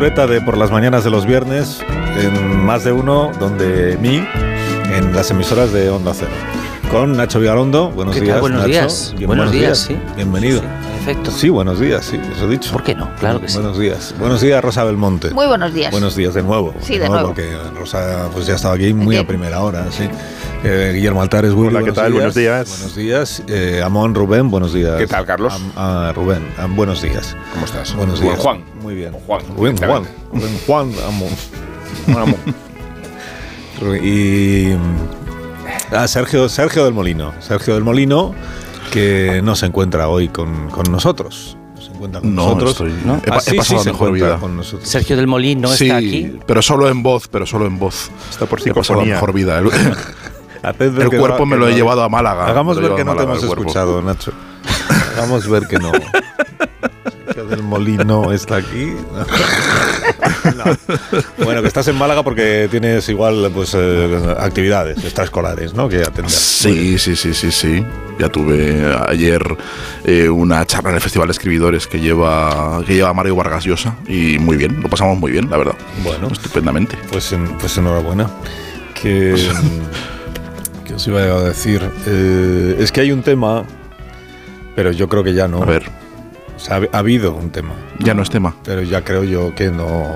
De 0.00 0.40
por 0.40 0.56
las 0.56 0.70
mañanas 0.70 1.04
de 1.04 1.10
los 1.10 1.26
viernes 1.26 1.84
en 2.18 2.64
más 2.64 2.84
de 2.84 2.92
uno, 2.92 3.30
donde 3.38 3.98
mí, 4.00 4.26
en 4.96 5.14
las 5.14 5.30
emisoras 5.30 5.74
de 5.74 5.90
Onda 5.90 6.12
Cero. 6.14 6.30
Con 6.90 7.18
Nacho 7.18 7.38
Vigalondo. 7.38 7.90
Buenos 7.90 8.18
días. 8.18 8.40
Buenos 8.40 8.60
Nacho. 8.60 8.70
días. 8.70 9.14
Bien, 9.14 9.26
Buenos 9.26 9.52
días, 9.52 9.78
sí. 9.78 9.98
Bienvenido. 10.16 10.60
Sí, 10.60 10.66
efecto. 11.00 11.30
Sí, 11.30 11.48
buenos 11.48 11.80
días, 11.80 12.04
sí, 12.04 12.20
eso 12.34 12.46
he 12.46 12.50
dicho. 12.50 12.72
¿Por 12.72 12.82
qué 12.82 12.94
no? 12.94 13.10
Claro 13.16 13.40
que 13.40 13.48
sí. 13.48 13.58
Buenos 13.58 13.78
días. 13.78 14.14
Buenos 14.18 14.40
días, 14.40 14.62
Rosa 14.62 14.84
Belmonte. 14.84 15.30
Muy 15.30 15.46
buenos 15.46 15.72
días. 15.74 15.90
Buenos 15.90 16.14
días 16.16 16.34
de 16.34 16.42
nuevo. 16.42 16.74
Sí, 16.80 16.98
de 16.98 17.08
nuevo. 17.08 17.28
Porque 17.28 17.50
Rosa 17.78 18.28
pues 18.32 18.46
ya 18.46 18.54
estaba 18.54 18.74
aquí 18.74 18.92
muy 18.92 19.16
a 19.16 19.26
primera 19.26 19.60
hora, 19.60 19.86
sí. 19.90 20.08
Eh, 20.62 20.92
Guillermo 20.94 21.22
Altares, 21.22 21.52
Willy, 21.52 21.68
Hola, 21.68 21.78
¿qué 21.78 21.90
buenos 21.90 21.96
tal? 21.96 22.12
días. 22.12 22.18
Buenos 22.18 22.34
días. 22.34 22.68
Buenos 22.68 22.96
días. 22.96 23.42
Eh, 23.48 23.82
Amón, 23.82 24.14
Rubén, 24.14 24.50
buenos 24.50 24.74
días. 24.74 24.96
¿Qué 24.98 25.06
tal, 25.06 25.24
Carlos? 25.24 25.54
Am- 25.54 25.72
ah, 25.76 26.12
Rubén, 26.14 26.46
am- 26.58 26.76
buenos 26.76 27.00
días. 27.00 27.34
¿Cómo 27.54 27.64
estás? 27.64 27.94
Buenos 27.96 28.20
días. 28.20 28.38
Juan. 28.38 28.62
Muy 28.82 28.94
bien. 28.94 29.12
Juan, 29.26 29.40
Rubén 29.56 29.76
Juan. 29.78 30.04
Rubén 30.32 30.58
Juan, 30.66 30.92
Amón. 31.08 31.30
Bueno, 32.06 32.22
amor. 32.22 32.38
Y 34.02 34.72
ah, 35.90 36.06
Sergio, 36.06 36.48
Sergio 36.50 36.84
del 36.84 36.92
Molino. 36.92 37.32
Sergio 37.40 37.72
del 37.74 37.82
Molino, 37.84 38.34
que 38.90 39.40
no 39.42 39.54
se 39.56 39.66
encuentra 39.66 40.08
hoy 40.08 40.28
con, 40.28 40.68
con 40.70 40.90
nosotros. 40.90 41.56
No 41.76 41.80
se 41.80 41.92
encuentra 41.92 42.20
con 42.20 42.34
No, 42.34 42.42
nosotros. 42.54 42.70
estoy- 42.72 42.94
¿no? 43.04 43.16
he, 43.16 43.30
Ah, 43.30 43.38
he 43.38 43.50
sí, 43.50 43.56
pasado 43.56 43.80
sí, 43.82 43.88
mejor 43.90 44.12
vida. 44.12 44.36
con 44.38 44.56
nosotros. 44.56 44.88
Sergio 44.88 45.16
del 45.16 45.26
Molín 45.26 45.60
no 45.60 45.68
sí, 45.68 45.84
está 45.86 45.96
aquí. 45.96 46.38
pero 46.46 46.60
solo 46.62 46.88
en 46.88 47.02
voz, 47.02 47.28
pero 47.28 47.46
solo 47.46 47.66
en 47.66 47.78
voz. 47.78 48.10
Está 48.30 48.46
por 48.46 48.60
He 48.60 48.64
pasado 48.74 48.82
psicofonía. 48.84 49.14
mejor 49.14 49.32
vida. 49.32 49.58
El, 49.58 49.66
el 51.02 51.08
que 51.10 51.18
cuerpo 51.18 51.38
no- 51.40 51.46
me 51.46 51.56
que 51.56 51.60
lo 51.60 51.68
he 51.68 51.74
llevado 51.74 52.02
a 52.02 52.08
Málaga. 52.08 52.46
Hagamos 52.46 52.76
he 52.78 52.80
ver 52.82 52.94
que 52.94 53.04
no 53.04 53.16
te 53.16 53.22
hemos 53.22 53.42
escuchado, 53.42 54.02
Nacho. 54.02 54.32
Hagamos 55.16 55.48
ver 55.48 55.66
que 55.66 55.78
no. 55.78 55.92
Del 57.34 57.62
Molino 57.62 58.32
está 58.32 58.56
aquí. 58.56 58.92
No. 60.56 60.64
Bueno, 61.44 61.60
que 61.62 61.68
estás 61.68 61.86
en 61.88 61.96
Málaga 61.96 62.22
porque 62.22 62.66
tienes 62.70 63.08
igual 63.08 63.50
pues 63.54 63.74
eh, 63.78 64.34
actividades 64.38 64.98
extraescolares, 65.04 65.74
¿no? 65.74 65.88
Que 65.88 65.98
atender. 66.02 66.30
Sí, 66.30 66.98
sí, 66.98 67.14
sí, 67.14 67.34
sí, 67.34 67.50
sí. 67.52 67.84
Ya 68.18 68.28
tuve 68.28 68.84
ayer 69.08 69.42
eh, 70.04 70.28
una 70.28 70.64
charla 70.66 70.90
en 70.90 70.96
el 70.96 71.00
Festival 71.02 71.28
de 71.28 71.32
Escribidores 71.32 71.86
que 71.86 72.00
lleva, 72.00 72.82
que 72.86 72.94
lleva 72.94 73.12
Mario 73.12 73.36
Vargas 73.36 73.64
Llosa 73.64 73.96
y 74.08 74.38
muy 74.38 74.56
bien, 74.56 74.80
lo 74.80 74.88
pasamos 74.88 75.18
muy 75.18 75.30
bien, 75.32 75.48
la 75.50 75.56
verdad. 75.58 75.74
Bueno. 76.02 76.28
Estupendamente. 76.28 76.96
Pues, 77.10 77.32
en- 77.32 77.56
pues 77.58 77.76
enhorabuena. 77.78 78.28
Que, 79.00 79.34
que 80.86 80.94
os 80.94 81.06
iba 81.06 81.20
a 81.20 81.42
decir. 81.44 81.82
Eh, 82.06 82.76
es 82.78 82.90
que 82.92 83.02
hay 83.02 83.12
un 83.12 83.22
tema, 83.22 83.64
pero 84.74 84.90
yo 84.92 85.08
creo 85.08 85.22
que 85.22 85.34
ya 85.34 85.48
no. 85.48 85.62
A 85.62 85.66
ver, 85.66 85.84
O 86.60 86.64
sea, 86.64 86.76
ha, 86.76 86.82
ha 86.92 86.98
habido 86.98 87.32
un 87.34 87.50
tema, 87.50 87.72
ya 88.00 88.12
no 88.12 88.22
es 88.22 88.28
tema. 88.30 88.54
pero 88.64 88.82
ya 88.82 89.02
creo 89.02 89.24
yo 89.24 89.54
que 89.54 89.70
no 89.70 90.06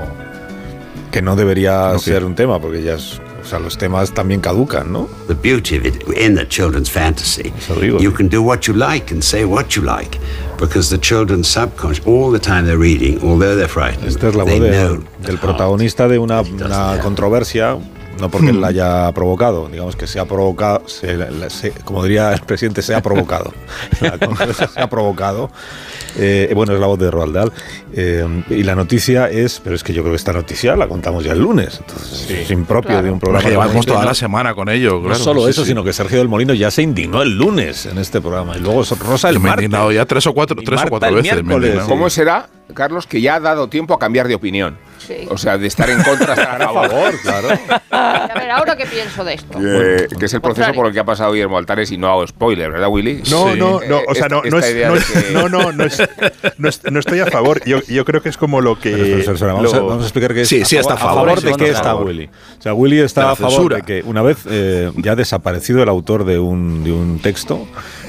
que 1.10 1.22
no 1.22 1.37
debería 1.37 1.93
Ok. 1.93 2.00
ser 2.00 2.25
un 2.25 2.34
tema, 2.34 2.59
porque 2.60 2.82
ya 2.82 2.94
es, 2.94 3.21
o 3.41 3.47
sea, 3.47 3.60
los 3.60 3.78
temas 3.78 4.12
también 4.12 4.41
caducan, 4.41 4.93
¿no? 4.93 5.09
The 5.28 5.34
beauty 5.34 5.77
of 5.78 5.87
it 5.87 6.03
in 6.19 6.34
the 6.34 6.47
children's 6.49 6.91
fantasy, 6.91 7.53
Eso 7.56 7.77
digo. 7.77 8.00
you 8.00 8.12
can 8.12 8.28
do 8.28 8.43
what 8.43 8.62
you 8.62 8.75
like 8.75 9.12
and 9.15 9.22
say 9.22 9.44
what 9.44 9.69
you 9.77 9.83
like, 9.83 10.19
because 10.59 10.91
the 10.91 10.99
children's 11.00 11.47
subconscious, 11.47 12.04
all 12.04 12.33
the 12.33 12.41
time 12.41 12.65
they're 12.66 12.77
reading, 12.77 13.21
although 13.22 13.54
they're 13.56 13.69
frightened, 13.69 14.09
Esta 14.09 14.28
es 14.28 14.34
la 14.34 14.43
voz 14.43 14.59
de- 14.60 14.99
del 15.25 15.38
protagonista 15.38 16.09
de 16.09 16.19
una, 16.19 16.41
una 16.41 16.99
controversia, 17.00 17.78
no 18.24 18.30
porque 18.30 18.46
Hmm. 18.46 18.56
él 18.56 18.60
la 18.60 18.68
haya 18.68 19.12
provocado, 19.12 19.68
digamos 19.68 19.96
que 19.96 20.06
se 20.06 20.18
ha 20.18 20.24
provocado, 20.24 20.82
se- 20.88 21.72
como 21.84 22.02
diría 22.02 22.32
el 22.32 22.40
presidente, 22.40 22.82
se 22.82 22.94
ha 22.94 23.02
provocado. 23.02 23.52
La 24.00 24.16
se 24.74 24.80
ha 24.80 24.88
provocado. 24.88 25.50
Eh, 26.16 26.50
bueno, 26.54 26.72
es 26.74 26.80
la 26.80 26.86
voz 26.86 26.98
de 26.98 27.10
Roald 27.10 27.34
Dahl. 27.34 27.52
Eh, 27.92 28.24
y 28.50 28.62
la 28.62 28.74
noticia 28.74 29.28
es, 29.30 29.60
pero 29.62 29.74
es 29.76 29.82
que 29.82 29.92
yo 29.92 30.02
creo 30.02 30.12
que 30.12 30.16
esta 30.16 30.32
noticia 30.32 30.76
la 30.76 30.86
contamos 30.88 31.24
ya 31.24 31.32
el 31.32 31.40
lunes, 31.40 31.78
entonces 31.80 32.30
es 32.30 32.50
impropio 32.50 32.90
Claro. 32.90 33.02
de 33.04 33.10
un 33.10 33.18
programa. 33.20 33.42
Porque 33.42 33.52
llevamos 33.56 33.86
toda 33.86 34.00
¿no? 34.00 34.06
la 34.06 34.14
semana 34.14 34.54
con 34.54 34.68
ello. 34.68 35.00
No 35.00 35.14
solo 35.16 35.44
sí, 35.44 35.50
eso, 35.50 35.62
sí. 35.62 35.68
sino 35.68 35.82
que 35.84 35.92
Sergio 35.92 36.18
del 36.18 36.28
Molino 36.28 36.54
ya 36.54 36.70
se 36.70 36.82
indignó 36.82 37.22
el 37.22 37.36
lunes 37.36 37.86
en 37.86 37.98
este 37.98 38.20
programa. 38.20 38.56
Y 38.56 38.60
luego 38.60 38.82
Rosa 39.00 39.28
el 39.28 39.41
me 39.41 39.46
he 39.46 39.50
martes. 39.50 39.64
indignado 39.64 39.92
ya 39.92 40.04
tres 40.06 40.26
o 40.26 40.32
cuatro, 40.34 40.56
tres 40.64 40.80
o 40.84 40.88
cuatro 40.88 41.08
el 41.08 41.14
veces. 41.16 41.84
¿Cómo 41.88 42.08
será, 42.10 42.48
Carlos, 42.74 43.06
que 43.06 43.20
ya 43.20 43.36
ha 43.36 43.41
dado 43.41 43.68
tiempo 43.68 43.94
a 43.94 43.98
cambiar 43.98 44.28
de 44.28 44.34
opinión? 44.36 44.78
Sí. 45.06 45.26
O 45.28 45.37
sea, 45.38 45.59
de 45.59 45.66
estar 45.66 45.88
en 45.91 46.03
contra 46.03 46.32
a 46.32 46.34
estar 46.34 46.62
a 46.62 46.72
favor. 46.72 47.20
claro. 47.22 47.48
A 47.91 48.31
ver, 48.34 48.50
ahora 48.50 48.76
qué 48.76 48.87
pienso 48.87 49.22
de 49.25 49.34
esto. 49.34 49.59
Eh, 49.60 50.09
que 50.19 50.25
es 50.26 50.34
el 50.34 50.41
proceso 50.41 50.62
Contrario. 50.66 50.75
por 50.75 50.87
el 50.87 50.92
que 50.92 51.00
ha 51.00 51.04
pasado 51.04 51.32
Guillermo 51.32 51.59
Altares 51.59 51.91
y 51.92 51.97
no 51.98 52.09
hago 52.09 52.26
spoiler, 52.26 52.70
¿verdad, 52.72 52.88
Willy? 52.88 53.22
No, 53.31 53.53
Sí. 53.53 53.59
no, 53.59 53.81
no, 53.81 54.00
o 54.09 54.15
sea, 54.15 54.28
no, 54.28 54.42
Esta- 54.42 54.50
no, 54.50 54.59
esta 54.59 54.69
es, 54.69 54.87
no, 54.87 54.92
de 54.94 54.98
es- 54.98 55.04
que- 55.26 55.32
no, 55.32 55.48
no, 55.48 55.72
no, 55.72 55.84
es- 55.84 56.03
no 56.59 56.69
es- 56.69 56.81
no 56.91 56.98
estoy 57.00 57.20
a 57.20 57.26
favor. 57.26 57.62
Yo, 57.65 57.81
yo 57.88 58.04
creo 58.04 58.22
que 58.22 58.28
es 58.31 58.37
como 58.37 58.60
lo 58.60 58.78
que. 58.78 58.91
Pero, 58.91 59.32
espera, 59.34 59.53
vamos, 59.54 59.72
a, 59.75 59.76
lo- 59.76 59.87
vamos 59.87 60.03
a 60.04 60.06
explicar 60.06 60.32
que 60.34 60.42
es 60.42 60.48
Sí, 60.48 60.65
sí, 60.65 60.76
está 60.76 60.94
a 60.94 60.97
favor, 60.97 61.41
de 61.41 61.50
sí, 61.50 61.56
qué 61.59 61.66
está 61.69 61.81
a 61.81 61.84
favor. 61.84 62.06
Willy. 62.06 62.31
O 62.59 62.62
sea, 62.62 62.75
Willy 62.75 63.00
está 63.00 63.26
De 63.26 63.32
a 63.32 63.36
favor 63.36 63.75
de 63.75 63.82
que 63.82 64.03
una 64.04 64.22
vez 64.22 64.38
eh, 64.48 64.91
ya 64.97 65.15
desaparecido 65.16 65.82
el 65.82 65.88
autor 65.88 66.25
de 66.25 66.38
un, 66.38 66.82
de 66.84 66.92
un 66.92 67.19
texto, 67.21 67.66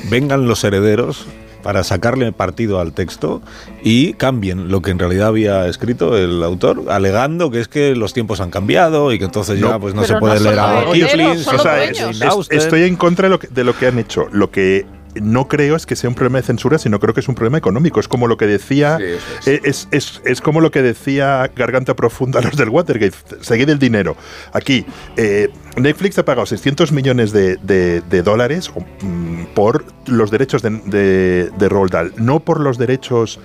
vengan 0.09 0.47
los 0.47 0.63
herederos 0.63 1.25
para 1.65 1.83
sacarle 1.83 2.31
partido 2.31 2.79
al 2.79 2.93
texto 2.93 3.41
y 3.83 4.13
cambien 4.13 4.69
lo 4.69 4.83
que 4.83 4.91
en 4.91 4.99
realidad 4.99 5.29
había 5.29 5.65
escrito 5.65 6.15
el 6.15 6.43
autor, 6.43 6.83
alegando 6.89 7.49
que 7.49 7.59
es 7.59 7.67
que 7.67 7.95
los 7.95 8.13
tiempos 8.13 8.39
han 8.39 8.51
cambiado 8.51 9.11
y 9.11 9.17
que 9.17 9.25
entonces 9.25 9.59
ya 9.59 9.69
No, 9.71 9.79
pues 9.79 9.95
no 9.95 10.03
se 10.03 10.15
puede 10.17 10.35
no 10.35 10.41
leer 10.43 10.59
a 10.59 10.83
Kipling, 10.93 11.25
o 11.25 11.57
sea, 11.57 11.83
es- 11.83 12.19
estoy 12.51 12.83
en 12.83 12.95
contra 12.95 13.23
de 13.25 13.29
lo, 13.31 13.39
que, 13.39 13.47
de 13.47 13.63
lo 13.63 13.75
que 13.75 13.87
han 13.87 13.97
hecho. 13.97 14.27
Lo 14.31 14.51
que 14.51 14.85
no 15.21 15.47
creo 15.47 15.75
es 15.75 15.85
que 15.85 15.95
sea 15.95 16.09
un 16.09 16.15
problema 16.15 16.39
de 16.39 16.43
censura, 16.45 16.77
sino 16.77 16.99
creo 16.99 17.13
que 17.13 17.19
es 17.21 17.27
un 17.27 17.35
problema 17.35 17.57
económico. 17.57 17.99
Es 17.99 18.07
como 18.07 18.27
lo 18.27 18.37
que 18.37 18.47
decía. 18.47 18.97
Sí, 18.97 19.03
eso 19.03 19.25
es. 19.39 19.47
eh, 19.47 19.61
es, 19.63 19.87
es- 19.91 20.21
es 20.25 20.41
como 20.41 20.61
lo 20.61 20.71
que 20.71 20.81
decía 20.81 21.49
Garganta 21.55 21.95
Profunda 21.95 22.39
a 22.39 22.41
los 22.43 22.55
del 22.57 22.69
Watergate. 22.69 23.15
Seguid 23.41 23.69
el 23.69 23.79
dinero. 23.79 24.15
Aquí, 24.53 24.85
eh, 25.17 25.49
Netflix 25.77 26.17
ha 26.19 26.25
pagado 26.25 26.45
600 26.45 26.91
millones 26.91 27.31
de, 27.31 27.57
de- 27.57 28.01
de 28.01 28.21
dólares 28.21 28.71
mm, 29.01 29.43
por 29.53 29.85
los 30.07 30.31
derechos 30.31 30.61
de, 30.61 30.69
de, 30.69 31.49
de 31.57 31.69
Roald 31.69 31.91
Dahl, 31.91 32.13
no 32.17 32.39
por 32.39 32.59
los 32.59 32.77
derechos 32.77 33.39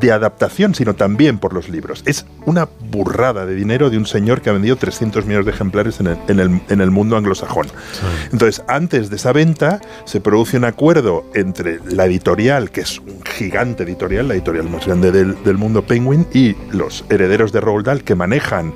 de 0.00 0.12
adaptación, 0.12 0.74
sino 0.74 0.94
también 0.94 1.38
por 1.38 1.52
los 1.54 1.68
libros. 1.68 2.02
Es 2.06 2.26
una 2.46 2.68
burrada 2.90 3.46
de 3.46 3.54
dinero 3.54 3.90
de 3.90 3.96
un 3.98 4.06
señor 4.06 4.42
que 4.42 4.50
ha 4.50 4.52
vendido 4.52 4.76
300 4.76 5.24
millones 5.26 5.46
de 5.46 5.52
ejemplares 5.52 5.98
en 6.00 6.08
el, 6.08 6.18
en 6.28 6.40
el- 6.40 6.60
en 6.68 6.80
el 6.80 6.90
mundo 6.90 7.16
anglosajón. 7.16 7.66
Entonces, 8.32 8.62
antes 8.68 9.10
de 9.10 9.16
esa 9.16 9.32
venta, 9.32 9.80
se 10.04 10.20
produce 10.20 10.56
un 10.58 10.64
acuerdo 10.64 11.24
entre 11.34 11.80
la 11.90 12.04
editorial, 12.06 12.70
que 12.70 12.82
es 12.82 12.98
un 12.98 13.22
gigante 13.24 13.82
editorial, 13.84 14.28
la 14.28 14.34
editorial 14.34 14.68
más 14.68 14.86
grande 14.86 15.10
del, 15.10 15.42
del 15.42 15.56
mundo 15.56 15.82
Penguin, 15.82 16.26
y 16.32 16.54
los 16.70 17.04
herederos 17.08 17.52
de 17.52 17.60
Roald 17.60 17.86
Dahl, 17.86 18.04
que 18.04 18.14
manejan 18.14 18.72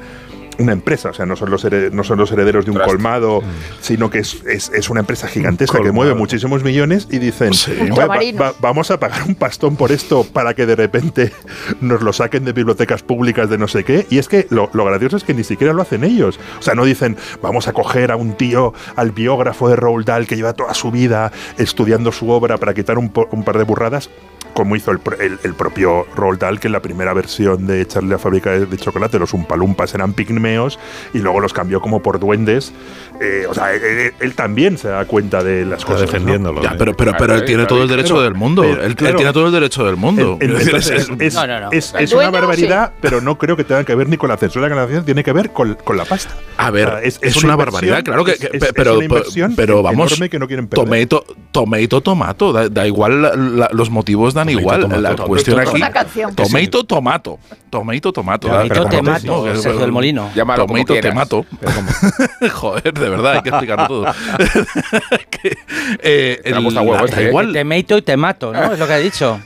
una 0.59 0.73
empresa, 0.73 1.11
o 1.11 1.13
sea, 1.15 1.27
no 1.27 1.37
son 1.37 1.51
los, 1.51 1.65
here- 1.65 1.91
no 1.91 2.05
son 2.05 2.19
los 2.19 2.31
herederos 2.33 2.65
de 2.65 2.71
un 2.71 2.77
Trust. 2.77 2.91
colmado, 2.91 3.43
sino 3.81 4.11
que 4.11 4.19
es, 4.21 4.43
es- 4.47 4.71
es 4.75 4.91
una 4.91 5.01
empresa 5.01 5.27
gigantesca 5.29 5.81
que 5.83 5.93
mueve 5.93 6.15
muchísimos 6.15 6.63
millones 6.63 7.09
y 7.11 7.19
dicen, 7.19 7.53
Sí. 7.55 7.71
"Oye, 7.73 7.81
va- 7.81 7.87
Ultramarinos. 7.89 8.43
va- 8.43 8.55
vamos 8.61 8.91
a 8.91 8.99
pagar 9.01 9.23
un 9.27 9.35
pastón 9.35 9.77
por 9.77 9.93
esto 9.93 10.25
para 10.25 10.55
que 10.55 10.67
de 10.67 10.77
repente 10.77 11.33
nos 11.81 12.03
lo 12.03 12.13
saquen 12.13 12.45
de 12.45 12.53
bibliotecas 12.53 13.03
públicas 13.03 13.49
de 13.51 13.59
no 13.59 13.69
sé 13.69 13.85
qué. 13.85 14.07
Y 14.11 14.19
es 14.19 14.29
que 14.29 14.47
lo, 14.51 14.71
lo 14.73 14.85
gracioso 14.85 15.17
es 15.17 15.25
que 15.25 15.35
ni 15.35 15.45
siquiera 15.45 15.73
lo 15.73 15.83
hacen 15.83 16.05
ellos. 16.05 16.39
O 16.59 16.63
sea, 16.63 16.75
no 16.75 16.85
dicen, 16.85 17.17
vamos 17.43 17.69
a 17.69 17.73
coger 17.73 18.11
a 18.13 18.17
un 18.17 18.35
tío, 18.37 18.73
al 18.97 19.11
biógrafo 19.13 19.69
de 19.69 19.77
Roald 19.77 20.07
Dahl 20.07 20.27
que 20.27 20.37
lleva 20.37 20.53
toda 20.53 20.75
su 20.75 20.91
vida 20.91 21.33
estudiando 21.59 22.13
su 22.13 22.31
obra 22.31 22.59
para 22.59 22.75
quitar 22.75 22.99
un, 22.99 23.09
po- 23.11 23.29
un 23.33 23.45
par 23.45 23.59
de 23.59 23.65
burradas 23.65 24.11
como 24.55 24.77
hizo 24.77 24.91
el, 24.91 24.99
pro- 24.99 25.19
el- 25.19 25.39
el 25.45 25.55
propio 25.55 26.07
Roald 26.17 26.39
Dahl, 26.41 26.61
que 26.61 26.69
en 26.69 26.73
la 26.73 26.81
primera 26.83 27.13
versión 27.15 27.67
de 27.67 27.87
Charlie 27.87 28.11
la 28.11 28.19
fábrica 28.19 28.51
de, 28.51 28.67
de 28.67 28.77
chocolate, 28.77 29.19
los 29.19 29.33
umpalumpas 29.35 29.95
eran 29.95 30.13
pigmeos 30.13 30.79
y 31.15 31.19
luego 31.19 31.41
los 31.41 31.53
cambió 31.53 31.81
como 31.81 32.03
por 32.03 32.19
duendes. 32.21 32.73
Eh, 33.21 33.47
o 33.49 33.55
sea, 33.55 33.73
él, 33.75 33.83
él- 33.83 34.13
él 34.21 34.35
también 34.35 34.77
se 34.79 34.89
da 34.89 35.05
cuenta 35.05 35.43
de 35.45 35.65
las 35.65 35.81
Está 35.81 35.93
cosas. 35.93 36.01
¿no? 36.07 36.13
defendiéndolo. 36.13 36.63
Ya, 36.63 36.71
¿eh? 36.71 36.75
pero, 36.79 36.95
pero, 36.97 37.13
pero 37.19 37.35
él 37.35 37.45
tiene 37.45 37.67
todo 37.67 37.83
el 37.83 37.89
derecho 37.89 38.21
del 38.21 38.35
mundo. 38.35 38.63
Pero, 38.63 38.75
Él, 38.83 38.97
él 38.99 39.17
tiene 39.17 39.33
todo 39.33 39.47
el 39.47 39.53
derecho 39.53 39.85
del 39.85 39.97
mundo. 39.97 40.39
Es 40.41 40.49
entonces, 40.49 40.91
es- 40.91 41.11
es, 41.19 41.35
No, 41.35 41.47
no, 41.47 41.61
no. 41.61 41.71
es- 41.73 41.95
¿El 41.95 42.05
es 42.05 42.13
una 42.13 42.31
barbaridad, 42.31 42.93
pero 43.01 43.21
no 43.21 43.39
creo 43.39 43.57
que 43.57 43.65
tenga 43.65 43.85
que 43.85 43.95
ver 43.95 44.09
ni 44.09 44.17
con 44.17 44.29
la 44.29 44.37
censura 44.37 44.69
que 44.69 44.75
la 44.75 44.83
censura 44.87 45.05
tiene 45.05 45.23
que 45.25 45.33
ver 45.33 45.51
con, 45.53 45.75
con 45.85 45.97
la 45.97 46.05
pasta. 46.05 46.35
A 46.57 46.71
ver, 46.71 46.89
O 46.89 46.91
sea, 46.91 47.01
es, 47.03 47.19
una, 47.43 47.57
barbaridad, 47.57 47.99
inversión, 47.99 48.03
claro 48.05 48.25
que, 48.25 48.33
es- 48.33 48.39
que- 48.41 48.57
es- 48.57 48.63
es 48.63 48.73
pero, 48.73 48.95
una 48.97 49.05
inversión 49.05 49.55
pero 49.57 49.83
vamos, 49.83 50.19
que 50.31 50.39
no 50.39 50.47
quieren 50.47 50.67
perder. 50.69 50.85
tomato, 50.85 51.25
tomato, 51.51 52.01
tomato, 52.01 52.53
da, 52.53 52.69
da 52.69 52.87
igual, 52.87 53.23
la- 53.23 53.35
la- 53.37 53.71
los 53.73 53.91
motivos 53.91 54.35
dan 54.45 54.47
Tomato, 54.47 54.61
igual. 54.61 54.81
tomato, 54.81 55.01
la 55.01 55.09
tomato. 55.11 55.27
cuestión 55.29 55.61
Es 55.61 55.69
aquí, 55.69 55.77
una 55.77 55.91
canción. 55.91 56.35
tomato, 56.35 56.85
tomato, 56.85 57.39
tomato, 57.71 58.13
tomato. 58.13 58.49
Pero 58.49 58.69
Tomato, 58.69 58.89
te 58.91 58.97
como 58.99 59.11
mato, 59.11 59.45
que- 59.45 59.57
Sergio 59.57 59.81
del 59.81 59.93
Molino. 59.93 60.31
Llámalo 60.35 60.67
Tomato, 60.67 61.47
Joder, 62.53 62.93
de 62.95 63.09
verdad, 63.09 63.33
hay 63.35 63.43
que 63.43 63.49
explicarlo 63.49 63.87
todo. 63.87 64.07
Que, 65.31 65.57
eh, 66.03 66.41
la 66.75 66.83
huevo 66.83 67.05
este, 67.05 67.25
¿eh? 67.25 67.29
igual. 67.29 67.53
Te 67.53 67.65
meto 67.65 67.97
y 67.99 68.03
te 68.03 68.17
mato, 68.17 68.53
¿no? 68.53 68.73
Es 68.73 68.79
lo 68.79 68.87
que 68.87 68.93
ha 68.93 68.99
dicho. 68.99 69.41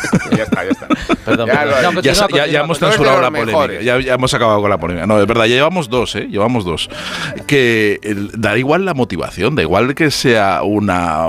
Ya 0.36 0.44
está, 0.44 0.64
ya 0.64 0.70
está. 0.70 0.86
Perdón, 1.24 1.48
Ya 1.48 1.52
perdón. 1.60 1.68
No. 1.70 1.80
Ya, 1.80 1.92
continúa, 1.92 2.14
sa- 2.14 2.26
ya- 2.28 2.36
ya 2.46 2.60
continúa, 2.60 2.64
hemos 2.64 2.78
censurado 2.78 3.20
la 3.20 3.30
polémica. 3.30 3.82
Ya, 3.82 4.00
ya 4.00 4.14
hemos 4.14 4.34
acabado 4.34 4.60
con 4.60 4.70
la 4.70 4.78
polémica. 4.78 5.06
No, 5.06 5.20
es 5.20 5.26
verdad, 5.26 5.44
ya 5.44 5.54
llevamos 5.56 5.88
dos, 5.90 6.14
¿eh? 6.16 6.28
Llevamos 6.30 6.64
dos. 6.64 6.88
Que 7.46 7.98
el- 8.02 8.30
da 8.40 8.56
igual 8.58 8.84
la 8.84 8.94
motivación, 8.94 9.54
da 9.54 9.62
igual 9.62 9.94
que 9.94 10.10
sea 10.10 10.62
una. 10.62 11.26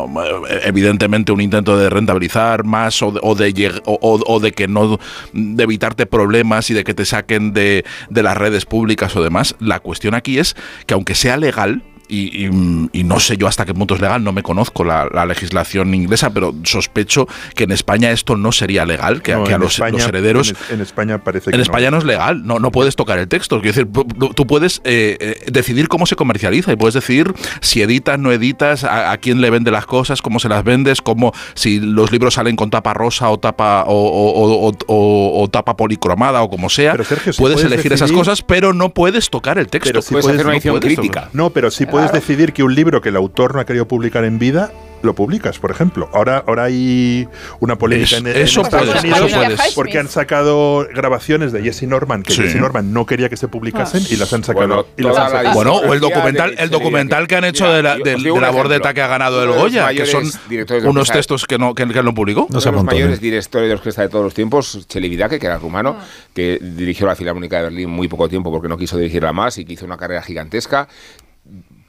Evidentemente, 0.63 1.31
un 1.31 1.41
intento 1.41 1.77
de 1.77 1.89
rentabilizar 1.89 2.63
más 2.63 3.01
o 3.01 3.12
de, 3.12 3.19
o 3.23 3.35
de, 3.35 3.53
lleg- 3.53 3.81
o- 3.85 3.97
o- 4.01 4.21
o 4.33 4.39
de 4.39 4.51
que 4.51 4.68
no. 4.68 5.00
de 5.33 5.63
evitarte 5.63 6.06
problemas 6.06 6.69
y 6.69 6.73
de 6.73 6.83
que 6.83 6.94
te 6.94 7.06
saquen 7.06 7.53
de, 7.53 7.83
de 8.09 8.23
las 8.23 8.38
redes 8.38 8.65
públicas 8.65 9.15
o 9.15 9.23
demás. 9.23 9.56
La 9.59 9.79
cuestión 9.79 10.13
aquí 10.13 10.39
es 10.39 10.56
que, 10.85 10.94
aunque 10.94 11.15
sea 11.15 11.38
legal. 11.38 11.83
Y, 12.13 12.46
y- 12.46 12.90
y 12.92 13.04
no 13.06 13.22
sé 13.22 13.38
yo 13.38 13.48
hasta 13.48 13.66
qué 13.66 13.74
punto 13.74 13.96
es 13.96 14.02
legal, 14.02 14.22
no 14.22 14.34
me 14.34 14.44
conozco 14.44 14.84
la, 14.84 15.08
la 15.13 15.25
legislación 15.25 15.94
inglesa, 15.96 16.30
pero 16.31 16.54
sospecho 16.63 17.25
que 17.56 17.63
en 17.63 17.72
España 17.72 18.12
esto 18.12 18.36
no 18.36 18.52
sería 18.52 18.86
legal, 18.86 19.22
que, 19.22 19.31
No, 19.34 19.46
que 19.46 19.54
a 19.54 19.58
los, 19.58 19.74
España- 19.75 20.00
los 20.00 20.08
herederos 20.10 20.54
En, 20.69 20.75
en 20.75 20.81
España 20.81 21.24
parece 21.24 21.52
que 21.52 21.56
en 21.56 21.62
España 21.62 21.90
no 21.90 21.98
es 22.00 22.04
legal, 22.04 22.46
no, 22.46 22.60
no 22.60 22.69
puedes 22.72 22.98
tocar 22.98 23.18
el 23.18 23.30
texto. 23.30 23.62
Quiero 23.62 23.74
decir, 23.86 24.34
tú 24.36 24.46
puedes 24.46 24.81
eh, 24.84 25.18
eh, 25.22 25.46
decidir 25.52 25.88
cómo 25.88 26.06
se 26.06 26.18
comercializa 26.18 26.74
y 26.74 26.75
puedes 26.75 26.96
decidir 26.96 27.34
si 27.62 27.81
editas, 27.81 28.19
no 28.19 28.34
editas, 28.34 28.84
a, 28.84 29.12
a 29.14 29.18
quién 29.18 29.40
le 29.40 29.50
vende 29.50 29.72
las 29.72 29.86
cosas, 29.86 30.22
cómo 30.22 30.40
se 30.40 30.50
las 30.50 30.66
vendes, 30.66 31.02
cómo 31.02 31.31
si 31.54 31.80
los 31.80 32.12
libros 32.12 32.34
salen 32.34 32.57
con 32.57 32.69
tapa 32.69 32.94
rosa 32.94 33.30
o 33.30 33.40
tapa 33.40 33.86
o, 33.88 33.94
o- 33.94 34.68
o- 34.68 34.75
o- 34.88 35.44
o 35.44 35.48
tapa 35.50 35.78
policromada 35.78 36.42
o 36.44 36.50
como 36.50 36.69
sea. 36.69 36.92
Pero, 36.92 37.04
Sergio, 37.06 37.31
si 37.31 37.40
puedes, 37.40 37.56
puedes 37.56 37.72
elegir 37.72 37.94
esas 37.94 38.12
cosas, 38.12 38.42
pero 38.42 38.74
no 38.74 38.90
puedes 38.90 39.30
tocar 39.30 39.57
el 39.57 39.68
texto. 39.68 39.90
Pero 39.90 40.02
si 40.02 40.12
Puedes 40.12 40.25
puedes- 40.25 40.36
hacer 40.40 40.46
una 40.46 40.52
no 40.54 40.57
edición 40.57 40.80
puedes 40.80 40.98
crítica. 40.98 41.30
No, 41.31 41.50
pero 41.52 41.72
sí 41.72 41.86
puedes 41.86 42.00
decidir 42.12 42.53
que 42.53 42.63
un 42.63 42.74
libro 42.75 43.01
que 43.01 43.09
el 43.09 43.15
autor 43.15 43.53
no 43.56 43.62
ha 43.62 43.65
querido 43.65 43.88
publicar 43.88 44.24
en 44.25 44.39
vida 44.39 44.71
lo 45.03 45.15
publicas, 45.15 45.57
por 45.57 45.71
ejemplo. 45.71 46.07
Ahora, 46.13 46.44
ahora 46.45 46.65
hay 46.65 47.27
una 47.59 47.75
polémica 47.75 48.18
Es- 48.18 48.21
en, 48.21 48.27
en 48.27 48.38
eso 48.38 48.62
Estados 48.62 48.88
puedes, 48.89 49.03
Unidos 49.03 49.31
eso 49.31 49.39
puedes. 49.39 49.74
porque 49.74 49.98
han 49.98 50.07
sacado 50.07 50.88
grabaciones 50.94 51.51
de 51.51 51.63
Jesse 51.63 51.83
Norman 51.88 52.21
que 52.21 52.33
Sí. 52.33 52.44
Jesse 52.44 52.57
Norman 52.57 52.94
no 52.94 53.07
quería 53.07 53.27
que 53.27 53.36
se 53.36 53.48
publicasen 53.48 54.03
y 54.12 54.15
las 54.18 54.31
han 54.31 54.44
sacado. 54.44 54.68
Bueno, 54.68 54.86
y 54.98 55.01
las 55.01 55.18
han 55.18 55.24
la 55.24 55.30
sacado. 55.38 55.56
Bueno, 55.56 55.75
o 55.77 55.94
el 55.95 56.00
documental, 56.01 56.56
de 56.56 56.62
el 56.63 56.69
documental 56.69 57.25
que 57.27 57.36
han 57.36 57.45
hecho 57.45 57.63
Mira, 57.65 57.75
de 57.77 57.81
la, 57.81 57.98
de 57.98 58.31
un 58.31 58.42
la 58.42 58.51
bordeta 58.51 58.94
que 58.94 59.01
ha 59.01 59.07
ganado 59.07 59.44
el 59.44 59.50
de 59.51 59.57
Goya, 59.57 59.89
que 59.92 60.06
son 60.06 60.24
de 60.50 60.88
unos 60.88 61.09
textos 61.09 61.45
que 61.47 61.57
no, 61.57 61.74
que, 61.74 61.88
que 61.88 62.04
no 62.04 62.13
publicó. 62.13 62.45
No 62.51 62.62
se 62.62 62.69
Uno 62.69 62.77
de 62.77 62.83
los 62.86 62.94
mayores 62.94 63.19
directores 63.19 63.69
de 63.69 63.74
orquesta 63.74 64.04
de 64.04 64.09
todos 64.09 64.24
los 64.24 64.36
tiempos, 64.36 64.86
Vidake, 64.94 65.39
que 65.39 65.47
era 65.47 65.57
rumano, 65.57 65.97
que 66.36 66.59
dirigió 66.62 67.07
la 67.07 67.15
Filarmónica 67.15 67.57
de 67.57 67.63
Berlín 67.63 67.89
muy 67.89 68.07
poco 68.07 68.30
tiempo 68.30 68.51
porque 68.51 68.68
no 68.68 68.77
quiso 68.77 68.97
dirigirla 69.00 69.33
más 69.33 69.57
y 69.57 69.65
que 69.65 69.74
hizo 69.74 69.86
una 69.86 69.97
carrera 69.97 70.21
gigantesca. 70.21 70.88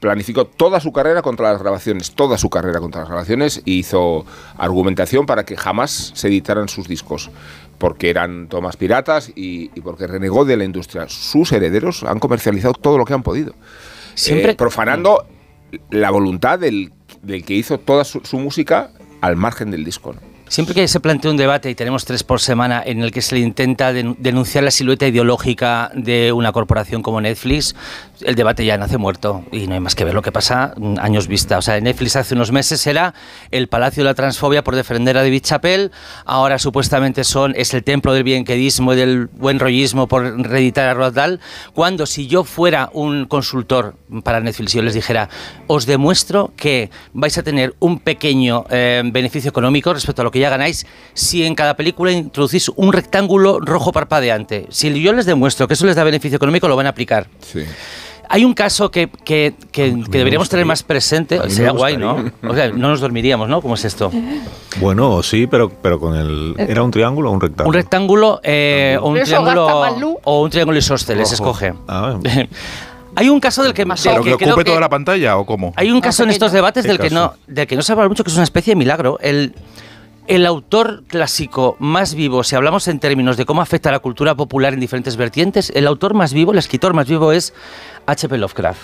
Planificó 0.03 0.43
toda 0.43 0.81
su 0.81 0.91
carrera 0.91 1.21
contra 1.21 1.53
las 1.53 1.61
grabaciones, 1.61 2.11
toda 2.11 2.37
su 2.37 2.49
carrera 2.49 2.81
contra 2.81 2.99
las 3.03 3.09
grabaciones, 3.09 3.61
y 3.63 3.75
hizo 3.79 4.25
argumentación 4.57 5.25
para 5.25 5.45
que 5.45 5.55
jamás 5.55 6.11
se 6.13 6.27
editaran 6.27 6.67
sus 6.67 6.89
discos, 6.89 7.31
porque 7.77 8.09
eran 8.09 8.49
tomas 8.49 8.75
piratas 8.75 9.29
y, 9.33 9.71
y 9.73 9.79
porque 9.79 10.05
renegó 10.05 10.43
de 10.43 10.57
la 10.57 10.65
industria. 10.65 11.05
Sus 11.07 11.53
herederos 11.53 12.03
han 12.03 12.19
comercializado 12.19 12.73
todo 12.73 12.97
lo 12.97 13.05
que 13.05 13.13
han 13.13 13.23
podido, 13.23 13.55
Siempre- 14.13 14.51
eh, 14.51 14.55
profanando 14.55 15.25
la 15.89 16.11
voluntad 16.11 16.59
del, 16.59 16.91
del 17.21 17.45
que 17.45 17.53
hizo 17.53 17.77
toda 17.77 18.03
su, 18.03 18.19
su 18.25 18.37
música 18.39 18.89
al 19.21 19.37
margen 19.37 19.71
del 19.71 19.85
disco. 19.85 20.11
¿no? 20.11 20.33
Siempre 20.49 20.75
que 20.75 20.87
se 20.87 20.99
plantea 20.99 21.31
un 21.31 21.37
debate, 21.37 21.71
y 21.71 21.73
tenemos 21.75 22.05
tres 22.05 22.23
por 22.23 22.39
semana, 22.39 22.83
en 22.85 23.01
el 23.01 23.11
que 23.11 23.23
se 23.23 23.33
le 23.33 23.41
intenta 23.41 23.91
den- 23.91 24.17
denunciar 24.19 24.63
la 24.63 24.69
silueta 24.69 25.07
ideológica 25.07 25.89
de 25.95 26.31
una 26.31 26.51
corporación 26.51 27.01
como 27.01 27.19
Netflix, 27.21 27.73
el 28.21 28.35
debate 28.35 28.65
ya 28.65 28.77
nace 28.77 28.97
muerto 28.97 29.43
y 29.51 29.67
no 29.67 29.73
hay 29.73 29.79
más 29.79 29.95
que 29.95 30.05
ver 30.05 30.13
lo 30.13 30.21
que 30.21 30.31
pasa 30.31 30.73
mm, 30.77 30.99
años 30.99 31.27
vista. 31.27 31.57
O 31.57 31.61
sea, 31.61 31.79
Netflix 31.79 32.15
hace 32.15 32.35
unos 32.35 32.51
meses 32.51 32.85
era 32.87 33.13
el 33.51 33.67
palacio 33.67 34.03
de 34.03 34.09
la 34.09 34.13
transfobia 34.13 34.63
por 34.63 34.75
defender 34.75 35.17
a 35.17 35.21
David 35.21 35.41
Chappelle, 35.41 35.91
ahora 36.25 36.59
supuestamente 36.59 37.23
son 37.23 37.53
es 37.55 37.73
el 37.73 37.83
templo 37.83 38.13
del 38.13 38.23
bienquedismo 38.23 38.93
y 38.93 38.95
del 38.95 39.27
buen 39.27 39.59
rollismo 39.59 40.07
por 40.07 40.23
reeditar 40.23 40.87
a 40.87 40.93
Roald 40.93 41.15
Dahl, 41.15 41.39
cuando 41.73 42.05
si 42.05 42.27
yo 42.27 42.43
fuera 42.43 42.89
un 42.93 43.25
consultor 43.25 43.95
para 44.23 44.39
Netflix 44.39 44.73
y 44.73 44.77
yo 44.77 44.83
les 44.83 44.93
dijera, 44.93 45.29
os 45.67 45.85
demuestro 45.85 46.53
que 46.55 46.89
vais 47.13 47.37
a 47.37 47.43
tener 47.43 47.75
un 47.79 47.99
pequeño 47.99 48.65
eh, 48.69 49.01
beneficio 49.05 49.49
económico 49.49 49.93
respecto 49.93 50.21
a 50.21 50.25
lo 50.25 50.31
que 50.31 50.39
ya 50.39 50.49
ganáis 50.49 50.85
si 51.13 51.43
en 51.45 51.55
cada 51.55 51.75
película 51.75 52.11
introducís 52.11 52.69
un 52.69 52.93
rectángulo 52.93 53.59
rojo 53.59 53.91
parpadeante. 53.91 54.67
Si 54.69 55.01
yo 55.01 55.13
les 55.13 55.25
demuestro 55.25 55.67
que 55.67 55.73
eso 55.73 55.85
les 55.85 55.95
da 55.95 56.03
beneficio 56.03 56.35
económico, 56.35 56.67
lo 56.67 56.75
van 56.75 56.85
a 56.85 56.89
aplicar. 56.89 57.27
Hay 58.33 58.45
un 58.45 58.53
caso 58.55 58.89
que, 58.89 59.09
que- 59.23 59.53
que- 59.71 59.93
deberíamos 60.09 60.49
tener 60.49 60.65
más 60.65 60.81
presente. 60.81 61.39
Sería 61.51 61.71
guay, 61.71 61.97
¿no? 61.97 62.17
O 62.47 62.55
sea, 62.55 62.69
no 62.69 62.89
nos 62.89 62.99
dormiríamos, 62.99 63.47
¿no? 63.47 63.61
¿Cómo 63.61 63.75
es 63.75 63.85
esto? 63.85 64.11
Bueno, 64.81 65.21
sí, 65.21 65.45
pero, 65.45 65.69
pero 65.69 65.99
con 65.99 66.15
el. 66.15 66.55
¿Era 66.57 66.81
un 66.81 66.89
triángulo 66.89 67.29
o 67.29 67.33
un 67.33 67.39
rectángulo? 67.41 67.67
Un 67.69 67.73
rectángulo 67.75 68.39
eh, 68.43 68.97
o 68.99 69.09
un 69.09 69.21
triángulo 69.21 69.67
más 69.81 69.93
o 70.23 70.41
un 70.41 70.49
triángulo 70.49 70.77
isósceles, 70.79 71.31
escoge. 71.31 71.73
Ah, 71.87 72.17
Hay 73.15 73.29
un 73.29 73.39
caso 73.39 73.61
del 73.61 73.75
que, 73.75 73.85
del 73.85 73.93
¿Pero 74.03 74.23
que 74.23 74.37
que 74.37 74.45
ocupe 74.49 74.63
que- 74.63 74.71
toda 74.71 74.81
la 74.81 74.89
pantalla 74.89 75.37
o 75.37 75.45
cómo? 75.45 75.71
Hay 75.75 75.91
un 75.91 76.01
caso 76.01 76.23
en 76.23 76.29
pequeño. 76.29 76.33
estos 76.47 76.51
debates 76.53 76.81
¿Qué 76.83 76.87
del 76.87 76.97
que, 76.99 77.11
no, 77.11 77.33
del 77.45 77.67
que 77.67 77.75
no 77.75 77.83
se 77.83 77.91
habla 77.91 78.07
mucho, 78.09 78.23
que 78.23 78.31
es 78.31 78.35
una 78.35 78.43
especie 78.43 78.71
de 78.71 78.75
milagro. 78.77 79.19
El, 79.21 79.53
el 80.27 80.45
autor 80.45 81.03
clásico 81.07 81.75
más 81.79 82.15
vivo, 82.15 82.43
si 82.43 82.55
hablamos 82.55 82.87
en 82.87 82.99
términos 82.99 83.35
de 83.37 83.45
cómo 83.45 83.61
afecta 83.61 83.89
a 83.89 83.91
la 83.91 83.99
cultura 83.99 84.35
popular 84.35 84.73
en 84.73 84.79
diferentes 84.79 85.15
vertientes, 85.17 85.71
el 85.75 85.85
autor 85.87 86.13
más 86.13 86.33
vivo, 86.33 86.51
el 86.53 86.57
escritor 86.57 86.93
más 86.93 87.07
vivo 87.07 87.31
es 87.31 87.53
H.P. 88.05 88.37
Lovecraft. 88.37 88.79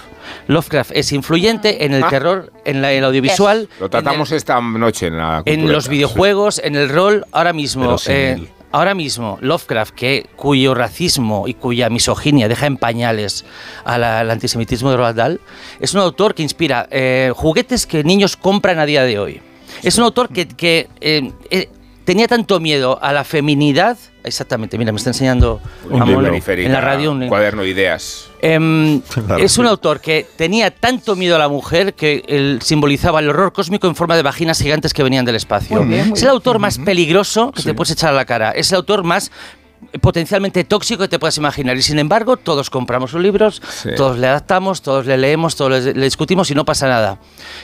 Lovecraft 0.48 0.92
es 0.94 1.12
influyente 1.12 1.86
en 1.86 1.94
el 1.94 2.04
Ah. 2.04 2.10
terror, 2.10 2.52
en 2.66 2.82
la- 2.82 2.92
el 2.92 3.04
audiovisual, 3.04 3.70
Lo 3.80 3.90
tratamos 3.90 4.30
en, 4.30 4.34
el- 4.36 4.38
esta 4.38 4.62
noche 4.62 5.08
en 5.08 5.18
la 5.18 5.38
en 5.38 5.44
cultureta, 5.44 5.72
los 5.74 5.84
sí. 5.86 5.90
videojuegos, 5.92 6.62
en 6.64 6.76
el 6.76 6.90
rol, 6.90 7.26
ahora 7.32 7.54
mismo. 7.54 7.84
Pero 7.84 7.98
sin 7.98 8.14
eh, 8.14 8.32
él. 8.34 8.50
Ahora 8.72 8.94
mismo, 8.94 9.40
Lovecraft, 9.42 9.96
que, 9.96 10.30
cuyo 10.36 10.76
racismo 10.76 11.48
y 11.48 11.56
cuya 11.56 11.90
misoginia 11.90 12.48
deja 12.48 12.68
en 12.68 12.78
pañales 12.78 13.44
al, 13.84 14.04
al 14.04 14.30
antisemitismo 14.30 14.92
de 14.92 14.98
Roald 14.98 15.18
Dahl, 15.18 15.40
es 15.80 15.96
un 15.96 16.02
autor 16.02 16.36
que 16.36 16.44
inspira 16.44 16.88
eh, 16.92 17.32
juguetes 17.36 17.88
que 17.88 18.04
niños 18.04 18.38
compran 18.38 18.78
a 18.78 18.86
día 18.86 19.02
de 19.04 19.18
hoy. 19.18 19.42
Es 19.84 19.98
un 19.98 20.04
autor 20.04 20.30
que, 20.30 20.48
que, 20.48 20.88
eh, 21.02 21.32
eh, 21.50 21.70
tenía 22.06 22.28
tanto 22.28 22.60
miedo 22.60 22.98
a 23.02 23.14
la 23.14 23.24
feminidad. 23.24 23.98
Exactamente, 24.24 24.78
mira, 24.78 24.92
me 24.92 24.98
está 24.98 25.12
enseñando 25.12 25.62
Un 25.90 26.02
en 26.04 26.72
la 26.74 26.82
radio. 26.82 27.12
un- 27.12 27.28
cuaderno 27.28 27.62
de 27.64 27.70
ideas. 27.70 28.28
Em, 28.42 29.02
es 29.40 29.58
un 29.58 29.66
autor 29.66 30.02
que 30.02 30.26
tenía 30.36 30.72
tanto 30.72 31.16
miedo 31.16 31.36
a 31.36 31.40
la 31.40 31.48
mujer 31.48 31.94
que 31.94 32.24
él 32.28 32.60
simbolizaba 32.64 33.20
el 33.20 33.30
horror 33.30 33.54
cósmico 33.54 33.88
en 33.88 33.96
forma 33.96 34.16
de 34.16 34.24
vaginas 34.24 34.60
gigantes 34.62 34.94
que 34.94 35.04
venían 35.04 35.24
del 35.26 35.36
espacio. 35.36 35.78
Muy 35.84 35.94
bien, 35.96 36.10
muy 36.10 36.18
es 36.18 36.24
el 36.24 36.30
autor 36.30 36.60
más 36.60 36.78
peligroso 36.80 37.52
que 37.52 37.62
Sí. 37.62 37.68
te 37.70 37.74
puedes 37.74 37.92
echar 37.92 38.10
a 38.10 38.14
la 38.16 38.26
cara. 38.26 38.52
Es 38.52 38.72
el 38.72 38.78
autor 38.78 39.04
más 39.04 39.32
potencialmente 40.02 40.64
tóxico 40.64 41.04
que 41.04 41.08
te 41.08 41.20
puedas 41.20 41.38
imaginar. 41.38 41.76
Y 41.78 41.82
sin 41.82 42.00
embargo, 42.00 42.38
todos 42.38 42.70
compramos 42.70 43.12
sus 43.12 43.22
libros, 43.22 43.62
Sí. 43.82 43.90
todos 43.96 44.18
le 44.18 44.28
adaptamos, 44.28 44.82
todos 44.82 45.06
le 45.06 45.18
leemos, 45.18 45.56
todos 45.56 45.72
le, 45.84 45.94
le 45.94 46.06
discutimos 46.06 46.50
y 46.52 46.56
no 46.56 46.66
pasa 46.66 46.88
nada. 46.88 47.20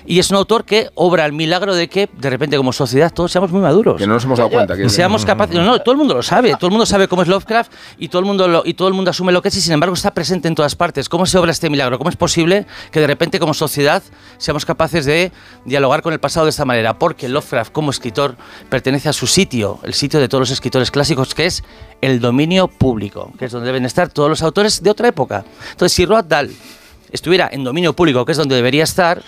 Y 0.05 0.19
es 0.19 0.29
un 0.31 0.37
autor 0.37 0.65
que 0.65 0.89
obra 0.95 1.25
el 1.25 1.33
milagro 1.33 1.75
de 1.75 1.87
que, 1.89 2.09
de 2.17 2.29
repente, 2.29 2.57
como 2.57 2.73
sociedad, 2.73 3.11
todos 3.13 3.31
seamos 3.31 3.51
muy 3.51 3.61
maduros. 3.61 3.97
Que 3.97 4.07
no 4.07 4.13
nos 4.13 4.23
hemos 4.23 4.37
dado 4.37 4.49
cuenta. 4.49 4.75
Que 4.75 4.89
seamos 4.89 5.25
capaces. 5.25 5.55
No, 5.55 5.63
no, 5.63 5.79
todo 5.79 5.91
el 5.91 5.97
mundo 5.97 6.13
lo 6.15 6.23
sabe. 6.23 6.55
Todo 6.55 6.67
el 6.67 6.71
mundo 6.71 6.85
sabe 6.85 7.07
cómo 7.07 7.21
es 7.21 7.27
Lovecraft 7.27 7.71
y 7.99 8.07
todo 8.07 8.19
el 8.19 8.25
mundo 8.25 8.47
lo- 8.47 8.63
y 8.65 8.73
todo 8.73 8.87
el 8.87 8.93
mundo 8.93 9.11
asume 9.11 9.31
lo 9.31 9.41
que 9.41 9.49
es 9.49 9.55
y 9.57 9.61
sin 9.61 9.73
embargo 9.73 9.93
está 9.95 10.13
presente 10.13 10.47
en 10.47 10.55
todas 10.55 10.75
partes. 10.75 11.09
¿Cómo 11.09 11.25
se 11.25 11.37
obra 11.37 11.51
este 11.51 11.69
milagro? 11.69 11.97
¿Cómo 11.97 12.09
es 12.09 12.15
posible 12.15 12.65
que 12.91 12.99
de 12.99 13.07
repente 13.07 13.39
como 13.39 13.53
sociedad 13.53 14.01
seamos 14.37 14.65
capaces 14.65 15.05
de 15.05 15.31
dialogar 15.65 16.01
con 16.01 16.13
el 16.13 16.19
pasado 16.19 16.45
de 16.45 16.49
esta 16.51 16.65
manera? 16.65 16.97
Porque 16.97 17.29
Lovecraft 17.29 17.71
como 17.71 17.91
escritor 17.91 18.35
pertenece 18.69 19.09
a 19.09 19.13
su 19.13 19.27
sitio, 19.27 19.79
el 19.83 19.93
sitio 19.93 20.19
de 20.19 20.27
todos 20.27 20.39
los 20.41 20.51
escritores 20.51 20.91
clásicos, 20.91 21.35
que 21.35 21.45
es 21.45 21.63
el 22.05 22.19
dominio 22.19 22.67
público, 22.67 23.31
que 23.37 23.45
es 23.45 23.51
donde 23.51 23.67
deben 23.67 23.85
estar 23.85 24.09
todos 24.09 24.29
los 24.29 24.41
autores 24.41 24.81
de 24.81 24.89
otra 24.89 25.07
época. 25.07 25.43
Entonces, 25.71 25.93
si 25.93 26.05
Roald 26.05 26.27
Dahl 26.27 26.51
estuviera 27.11 27.49
en 27.51 27.63
dominio 27.63 27.93
público, 27.93 28.25
que 28.25 28.31
es 28.31 28.37
donde 28.37 28.55
debería 28.55 28.83
estar, 28.83 29.21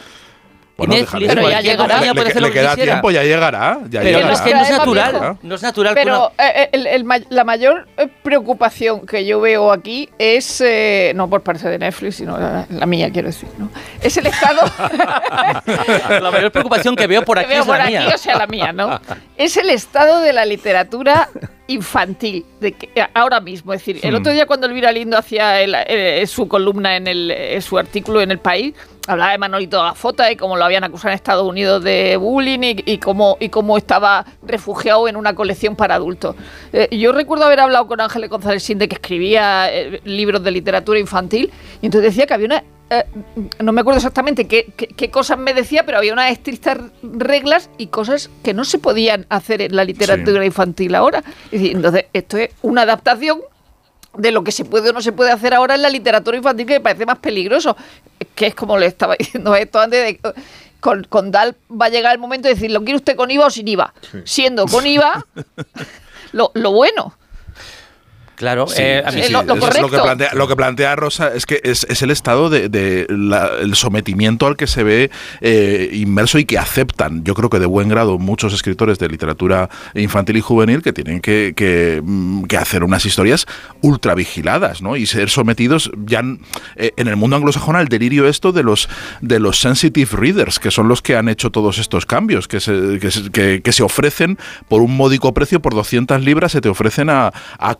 Bueno. 0.78 0.94
Netflix, 0.94 1.28
Pero 1.34 1.50
ya 1.50 1.62
llegará. 1.62 2.00
Le, 2.02 2.14
le 2.14 2.52
queda 2.52 2.70
quisiera. 2.70 2.76
tiempo, 2.76 3.10
ya 3.12 3.24
llegará. 3.24 3.80
Ya 3.90 4.02
Pero 4.02 4.18
llegará. 4.20 4.34
es 4.34 4.42
que 4.42 4.54
no 4.54 4.62
es 4.62 4.70
natural. 4.70 5.38
No 5.42 5.56
es 5.56 5.62
natural 5.64 5.94
una- 5.94 6.04
Pero 6.04 6.32
eh, 6.38 6.70
el- 6.72 6.86
el 6.88 7.04
ma- 7.04 7.18
la 7.30 7.44
mayor 7.44 7.88
eh, 7.98 8.08
preocupación 8.22 9.06
que 9.08 9.26
yo 9.26 9.42
veo 9.42 9.72
aquí 9.72 10.08
es, 10.20 10.62
eh, 10.62 11.14
no 11.16 11.28
por 11.30 11.42
parte 11.42 11.68
de 11.68 11.80
Netflix, 11.80 12.18
sino 12.18 12.38
la, 12.38 12.68
la 12.70 12.86
mía, 12.86 13.10
quiero 13.12 13.28
decir, 13.30 13.50
¿no? 13.58 13.72
Es 14.02 14.18
el 14.18 14.28
estado... 14.28 14.62
La 16.22 16.32
mayor 16.32 16.52
preocupación 16.52 16.96
que 16.96 17.08
veo 17.08 17.24
por 17.24 17.40
aquí 17.40 17.50
veo 17.50 17.62
es 17.62 17.68
la 17.68 17.74
por 17.74 17.82
aquí, 17.82 17.92
mía. 17.94 18.12
o 18.14 18.18
sea, 18.18 18.38
la 18.38 18.48
mía, 18.48 18.72
¿no? 18.72 19.00
Es 19.36 19.58
el 19.58 19.70
estado 19.70 20.22
de 20.22 20.34
la 20.34 20.46
literatura 20.46 21.30
infantil, 21.68 22.46
de 22.62 22.72
que, 22.74 22.90
eh, 22.96 23.06
ahora 23.14 23.40
mismo. 23.40 23.74
Es 23.74 23.82
decir, 23.82 24.00
el 24.04 24.14
Hmm. 24.14 24.18
otro 24.20 24.32
día 24.32 24.46
cuando 24.46 24.68
Elvira 24.68 24.92
Lindo 24.92 25.18
hacía 25.18 25.60
el- 25.62 25.76
eh, 25.88 26.26
su 26.28 26.48
columna 26.48 26.96
en 26.96 27.08
el, 27.08 27.32
eh, 27.32 27.60
su 27.62 27.78
artículo 27.78 28.22
en 28.22 28.32
El 28.32 28.40
País, 28.40 28.74
hablaba 29.08 29.32
de 29.32 29.38
Manolito 29.38 29.82
Gafota 29.82 30.32
y 30.32 30.36
cómo 30.36 30.58
lo 30.58 30.66
habían 30.66 30.84
acusado 30.84 31.10
en 31.10 31.16
Estados 31.16 31.48
Unidos 31.48 31.84
de 31.84 32.18
bullying 32.18 32.60
y, 32.62 32.84
y 32.86 32.98
cómo, 33.00 33.38
y 33.40 33.50
cómo 33.50 33.78
estaba 33.78 34.26
refugiado 34.44 35.08
en 35.08 35.16
una 35.16 35.34
colección 35.34 35.76
para 35.76 35.96
adultos. 35.96 36.36
Eh, 36.74 36.90
yo 36.98 37.12
recuerdo 37.14 37.46
haber 37.46 37.62
hablado 37.62 37.88
con 37.88 38.00
Ángeles 38.02 38.30
González 38.30 38.64
Sinde, 38.64 38.88
que 38.88 38.96
escribía 38.96 39.74
eh, 39.74 40.02
libros 40.04 40.44
de 40.44 40.52
literatura 40.52 41.00
infantil, 41.00 41.52
y 41.82 41.86
entonces 41.88 42.12
decía 42.12 42.26
que 42.28 42.34
había 42.34 42.46
una 42.48 42.64
eh, 42.90 43.04
no 43.60 43.74
me 43.74 43.82
acuerdo 43.82 43.98
exactamente 43.98 44.48
qué, 44.48 44.72
qué- 44.78 44.88
qué 44.88 45.10
cosas 45.12 45.38
me 45.38 45.54
decía, 45.54 45.86
pero 45.86 45.98
había 45.98 46.14
unas 46.14 46.32
estrictas 46.32 46.78
reglas 47.04 47.70
y 47.78 47.88
cosas 47.88 48.30
que 48.46 48.54
no 48.54 48.64
se 48.64 48.78
podían 48.78 49.26
hacer 49.28 49.62
en 49.62 49.76
la 49.76 49.84
literatura 49.84 50.46
infantil 50.46 50.96
ahora. 50.96 51.22
Entonces, 51.52 52.06
esto 52.14 52.38
es 52.38 52.50
una 52.62 52.84
adaptación 52.84 53.40
de 54.18 54.32
lo 54.32 54.44
que 54.44 54.52
se 54.52 54.66
puede 54.66 54.90
o 54.90 54.94
no 54.94 55.02
se 55.02 55.12
puede 55.12 55.32
hacer 55.32 55.54
ahora 55.54 55.76
en 55.76 55.82
la 55.82 55.90
literatura 55.90 56.38
infantil 56.38 56.66
que 56.66 56.74
me 56.74 56.80
parece 56.82 57.06
más 57.06 57.20
peligroso, 57.20 57.78
que 58.36 58.48
es 58.48 58.56
como 58.56 58.78
le 58.78 58.88
estaba 58.88 59.16
diciendo 59.20 59.56
esto 59.56 59.80
antes 59.80 60.04
de... 60.04 60.34
Con, 60.80 61.06
con 61.06 61.32
Dal 61.32 61.56
va 61.70 61.88
a 61.88 61.90
llegar 61.90 62.14
el 62.14 62.20
momento 62.20 62.48
de 62.48 62.54
decir, 62.54 62.70
¿lo 62.70 62.82
quiere 62.82 62.98
usted 62.98 63.16
con 63.16 63.32
IVA 63.32 63.48
o 63.48 63.50
sin 63.50 63.68
IVA? 63.68 63.96
Siendo 64.26 64.68
con 64.68 64.86
IVA 64.86 65.26
lo, 66.34 66.52
lo 66.54 66.72
bueno. 66.72 67.18
Claro, 68.38 68.68
Sí, 68.68 68.76
eh, 68.84 69.02
a 69.04 69.10
sí, 69.12 69.18
mí 69.18 69.24
sí, 69.24 69.34
lo- 69.34 69.40
que 69.90 69.98
plantea, 70.04 70.30
lo 70.36 70.48
que 70.48 70.56
plantea 70.56 70.96
Rosa 70.96 71.34
es 71.34 71.48
que 71.48 71.60
es, 71.64 71.86
es 71.90 72.04
el 72.04 72.12
estado 72.12 72.52
de, 72.52 72.70
de 72.70 73.08
la- 73.10 73.50
el 73.62 73.74
sometimiento 73.74 74.46
al 74.46 74.56
que 74.56 74.68
se 74.68 74.84
ve 74.84 75.10
eh, 75.42 75.90
inmerso 75.94 76.38
y 76.38 76.46
que 76.46 76.60
aceptan, 76.60 77.24
yo 77.24 77.34
creo 77.34 77.50
que 77.50 77.58
de 77.58 77.66
buen 77.66 77.90
grado, 77.90 78.20
muchos 78.20 78.54
escritores 78.54 79.00
de 79.00 79.10
literatura 79.10 79.70
infantil 79.96 80.38
y 80.38 80.42
juvenil 80.42 80.84
que 80.84 80.94
tienen 80.94 81.20
que, 81.20 81.54
que, 81.56 82.00
mm, 82.04 82.44
que 82.44 82.58
hacer 82.58 82.84
unas 82.84 83.06
historias 83.06 83.48
ultra 83.82 84.14
vigiladas, 84.14 84.84
¿no? 84.84 84.96
Y 84.98 85.08
ser 85.08 85.32
sometidos 85.32 85.90
ya 86.06 86.20
en, 86.20 86.40
eh, 86.76 86.92
en 86.96 87.08
el 87.08 87.16
mundo 87.16 87.38
anglosajón 87.38 87.76
al 87.76 87.88
delirio 87.88 88.28
esto 88.28 88.52
de 88.52 88.62
los 88.62 88.88
de 89.20 89.40
los 89.40 89.60
sensitive 89.60 90.12
readers, 90.16 90.60
que 90.60 90.70
son 90.70 90.88
los 90.88 91.02
que 91.02 91.16
han 91.16 91.28
hecho 91.28 91.50
todos 91.50 91.80
estos 91.80 92.06
cambios, 92.06 92.48
que 92.48 92.60
se, 92.60 93.00
que 93.02 93.10
se, 93.10 93.32
que- 93.32 93.62
que 93.64 93.72
se 93.72 93.82
ofrecen 93.82 94.38
por 94.68 94.84
un 94.84 94.96
módico 94.96 95.34
precio, 95.34 95.60
por 95.60 95.74
200 95.74 96.22
libras, 96.24 96.52
se 96.52 96.62
te 96.62 96.70
ofrecen 96.70 97.10
a, 97.10 97.34
a 97.58 97.74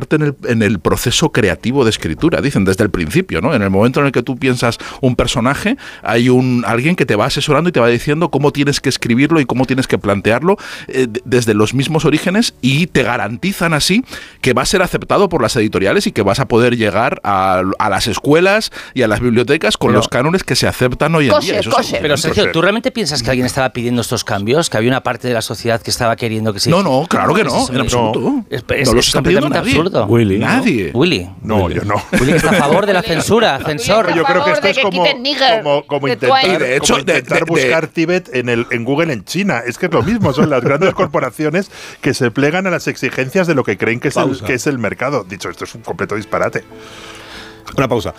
acompañarte 0.00 0.16
en 0.16 0.22
el, 0.22 0.34
en 0.52 0.62
el 0.62 0.78
proceso 0.80 1.30
creativo 1.32 1.84
de 1.84 1.90
escritura, 1.90 2.40
dicen 2.40 2.64
desde 2.64 2.84
el 2.84 2.90
principio, 2.90 3.40
¿no? 3.40 3.54
En 3.54 3.62
el 3.62 3.70
momento 3.70 4.00
en 4.00 4.06
el 4.06 4.12
que 4.12 4.22
tú 4.22 4.36
piensas 4.36 4.78
un 5.00 5.16
personaje, 5.16 5.76
hay 6.02 6.28
un 6.28 6.64
alguien 6.66 6.96
que 6.96 7.06
te 7.06 7.16
va 7.16 7.26
asesorando 7.26 7.68
y 7.68 7.72
te 7.72 7.80
va 7.80 7.88
diciendo 7.88 8.30
cómo 8.30 8.52
tienes 8.52 8.80
que 8.80 8.88
escribirlo 8.88 9.40
y 9.40 9.46
cómo 9.46 9.64
tienes 9.66 9.86
que 9.86 9.98
plantearlo 9.98 10.56
eh, 10.88 11.06
de- 11.08 11.22
desde 11.24 11.54
los 11.54 11.74
mismos 11.74 12.04
orígenes 12.04 12.54
y 12.60 12.86
te 12.86 13.02
garantizan 13.02 13.74
así 13.74 14.04
que 14.40 14.52
va 14.52 14.62
a 14.62 14.66
ser 14.66 14.82
aceptado 14.82 15.28
por 15.28 15.42
las 15.42 15.54
editoriales 15.56 16.06
y 16.06 16.12
que 16.12 16.22
vas 16.22 16.40
a 16.40 16.46
poder 16.48 16.76
llegar 16.76 17.20
a, 17.24 17.62
a 17.78 17.90
las 17.90 18.06
escuelas 18.06 18.70
y 18.94 19.02
a 19.02 19.08
las 19.08 19.20
bibliotecas 19.20 19.76
con 19.76 19.88
Pero- 19.88 19.98
los 19.98 20.08
cánones 20.08 20.44
que 20.44 20.56
se 20.56 20.66
aceptan 20.66 21.14
hoy 21.14 21.26
en 21.26 21.32
Coser, 21.32 21.50
día. 21.50 21.60
Eso 21.60 21.70
coser. 21.70 22.00
Pero. 22.02 22.16
Sergio, 22.16 22.50
¿tú 22.52 22.60
realmente 22.60 22.90
piensas 22.90 23.22
que 23.22 23.30
alguien 23.30 23.46
estaba 23.46 23.70
pidiendo 23.72 24.00
estos 24.02 24.24
cambios? 24.24 24.68
¿Que 24.68 24.76
había 24.76 24.90
una 24.90 25.02
parte 25.02 25.28
de 25.28 25.34
la 25.34 25.42
sociedad 25.42 25.80
que 25.80 25.90
estaba 25.90 26.16
queriendo 26.16 26.52
que 26.52 26.60
se 26.60 26.68
No, 26.70 26.82
no, 26.82 27.06
claro 27.08 27.34
que 27.34 27.44
no, 27.44 27.56
es 27.56 27.62
eso? 27.64 27.72
en 27.72 27.80
absoluto. 27.80 28.44
Es, 28.50 28.62
No 28.68 28.92
los 28.94 29.04
es 29.04 29.06
está 29.08 29.22
pidiendo 29.22 29.48
nadie. 29.48 29.70
absurdo. 29.72 29.89
Willy. 30.06 30.38
Nadie. 30.38 30.90
Willy. 30.94 31.28
No, 31.42 31.68
yo 31.70 31.82
no. 31.84 31.96
Willy 32.20 32.32
está 32.32 32.50
a 32.50 32.54
favor 32.54 32.86
de 32.86 32.92
la 32.92 33.02
censura, 33.02 33.58
censor. 33.64 34.14
Yo 34.14 34.24
creo 34.24 34.44
que 34.44 34.52
esto 34.52 34.68
es 34.68 34.78
como, 34.78 35.04
como, 35.86 36.08
intentar, 36.08 36.58
de 36.58 36.76
hecho, 36.76 36.94
como 36.94 37.00
intentar 37.00 37.38
de- 37.40 37.44
de- 37.44 37.50
buscar 37.50 37.86
Tíbet 37.88 38.34
en, 38.34 38.48
el, 38.48 38.66
en 38.70 38.84
Google 38.84 39.12
en 39.12 39.24
China. 39.24 39.62
Es 39.66 39.78
que 39.78 39.86
es 39.86 39.92
lo 39.92 40.02
mismo, 40.02 40.32
son 40.32 40.50
las 40.50 40.62
grandes 40.62 40.94
corporaciones 40.94 41.70
que 42.00 42.14
se 42.14 42.30
plegan 42.30 42.66
a 42.66 42.70
las 42.70 42.86
exigencias 42.88 43.46
de 43.46 43.54
lo 43.54 43.64
que 43.64 43.76
creen 43.76 44.00
que 44.00 44.08
es, 44.08 44.16
el, 44.16 44.40
que 44.42 44.54
es 44.54 44.66
el 44.66 44.78
mercado. 44.78 45.24
Dicho 45.24 45.48
esto, 45.50 45.64
es 45.64 45.74
un 45.74 45.82
completo 45.82 46.14
disparate. 46.16 46.64
Una 47.76 47.88
pausa. 47.88 48.14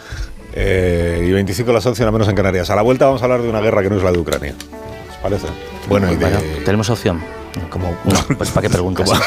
Eh, 0.54 1.26
y 1.28 1.32
25 1.32 1.72
las 1.72 1.86
11, 1.86 2.04
al 2.04 2.12
menos 2.12 2.28
en 2.28 2.36
Canarias. 2.36 2.70
A 2.70 2.76
la 2.76 2.82
vuelta 2.82 3.06
vamos 3.06 3.22
a 3.22 3.26
hablar 3.26 3.42
de 3.42 3.50
una 3.50 3.62
guerra 3.62 3.82
que 3.82 3.90
no 3.90 3.98
es 3.98 4.04
la 4.04 4.12
de 4.12 4.18
Ucrania. 4.20 4.54
¿Os 5.10 5.18
parece? 5.18 5.48
Bueno, 5.88 6.12
y 6.12 6.16
de... 6.16 6.26
Bueno, 6.26 6.40
tenemos 6.66 6.90
opción. 6.90 7.22
Como, 7.70 7.90
no, 8.06 8.20
pues 8.38 8.50
¿para 8.52 8.68
qué 8.68 8.70
preguntas? 8.70 9.10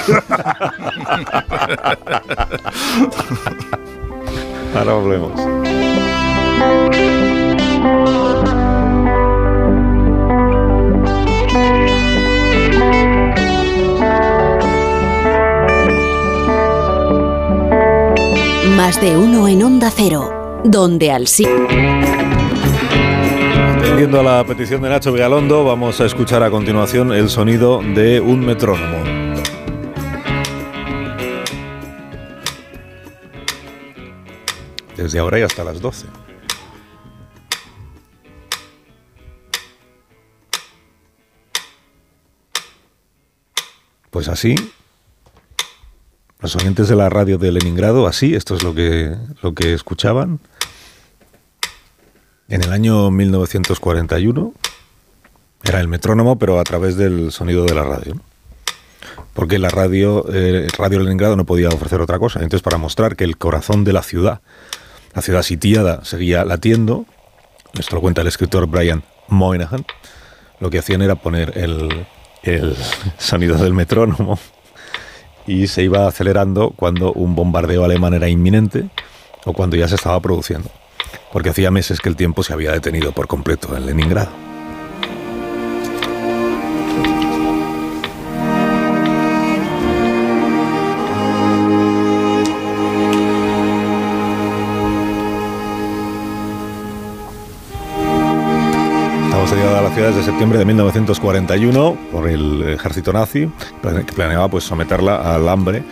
Ahora 4.74 4.94
volvemos. 4.94 5.40
Más 18.76 19.00
de 19.00 19.16
uno 19.16 19.48
en 19.48 19.62
Onda 19.62 19.90
Cero, 19.94 20.60
donde 20.64 21.12
al 21.12 21.28
sí. 21.28 21.46
Atendiendo 23.84 24.18
a 24.18 24.22
la 24.22 24.46
petición 24.46 24.80
de 24.80 24.88
Nacho 24.88 25.12
Vigalondo, 25.12 25.62
vamos 25.62 26.00
a 26.00 26.06
escuchar 26.06 26.42
a 26.42 26.50
continuación 26.50 27.12
el 27.12 27.28
sonido 27.28 27.82
de 27.82 28.18
un 28.18 28.40
metrónomo. 28.40 28.96
Desde 34.96 35.18
ahora 35.18 35.38
y 35.38 35.42
hasta 35.42 35.64
las 35.64 35.82
12. 35.82 36.06
Pues 44.08 44.28
así, 44.28 44.54
los 46.40 46.56
oyentes 46.56 46.88
de 46.88 46.96
la 46.96 47.10
radio 47.10 47.36
de 47.36 47.52
Leningrado, 47.52 48.06
así, 48.06 48.34
esto 48.34 48.54
es 48.54 48.62
lo 48.62 48.74
que, 48.74 49.14
lo 49.42 49.54
que 49.54 49.74
escuchaban. 49.74 50.40
En 52.48 52.62
el 52.62 52.72
año 52.72 53.10
1941 53.10 54.52
era 55.64 55.80
el 55.80 55.88
metrónomo, 55.88 56.38
pero 56.38 56.60
a 56.60 56.64
través 56.64 56.96
del 56.96 57.32
sonido 57.32 57.64
de 57.64 57.74
la 57.74 57.84
radio. 57.84 58.20
Porque 59.32 59.58
la 59.58 59.70
radio, 59.70 60.26
eh, 60.30 60.68
Radio 60.76 61.00
Leningrado 61.00 61.36
no 61.36 61.46
podía 61.46 61.68
ofrecer 61.68 62.02
otra 62.02 62.18
cosa. 62.18 62.40
Entonces, 62.40 62.62
para 62.62 62.76
mostrar 62.76 63.16
que 63.16 63.24
el 63.24 63.38
corazón 63.38 63.82
de 63.82 63.94
la 63.94 64.02
ciudad, 64.02 64.42
la 65.14 65.22
ciudad 65.22 65.42
sitiada, 65.42 66.04
seguía 66.04 66.44
latiendo, 66.44 67.06
esto 67.78 67.96
lo 67.96 68.02
cuenta 68.02 68.20
el 68.20 68.26
escritor 68.26 68.66
Brian 68.66 69.02
Moynihan, 69.28 69.84
lo 70.60 70.68
que 70.68 70.78
hacían 70.78 71.00
era 71.00 71.14
poner 71.14 71.56
el, 71.56 72.06
el 72.42 72.76
sonido 73.18 73.56
del 73.56 73.72
metrónomo 73.72 74.38
y 75.46 75.66
se 75.66 75.82
iba 75.82 76.06
acelerando 76.06 76.70
cuando 76.76 77.12
un 77.14 77.34
bombardeo 77.34 77.84
alemán 77.84 78.12
era 78.12 78.28
inminente 78.28 78.90
o 79.46 79.54
cuando 79.54 79.76
ya 79.76 79.88
se 79.88 79.94
estaba 79.94 80.20
produciendo 80.20 80.70
porque 81.32 81.50
hacía 81.50 81.70
meses 81.70 82.00
que 82.00 82.08
el 82.08 82.16
tiempo 82.16 82.42
se 82.42 82.52
había 82.52 82.72
detenido 82.72 83.12
por 83.12 83.26
completo 83.26 83.76
en 83.76 83.86
Leningrado. 83.86 84.44
Asediada 99.44 99.80
a 99.80 99.82
la 99.82 99.90
ciudad 99.90 100.08
desde 100.08 100.22
septiembre 100.22 100.58
de 100.58 100.64
1941 100.64 101.98
por 102.10 102.30
el 102.30 102.62
ejército 102.62 103.12
nazi, 103.12 103.50
que 103.82 104.12
planeaba 104.14 104.48
pues, 104.48 104.64
someterla 104.64 105.34
al 105.34 105.46
hambre 105.50 105.84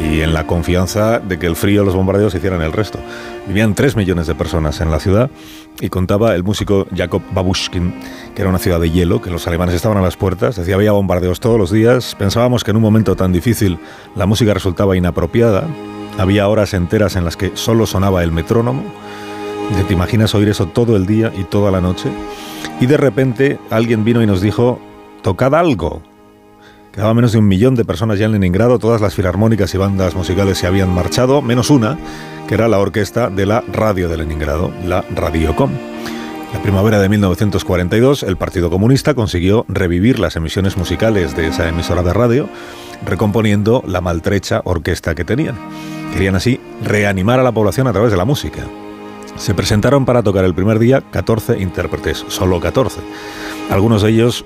y 0.00 0.20
en 0.20 0.32
la 0.32 0.46
confianza 0.46 1.18
de 1.18 1.38
que 1.38 1.46
el 1.46 1.56
frío 1.56 1.82
y 1.82 1.84
los 1.84 1.94
bombardeos 1.94 2.34
hicieran 2.34 2.62
el 2.62 2.72
resto. 2.72 2.98
Vivían 3.46 3.74
3 3.74 3.96
millones 3.96 4.26
de 4.26 4.34
personas 4.34 4.80
en 4.80 4.90
la 4.90 5.00
ciudad 5.00 5.30
y 5.80 5.88
contaba 5.88 6.34
el 6.34 6.44
músico 6.44 6.86
Jakob 6.94 7.22
Babushkin, 7.32 7.94
que 8.34 8.42
era 8.42 8.50
una 8.50 8.58
ciudad 8.58 8.80
de 8.80 8.90
hielo, 8.90 9.20
que 9.20 9.30
los 9.30 9.46
alemanes 9.46 9.74
estaban 9.74 9.98
a 9.98 10.02
las 10.02 10.16
puertas, 10.16 10.56
decía 10.56 10.74
había 10.74 10.92
bombardeos 10.92 11.40
todos 11.40 11.58
los 11.58 11.70
días, 11.70 12.14
pensábamos 12.18 12.64
que 12.64 12.70
en 12.70 12.76
un 12.76 12.82
momento 12.82 13.16
tan 13.16 13.32
difícil 13.32 13.78
la 14.14 14.26
música 14.26 14.54
resultaba 14.54 14.96
inapropiada, 14.96 15.66
había 16.18 16.48
horas 16.48 16.74
enteras 16.74 17.16
en 17.16 17.24
las 17.24 17.36
que 17.36 17.52
solo 17.54 17.86
sonaba 17.86 18.22
el 18.22 18.32
metrónomo, 18.32 18.84
te 19.88 19.94
imaginas 19.94 20.34
oír 20.34 20.48
eso 20.48 20.66
todo 20.66 20.96
el 20.96 21.06
día 21.06 21.32
y 21.36 21.44
toda 21.44 21.70
la 21.70 21.80
noche, 21.80 22.10
y 22.80 22.86
de 22.86 22.96
repente 22.96 23.58
alguien 23.70 24.04
vino 24.04 24.22
y 24.22 24.26
nos 24.26 24.40
dijo, 24.40 24.78
tocad 25.22 25.54
algo, 25.54 26.02
Quedaba 26.92 27.14
menos 27.14 27.32
de 27.32 27.38
un 27.38 27.48
millón 27.48 27.74
de 27.74 27.86
personas 27.86 28.18
ya 28.18 28.26
en 28.26 28.32
Leningrado, 28.32 28.78
todas 28.78 29.00
las 29.00 29.14
filarmónicas 29.14 29.74
y 29.74 29.78
bandas 29.78 30.14
musicales 30.14 30.58
se 30.58 30.66
habían 30.66 30.94
marchado, 30.94 31.40
menos 31.40 31.70
una, 31.70 31.98
que 32.46 32.54
era 32.54 32.68
la 32.68 32.78
orquesta 32.80 33.30
de 33.30 33.46
la 33.46 33.62
radio 33.72 34.10
de 34.10 34.18
Leningrado, 34.18 34.70
la 34.84 35.02
Radiocom. 35.14 35.70
La 36.52 36.60
primavera 36.60 37.00
de 37.00 37.08
1942, 37.08 38.24
el 38.24 38.36
Partido 38.36 38.68
Comunista 38.68 39.14
consiguió 39.14 39.64
revivir 39.68 40.18
las 40.18 40.36
emisiones 40.36 40.76
musicales 40.76 41.34
de 41.34 41.48
esa 41.48 41.66
emisora 41.66 42.02
de 42.02 42.12
radio, 42.12 42.46
recomponiendo 43.06 43.82
la 43.86 44.02
maltrecha 44.02 44.60
orquesta 44.64 45.14
que 45.14 45.24
tenían. 45.24 45.56
Querían 46.12 46.34
así 46.34 46.60
reanimar 46.84 47.40
a 47.40 47.42
la 47.42 47.52
población 47.52 47.86
a 47.86 47.92
través 47.92 48.10
de 48.10 48.18
la 48.18 48.26
música. 48.26 48.66
Se 49.36 49.54
presentaron 49.54 50.04
para 50.04 50.22
tocar 50.22 50.44
el 50.44 50.52
primer 50.52 50.78
día 50.78 51.00
14 51.10 51.58
intérpretes, 51.58 52.22
solo 52.28 52.60
14. 52.60 53.00
Algunos 53.70 54.02
de 54.02 54.10
ellos 54.10 54.44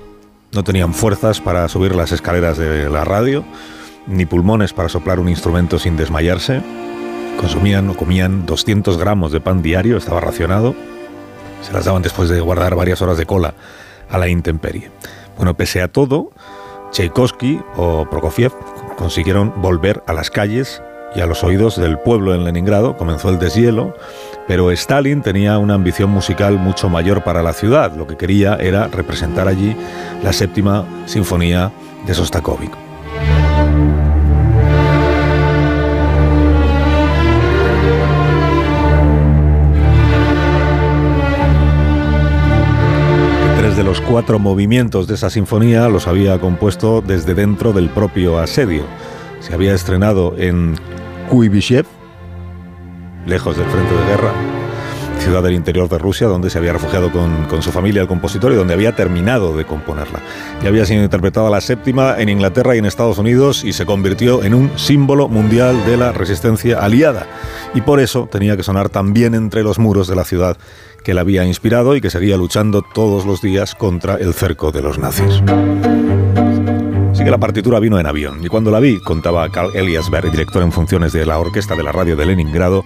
no 0.51 0.63
tenían 0.63 0.93
fuerzas 0.93 1.41
para 1.41 1.67
subir 1.67 1.95
las 1.95 2.11
escaleras 2.11 2.57
de 2.57 2.89
la 2.89 3.03
radio, 3.03 3.43
ni 4.07 4.25
pulmones 4.25 4.73
para 4.73 4.89
soplar 4.89 5.19
un 5.19 5.29
instrumento 5.29 5.79
sin 5.79 5.97
desmayarse. 5.97 6.61
Consumían 7.39 7.89
o 7.89 7.95
comían 7.95 8.45
200 8.45 8.97
gramos 8.97 9.31
de 9.31 9.41
pan 9.41 9.61
diario, 9.61 9.97
estaba 9.97 10.19
racionado. 10.21 10.75
Se 11.61 11.73
las 11.73 11.85
daban 11.85 12.01
después 12.01 12.29
de 12.29 12.39
guardar 12.39 12.75
varias 12.75 13.01
horas 13.01 13.17
de 13.17 13.25
cola 13.25 13.53
a 14.09 14.17
la 14.17 14.27
intemperie. 14.27 14.91
Bueno, 15.35 15.55
pese 15.55 15.81
a 15.81 15.87
todo, 15.87 16.31
Tchaikovsky 16.91 17.61
o 17.75 18.09
Prokofiev 18.09 18.53
consiguieron 18.97 19.61
volver 19.61 20.03
a 20.07 20.13
las 20.13 20.31
calles 20.31 20.81
y 21.15 21.21
a 21.21 21.25
los 21.25 21.43
oídos 21.43 21.77
del 21.77 21.99
pueblo 21.99 22.33
en 22.33 22.43
Leningrado. 22.43 22.97
Comenzó 22.97 23.29
el 23.29 23.39
deshielo 23.39 23.93
pero 24.47 24.71
Stalin 24.71 25.21
tenía 25.21 25.57
una 25.57 25.73
ambición 25.73 26.09
musical 26.09 26.57
mucho 26.57 26.89
mayor 26.89 27.23
para 27.23 27.43
la 27.43 27.53
ciudad. 27.53 27.93
Lo 27.95 28.07
que 28.07 28.15
quería 28.15 28.55
era 28.55 28.87
representar 28.87 29.47
allí 29.47 29.75
la 30.23 30.31
séptima 30.31 30.85
sinfonía 31.05 31.71
de 32.05 32.13
Sostakovich. 32.13 32.71
Tres 43.57 43.75
de 43.75 43.83
los 43.83 43.99
cuatro 43.99 44.39
movimientos 44.39 45.07
de 45.07 45.15
esa 45.15 45.29
sinfonía 45.29 45.89
los 45.89 46.07
había 46.07 46.39
compuesto 46.39 47.01
desde 47.01 47.33
dentro 47.33 47.73
del 47.73 47.89
propio 47.89 48.39
asedio. 48.39 48.83
Se 49.41 49.53
había 49.53 49.73
estrenado 49.73 50.35
en 50.37 50.75
Kuibyshev, 51.29 51.85
lejos 53.27 53.57
del 53.57 53.67
frente 53.67 53.93
de 53.93 54.05
guerra, 54.05 54.31
ciudad 55.19 55.43
del 55.43 55.53
interior 55.53 55.89
de 55.89 55.97
Rusia, 55.97 56.27
donde 56.27 56.49
se 56.49 56.57
había 56.57 56.73
refugiado 56.73 57.11
con, 57.11 57.61
su 57.61 57.71
familia 57.71 58.01
el 58.01 58.07
compositor 58.07 58.51
y 58.53 58.55
donde 58.55 58.73
había 58.73 58.95
terminado 58.95 59.55
de 59.57 59.65
componerla. 59.65 60.21
Ya 60.61 60.69
había 60.69 60.85
sido 60.85 61.03
interpretada 61.03 61.49
la 61.49 61.61
séptima 61.61 62.15
en 62.17 62.29
Inglaterra 62.29 62.75
y 62.75 62.79
en 62.79 62.85
Estados 62.85 63.17
Unidos 63.17 63.63
y 63.63 63.73
se 63.73 63.85
convirtió 63.85 64.43
en 64.43 64.53
un 64.53 64.71
símbolo 64.77 65.27
mundial 65.27 65.85
de 65.85 65.97
la 65.97 66.11
resistencia 66.11 66.79
aliada. 66.79 67.27
Y 67.73 67.81
por 67.81 67.99
eso 67.99 68.27
tenía 68.31 68.55
que 68.55 68.63
sonar 68.63 68.89
también 68.89 69.35
entre 69.35 69.63
los 69.63 69.79
muros 69.79 70.07
de 70.07 70.15
la 70.15 70.23
ciudad 70.23 70.57
que 71.03 71.13
la 71.13 71.21
había 71.21 71.45
inspirado 71.45 71.95
y 71.95 72.01
que 72.01 72.09
seguía 72.09 72.37
luchando 72.37 72.81
todos 72.81 73.25
los 73.25 73.41
días 73.41 73.75
contra 73.75 74.15
el 74.15 74.33
cerco 74.33 74.71
de 74.71 74.81
los 74.81 74.97
nazis. 74.97 75.41
Así 77.11 77.23
que 77.23 77.31
la 77.31 77.37
partitura 77.39 77.79
vino 77.79 77.99
en 77.99 78.05
avión 78.05 78.43
y 78.43 78.47
cuando 78.47 78.71
la 78.71 78.79
vi, 78.79 78.99
contaba 78.99 79.49
Carl 79.49 79.75
Eliasberg, 79.75 80.29
director 80.31 80.61
en 80.61 80.71
funciones 80.71 81.13
de 81.13 81.25
la 81.25 81.39
orquesta 81.39 81.75
de 81.75 81.83
la 81.83 81.91
radio 81.91 82.15
de 82.15 82.25
Leningrado, 82.25 82.85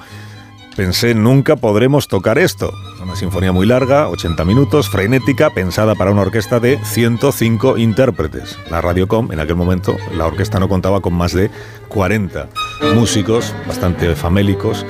Pensé, 0.75 1.13
nunca 1.13 1.57
podremos 1.57 2.07
tocar 2.07 2.37
esto. 2.37 2.73
Una 3.03 3.15
sinfonía 3.15 3.51
muy 3.51 3.65
larga, 3.65 4.07
80 4.07 4.45
minutos, 4.45 4.89
frenética, 4.89 5.49
pensada 5.49 5.95
para 5.95 6.11
una 6.11 6.21
orquesta 6.21 6.61
de 6.61 6.79
105 6.83 7.77
intérpretes. 7.77 8.57
La 8.69 8.79
Radiocom, 8.79 9.33
en 9.33 9.41
aquel 9.41 9.57
momento, 9.57 9.97
la 10.15 10.25
orquesta 10.25 10.59
no 10.59 10.69
contaba 10.69 11.01
con 11.01 11.13
más 11.13 11.33
de 11.33 11.51
40 11.89 12.47
músicos, 12.95 13.53
bastante 13.67 14.15
famélicos 14.15 14.85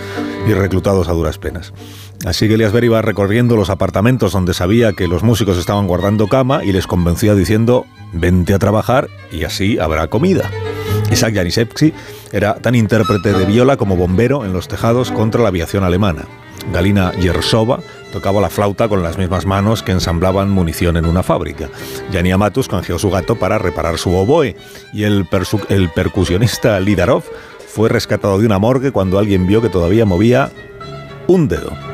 y 0.48 0.54
reclutados 0.54 1.08
a 1.08 1.14
duras 1.14 1.40
penas. 1.40 1.74
Así 2.26 2.48
que 2.48 2.54
Elias 2.54 2.74
iba 2.80 3.02
recorriendo 3.02 3.56
los 3.56 3.72
apartamentos 3.72 4.34
donde 4.34 4.54
sabía 4.54 4.94
que 4.94 5.08
los 5.08 5.24
músicos 5.24 5.58
estaban 5.58 5.88
guardando 5.88 6.28
cama 6.28 6.64
y 6.64 6.74
les 6.74 6.86
convencía 6.86 7.34
diciendo, 7.34 7.88
vente 8.14 8.54
a 8.54 8.60
trabajar 8.60 9.10
y 9.32 9.46
así 9.46 9.80
habrá 9.80 10.08
comida. 10.08 10.52
Isaac 11.12 11.34
Janisevsky 11.34 11.94
era 12.31 12.55
tan 12.55 12.75
intérprete 12.75 13.33
de 13.33 13.46
viola 13.46 13.77
como 13.77 13.96
bombero 13.96 14.46
en 14.46 14.53
los 14.53 14.67
tejados 14.67 15.11
contra 15.11 15.41
la 15.41 15.50
aviación 15.50 15.83
alemana. 15.83 16.25
Galina 16.72 17.11
Yersova 17.13 17.79
tocaba 18.11 18.41
la 18.41 18.50
flauta 18.50 18.87
con 18.87 19.01
las 19.01 19.17
mismas 19.17 19.46
manos 19.46 19.83
que 19.83 19.91
ensamblaban 19.91 20.50
munición 20.50 20.98
en 20.98 21.05
una 21.05 21.24
fábrica. 21.24 21.70
Yanni 22.11 22.31
Amatus 22.31 22.67
canjeó 22.67 23.00
su 23.00 23.09
gato 23.09 23.35
para 23.35 23.57
reparar 23.57 23.98
su 23.98 24.13
oboe 24.13 24.55
y 24.94 25.03
el, 25.03 25.27
el 25.70 25.89
percusionista 25.89 26.79
Lidarov 26.79 27.24
fue 27.67 27.89
rescatado 27.89 28.37
de 28.37 28.46
una 28.46 28.59
morgue 28.59 28.91
cuando 28.91 29.17
alguien 29.17 29.48
vio 29.48 29.61
que 29.61 29.70
todavía 29.70 30.05
movía 30.05 30.51
un 31.27 31.48
dedo. 31.48 31.91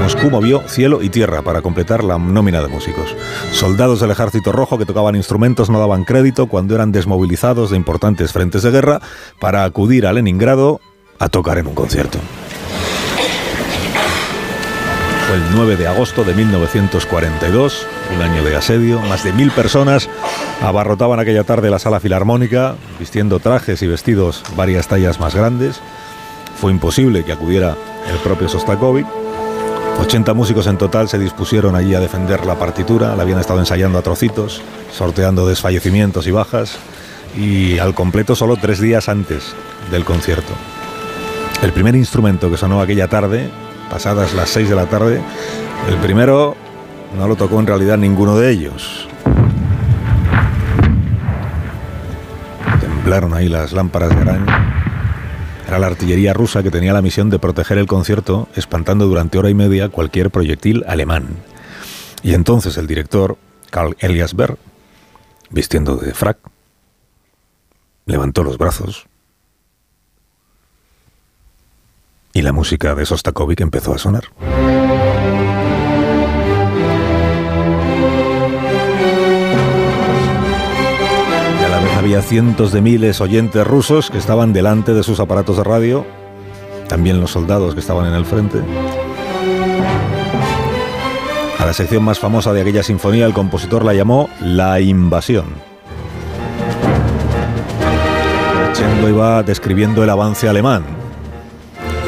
Moscú 0.00 0.30
movió 0.30 0.62
cielo 0.66 1.02
y 1.02 1.10
tierra 1.10 1.42
para 1.42 1.60
completar 1.60 2.02
la 2.02 2.18
nómina 2.18 2.62
de 2.62 2.68
músicos. 2.68 3.14
Soldados 3.52 4.00
del 4.00 4.10
ejército 4.10 4.50
rojo 4.50 4.78
que 4.78 4.86
tocaban 4.86 5.14
instrumentos 5.14 5.68
no 5.68 5.78
daban 5.78 6.04
crédito 6.04 6.46
cuando 6.46 6.74
eran 6.74 6.90
desmovilizados 6.90 7.70
de 7.70 7.76
importantes 7.76 8.32
frentes 8.32 8.62
de 8.62 8.70
guerra 8.70 9.00
para 9.38 9.64
acudir 9.64 10.06
a 10.06 10.12
Leningrado 10.12 10.80
a 11.18 11.28
tocar 11.28 11.58
en 11.58 11.66
un 11.66 11.74
concierto. 11.74 12.18
Fue 15.28 15.36
el 15.36 15.42
9 15.54 15.76
de 15.76 15.86
agosto 15.86 16.24
de 16.24 16.34
1942, 16.34 17.86
un 18.16 18.22
año 18.22 18.42
de 18.42 18.56
asedio. 18.56 19.00
Más 19.02 19.22
de 19.22 19.32
mil 19.32 19.50
personas 19.52 20.08
abarrotaban 20.62 21.20
aquella 21.20 21.44
tarde 21.44 21.70
la 21.70 21.78
sala 21.78 22.00
filarmónica, 22.00 22.74
vistiendo 22.98 23.38
trajes 23.38 23.82
y 23.82 23.86
vestidos 23.86 24.42
varias 24.56 24.88
tallas 24.88 25.20
más 25.20 25.34
grandes. 25.34 25.80
Fue 26.56 26.72
imposible 26.72 27.22
que 27.22 27.32
acudiera 27.32 27.76
el 28.10 28.16
propio 28.18 28.48
Sostakovich 28.48 29.06
80 30.00 30.32
músicos 30.32 30.66
en 30.66 30.78
total 30.78 31.08
se 31.08 31.18
dispusieron 31.18 31.76
allí 31.76 31.94
a 31.94 32.00
defender 32.00 32.46
la 32.46 32.58
partitura, 32.58 33.14
la 33.14 33.22
habían 33.22 33.38
estado 33.38 33.60
ensayando 33.60 33.98
a 33.98 34.02
trocitos, 34.02 34.62
sorteando 34.90 35.46
desfallecimientos 35.46 36.26
y 36.26 36.30
bajas, 36.30 36.78
y 37.36 37.78
al 37.78 37.94
completo 37.94 38.34
solo 38.34 38.56
tres 38.56 38.80
días 38.80 39.10
antes 39.10 39.54
del 39.90 40.06
concierto. 40.06 40.52
El 41.62 41.72
primer 41.72 41.94
instrumento 41.94 42.50
que 42.50 42.56
sonó 42.56 42.80
aquella 42.80 43.08
tarde, 43.08 43.50
pasadas 43.90 44.32
las 44.32 44.48
6 44.48 44.70
de 44.70 44.74
la 44.74 44.86
tarde, 44.86 45.20
el 45.88 45.96
primero 45.98 46.56
no 47.18 47.28
lo 47.28 47.36
tocó 47.36 47.60
en 47.60 47.66
realidad 47.66 47.98
ninguno 47.98 48.38
de 48.38 48.50
ellos. 48.50 49.06
Temblaron 52.80 53.34
ahí 53.34 53.50
las 53.50 53.72
lámparas 53.72 54.08
de 54.10 54.22
araña 54.22 54.79
era 55.70 55.78
la 55.78 55.86
artillería 55.86 56.32
rusa 56.32 56.64
que 56.64 56.70
tenía 56.72 56.92
la 56.92 57.00
misión 57.00 57.30
de 57.30 57.38
proteger 57.38 57.78
el 57.78 57.86
concierto, 57.86 58.48
espantando 58.56 59.06
durante 59.06 59.38
hora 59.38 59.50
y 59.50 59.54
media 59.54 59.88
cualquier 59.88 60.32
proyectil 60.32 60.82
alemán. 60.88 61.28
Y 62.24 62.34
entonces 62.34 62.76
el 62.76 62.88
director, 62.88 63.38
Karl 63.70 63.96
Eliasberg, 64.00 64.58
vistiendo 65.48 65.96
de 65.96 66.12
frac, 66.12 66.38
levantó 68.04 68.42
los 68.42 68.58
brazos 68.58 69.06
y 72.32 72.42
la 72.42 72.50
música 72.52 72.96
de 72.96 73.06
Sostakovich 73.06 73.60
empezó 73.60 73.94
a 73.94 73.98
sonar. 73.98 74.24
Cientos 82.18 82.72
de 82.72 82.82
miles 82.82 83.20
oyentes 83.20 83.66
rusos 83.66 84.10
que 84.10 84.18
estaban 84.18 84.52
delante 84.52 84.94
de 84.94 85.02
sus 85.02 85.20
aparatos 85.20 85.56
de 85.56 85.64
radio, 85.64 86.04
también 86.88 87.20
los 87.20 87.30
soldados 87.30 87.72
que 87.72 87.80
estaban 87.80 88.06
en 88.06 88.14
el 88.14 88.24
frente. 88.24 88.58
A 91.58 91.64
la 91.64 91.72
sección 91.72 92.02
más 92.02 92.18
famosa 92.18 92.52
de 92.52 92.60
aquella 92.60 92.82
sinfonía 92.82 93.26
el 93.26 93.32
compositor 93.32 93.84
la 93.84 93.94
llamó 93.94 94.28
La 94.40 94.80
Invasión. 94.80 95.46
Chendo 98.74 99.08
iba 99.08 99.42
describiendo 99.42 100.04
el 100.04 100.10
avance 100.10 100.48
alemán. 100.48 100.82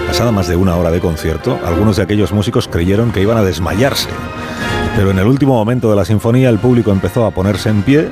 Pasada 0.09 0.31
más 0.31 0.47
de 0.47 0.57
una 0.57 0.77
hora 0.77 0.91
de 0.91 1.01
concierto, 1.01 1.59
algunos 1.65 1.97
de 1.97 2.03
aquellos 2.03 2.33
músicos 2.33 2.69
creyeron 2.69 3.13
que 3.13 3.23
iban 3.23 3.39
a 3.39 3.43
desmayarse. 3.43 4.11
Pero 4.95 5.11
en 5.11 5.19
el 5.19 5.27
último 5.27 5.55
momento 5.55 5.89
de 5.89 5.97
la 5.97 6.05
sinfonía 6.05 6.51
el 6.51 6.59
público 6.59 6.91
empezó 6.91 7.25
a 7.25 7.31
ponerse 7.31 7.71
en 7.71 7.83
pie 7.83 8.11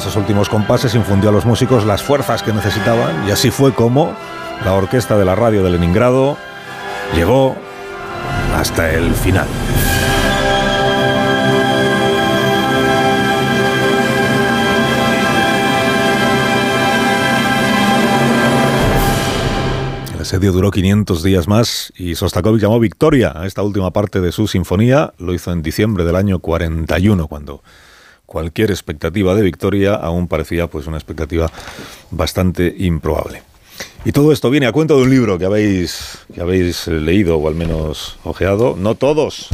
esos 0.00 0.16
últimos 0.16 0.48
compases 0.48 0.94
infundió 0.94 1.28
a 1.28 1.32
los 1.32 1.44
músicos 1.44 1.84
las 1.84 2.02
fuerzas 2.02 2.42
que 2.42 2.54
necesitaban 2.54 3.28
y 3.28 3.32
así 3.32 3.50
fue 3.50 3.74
como 3.74 4.14
la 4.64 4.72
orquesta 4.72 5.18
de 5.18 5.26
la 5.26 5.34
radio 5.34 5.62
de 5.62 5.68
Leningrado 5.68 6.38
llegó 7.14 7.54
hasta 8.56 8.90
el 8.92 9.12
final. 9.12 9.46
El 20.14 20.22
asedio 20.22 20.52
duró 20.52 20.70
500 20.70 21.22
días 21.22 21.46
más 21.46 21.92
y 21.94 22.14
Sostakovich 22.14 22.62
llamó 22.62 22.80
victoria 22.80 23.34
a 23.36 23.46
esta 23.46 23.62
última 23.62 23.90
parte 23.90 24.22
de 24.22 24.32
su 24.32 24.48
sinfonía. 24.48 25.12
Lo 25.18 25.34
hizo 25.34 25.52
en 25.52 25.60
diciembre 25.60 26.04
del 26.04 26.16
año 26.16 26.38
41, 26.38 27.28
cuando 27.28 27.62
cualquier 28.30 28.70
expectativa 28.70 29.34
de 29.34 29.42
victoria 29.42 29.94
aún 29.94 30.28
parecía 30.28 30.68
pues 30.68 30.86
una 30.86 30.96
expectativa 30.96 31.50
bastante 32.12 32.72
improbable. 32.78 33.42
Y 34.04 34.12
todo 34.12 34.30
esto 34.30 34.50
viene 34.50 34.66
a 34.68 34.72
cuento 34.72 34.96
de 34.96 35.02
un 35.02 35.10
libro 35.10 35.36
que 35.36 35.46
habéis, 35.46 36.18
que 36.32 36.40
habéis 36.40 36.86
leído 36.86 37.38
o 37.38 37.48
al 37.48 37.56
menos 37.56 38.18
ojeado. 38.22 38.76
No 38.78 38.94
todos, 38.94 39.48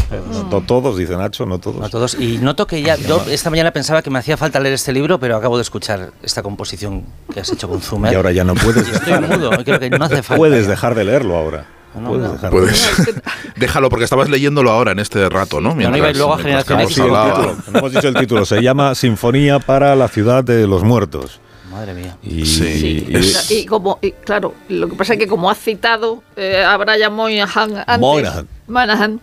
no 0.50 0.60
todos, 0.60 0.98
dice 0.98 1.16
Nacho, 1.16 1.46
no 1.46 1.58
todos. 1.58 1.82
A 1.82 1.88
todos. 1.88 2.16
Y 2.20 2.36
noto 2.36 2.66
que 2.66 2.82
ya, 2.82 2.96
yo 2.96 3.24
esta 3.30 3.48
mañana 3.48 3.72
pensaba 3.72 4.02
que 4.02 4.10
me 4.10 4.18
hacía 4.18 4.36
falta 4.36 4.60
leer 4.60 4.74
este 4.74 4.92
libro, 4.92 5.18
pero 5.18 5.36
acabo 5.36 5.56
de 5.56 5.62
escuchar 5.62 6.12
esta 6.22 6.42
composición 6.42 7.06
que 7.32 7.40
has 7.40 7.50
hecho 7.50 7.68
con 7.68 7.80
Zumer. 7.80 8.12
Y 8.12 8.16
ahora 8.16 8.32
ya 8.32 8.44
no 8.44 8.54
puedes 8.54 8.86
Y 8.86 8.90
estoy 8.90 9.20
mudo, 9.20 9.50
creo 9.64 9.80
que 9.80 9.88
no 9.88 10.04
hace 10.04 10.22
falta. 10.22 10.36
Puedes 10.36 10.66
dejar 10.66 10.94
de 10.94 11.04
leerlo 11.04 11.34
ahora. 11.34 11.75
No, 12.00 12.08
Puedes 12.10 12.26
no. 12.26 12.32
dejarlo. 12.34 12.58
Puedes. 12.60 13.22
Déjalo, 13.56 13.88
porque 13.88 14.04
estabas 14.04 14.28
leyéndolo 14.28 14.70
ahora 14.70 14.92
en 14.92 14.98
este 14.98 15.28
rato, 15.28 15.60
¿no? 15.60 15.74
no 15.74 15.96
iba 15.96 16.06
a 16.06 16.10
ir 16.10 16.16
luego 16.16 16.34
a 16.34 16.36
mientras 16.38 16.64
Generación 16.66 17.08
no 17.08 17.78
hemos 17.78 17.92
dicho 17.92 18.08
el 18.08 18.14
título. 18.14 18.44
Se 18.44 18.60
llama 18.62 18.94
Sinfonía 18.94 19.58
para 19.58 19.96
la 19.96 20.08
ciudad 20.08 20.44
de 20.44 20.66
los 20.66 20.82
muertos. 20.84 21.40
Madre 21.70 21.94
mía. 21.94 22.16
Y, 22.22 22.46
Sí. 22.46 22.78
Sí, 22.80 23.06
y- 23.08 23.16
Es- 23.16 23.50
y 23.50 23.66
como, 23.66 23.98
y 24.00 24.12
claro, 24.12 24.54
lo 24.68 24.88
que 24.88 24.94
pasa 24.96 25.12
es 25.14 25.18
que 25.18 25.26
como 25.26 25.50
has 25.50 25.58
citado 25.58 26.22
eh, 26.36 26.62
a 26.64 26.76
Brian 26.78 27.12
Moynihan 27.14 27.76
antes, 27.86 27.98
Moynihan. 27.98 28.48
Moynihan, 28.66 29.20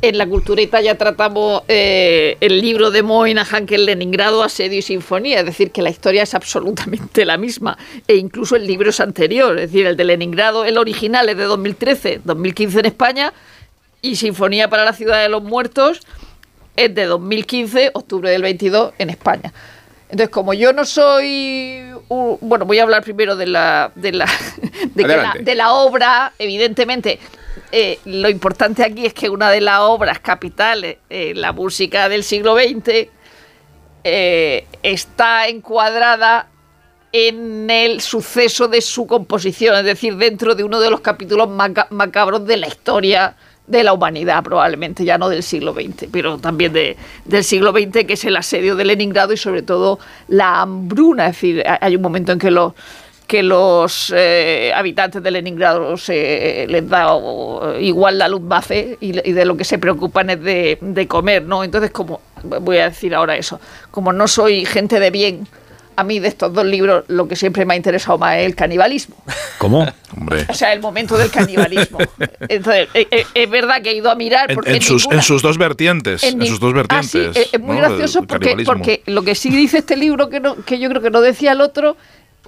en 0.00 0.16
la 0.18 0.26
cultureta 0.26 0.80
ya 0.80 0.94
tratamos 0.96 1.62
eh, 1.68 2.36
el 2.40 2.60
libro 2.60 2.90
de 2.90 3.02
Moynihan, 3.02 3.66
que 3.66 3.74
es 3.74 3.80
Leningrado, 3.80 4.42
Asedio 4.42 4.78
y 4.78 4.82
Sinfonía, 4.82 5.40
es 5.40 5.46
decir, 5.46 5.70
que 5.72 5.82
la 5.82 5.90
historia 5.90 6.22
es 6.22 6.34
absolutamente 6.34 7.24
la 7.24 7.36
misma, 7.36 7.76
e 8.06 8.14
incluso 8.16 8.54
el 8.56 8.66
libro 8.66 8.90
es 8.90 9.00
anterior, 9.00 9.58
es 9.58 9.70
decir, 9.72 9.86
el 9.86 9.96
de 9.96 10.04
Leningrado, 10.04 10.64
el 10.64 10.78
original 10.78 11.28
es 11.28 11.36
de 11.36 11.44
2013, 11.44 12.20
2015 12.24 12.78
en 12.80 12.86
España, 12.86 13.32
y 14.00 14.14
Sinfonía 14.16 14.68
para 14.70 14.84
la 14.84 14.92
Ciudad 14.92 15.20
de 15.22 15.28
los 15.28 15.42
Muertos 15.42 16.00
es 16.76 16.94
de 16.94 17.04
2015, 17.06 17.90
octubre 17.94 18.30
del 18.30 18.42
22 18.42 18.92
en 18.98 19.10
España. 19.10 19.52
Entonces, 20.10 20.28
como 20.30 20.54
yo 20.54 20.72
no 20.72 20.84
soy, 20.84 21.82
un- 22.08 22.38
bueno, 22.40 22.64
voy 22.64 22.78
a 22.78 22.84
hablar 22.84 23.02
primero 23.02 23.34
de 23.34 23.46
la, 23.46 23.90
de 23.96 24.12
la, 24.12 24.26
de, 24.94 25.02
que 25.02 25.08
la, 25.08 25.34
de 25.44 25.54
la 25.56 25.72
obra, 25.72 26.32
evidentemente. 26.38 27.18
Eh, 27.72 27.98
lo 28.04 28.28
importante 28.28 28.82
aquí 28.84 29.06
es 29.06 29.14
que 29.14 29.28
una 29.28 29.50
de 29.50 29.60
las 29.60 29.80
obras 29.80 30.20
capitales, 30.20 30.98
eh, 31.10 31.32
la 31.34 31.52
música 31.52 32.08
del 32.08 32.22
siglo 32.24 32.56
XX, 32.56 33.08
eh, 34.04 34.66
está 34.82 35.48
encuadrada 35.48 36.46
en 37.12 37.68
el 37.70 38.00
suceso 38.00 38.68
de 38.68 38.80
su 38.80 39.06
composición, 39.06 39.76
es 39.76 39.84
decir, 39.84 40.16
dentro 40.16 40.54
de 40.54 40.64
uno 40.64 40.78
de 40.80 40.90
los 40.90 41.00
capítulos 41.00 41.48
maca- 41.48 41.88
macabros 41.90 42.46
de 42.46 42.56
la 42.58 42.68
historia 42.68 43.34
de 43.66 43.82
la 43.84 43.92
humanidad, 43.92 44.42
probablemente, 44.42 45.04
ya 45.04 45.18
no 45.18 45.28
del 45.28 45.42
siglo 45.42 45.74
XX, 45.74 46.06
pero 46.10 46.38
también 46.38 46.72
de- 46.72 46.96
del 47.24 47.44
siglo 47.44 47.72
XX, 47.72 48.04
que 48.06 48.14
es 48.14 48.24
el 48.24 48.36
asedio 48.36 48.76
de 48.76 48.84
Leningrado 48.84 49.32
y 49.32 49.36
sobre 49.36 49.62
todo 49.62 49.98
la 50.28 50.60
hambruna, 50.62 51.26
es 51.28 51.32
decir, 51.36 51.62
ha- 51.66 51.78
hay 51.82 51.96
un 51.96 52.02
momento 52.02 52.32
en 52.32 52.38
que 52.38 52.50
los 52.50 52.72
que 53.28 53.42
los 53.44 54.12
eh, 54.16 54.72
habitantes 54.74 55.22
de 55.22 55.30
Leningrado 55.30 55.96
se 55.98 56.66
les 56.68 56.88
da 56.88 57.12
o, 57.14 57.78
igual 57.78 58.18
la 58.18 58.26
luz 58.26 58.40
base 58.42 58.96
y, 59.00 59.10
y 59.28 59.32
de 59.32 59.44
lo 59.44 59.54
que 59.56 59.64
se 59.64 59.78
preocupan 59.78 60.30
es 60.30 60.42
de, 60.42 60.78
de 60.80 61.06
comer, 61.06 61.42
¿no? 61.44 61.62
Entonces, 61.62 61.90
como 61.90 62.20
voy 62.42 62.78
a 62.78 62.88
decir 62.88 63.14
ahora 63.14 63.36
eso, 63.36 63.60
como 63.90 64.12
no 64.14 64.26
soy 64.28 64.64
gente 64.64 64.98
de 64.98 65.10
bien, 65.10 65.46
a 65.96 66.04
mí 66.04 66.20
de 66.20 66.28
estos 66.28 66.54
dos 66.54 66.64
libros 66.64 67.04
lo 67.08 67.28
que 67.28 67.36
siempre 67.36 67.66
me 67.66 67.74
ha 67.74 67.76
interesado 67.76 68.16
más 68.16 68.36
es 68.38 68.46
el 68.46 68.54
canibalismo. 68.54 69.16
¿Cómo? 69.58 69.84
Hombre. 70.16 70.46
O 70.48 70.54
sea, 70.54 70.72
el 70.72 70.80
momento 70.80 71.18
del 71.18 71.28
canibalismo. 71.30 71.98
Entonces, 72.48 72.88
eh, 72.94 73.08
eh, 73.10 73.24
es 73.34 73.50
verdad 73.50 73.82
que 73.82 73.90
he 73.90 73.94
ido 73.96 74.08
a 74.10 74.14
mirar 74.14 74.48
En, 74.50 74.54
porque 74.54 74.70
en 74.76 74.80
sus, 74.80 75.02
ninguna- 75.02 75.16
en 75.16 75.22
sus 75.22 75.42
dos 75.42 75.58
vertientes. 75.58 76.22
En, 76.22 76.46
sus 76.46 76.60
dos 76.60 76.72
Ah, 76.88 77.02
sí, 77.02 77.18
vertientes. 77.18 77.52
es- 77.52 77.60
muy 77.60 77.76
¿no? 77.76 77.82
gracioso 77.82 78.22
porque, 78.22 78.56
porque 78.64 79.02
lo 79.06 79.22
que 79.22 79.34
sí 79.34 79.50
dice 79.50 79.78
este 79.78 79.96
libro 79.96 80.30
que, 80.30 80.40
no, 80.40 80.56
que 80.64 80.78
yo 80.78 80.88
creo 80.88 81.02
que 81.02 81.10
no 81.10 81.20
decía 81.20 81.52
el 81.52 81.60
otro 81.60 81.96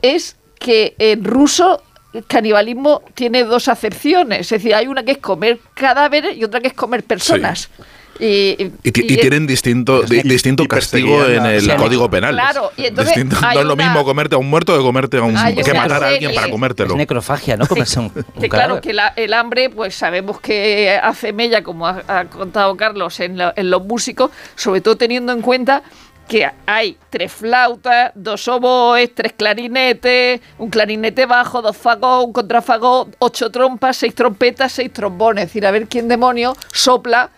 es 0.00 0.36
que 0.60 0.94
en 0.98 1.24
ruso 1.24 1.82
el 2.12 2.24
canibalismo 2.26 3.02
tiene 3.14 3.42
dos 3.44 3.66
acepciones. 3.68 4.40
Es 4.40 4.50
decir, 4.50 4.74
hay 4.74 4.86
una 4.86 5.02
que 5.04 5.12
es 5.12 5.18
comer 5.18 5.58
cadáveres 5.74 6.36
y 6.36 6.44
otra 6.44 6.60
que 6.60 6.68
es 6.68 6.74
comer 6.74 7.02
personas. 7.02 7.70
Y, 8.18 8.56
Y, 8.82 8.92
ti- 8.92 9.06
y 9.08 9.14
y- 9.14 9.16
tienen 9.16 9.46
distinto, 9.46 10.02
di- 10.02 10.20
distinto 10.20 10.64
y 10.64 10.68
castigo 10.68 11.24
en 11.24 11.46
el 11.46 11.62
Sí, 11.62 11.70
código 11.78 12.10
penal. 12.10 12.34
claro, 12.34 12.70
y 12.76 12.84
entonces 12.84 13.14
Distinto- 13.14 13.38
hay 13.42 13.54
no 13.54 13.60
es 13.62 13.66
lo 13.66 13.72
una- 13.74 13.84
mismo 13.86 14.04
comerte 14.04 14.34
a 14.34 14.38
un 14.38 14.50
muerto 14.50 14.76
que 14.76 14.82
comerte 14.82 15.16
a 15.16 15.22
un 15.22 15.34
que 15.64 15.72
matar 15.72 16.04
a 16.04 16.08
alguien 16.08 16.34
para 16.34 16.50
comértelo. 16.50 16.90
Es 16.90 16.96
necrofagia, 16.98 17.56
¿no? 17.56 17.66
Comerse 17.66 17.98
un, 18.00 18.12
un 18.14 18.42
que 18.42 18.48
claro, 18.50 18.82
que 18.82 18.92
la- 18.92 19.14
el 19.16 19.32
hambre, 19.32 19.70
pues 19.70 19.94
sabemos 19.94 20.38
que 20.38 21.00
hace 21.02 21.32
mella, 21.32 21.62
como 21.62 21.86
ha, 21.86 22.02
ha 22.08 22.24
contado 22.26 22.76
Carlos, 22.76 23.18
en, 23.20 23.38
la- 23.38 23.54
en 23.56 23.70
los 23.70 23.86
músicos, 23.86 24.30
sobre 24.54 24.82
todo 24.82 24.96
teniendo 24.96 25.32
en 25.32 25.40
cuenta 25.40 25.82
que 26.30 26.48
hay 26.64 26.96
tres 27.10 27.32
flautas, 27.32 28.12
dos 28.14 28.46
oboes, 28.46 29.12
tres 29.12 29.32
clarinetes, 29.32 30.40
un 30.58 30.70
clarinete 30.70 31.26
bajo, 31.26 31.60
dos 31.60 31.76
fagos, 31.76 32.24
un 32.24 32.32
contrafagot, 32.32 33.16
ocho 33.18 33.50
trompas, 33.50 33.96
seis 33.96 34.14
trompetas, 34.14 34.70
seis 34.70 34.92
trombones. 34.92 35.42
Es 35.42 35.48
decir, 35.48 35.66
a 35.66 35.72
ver 35.72 35.88
quién 35.88 36.06
demonio 36.06 36.54
sopla 36.72 37.30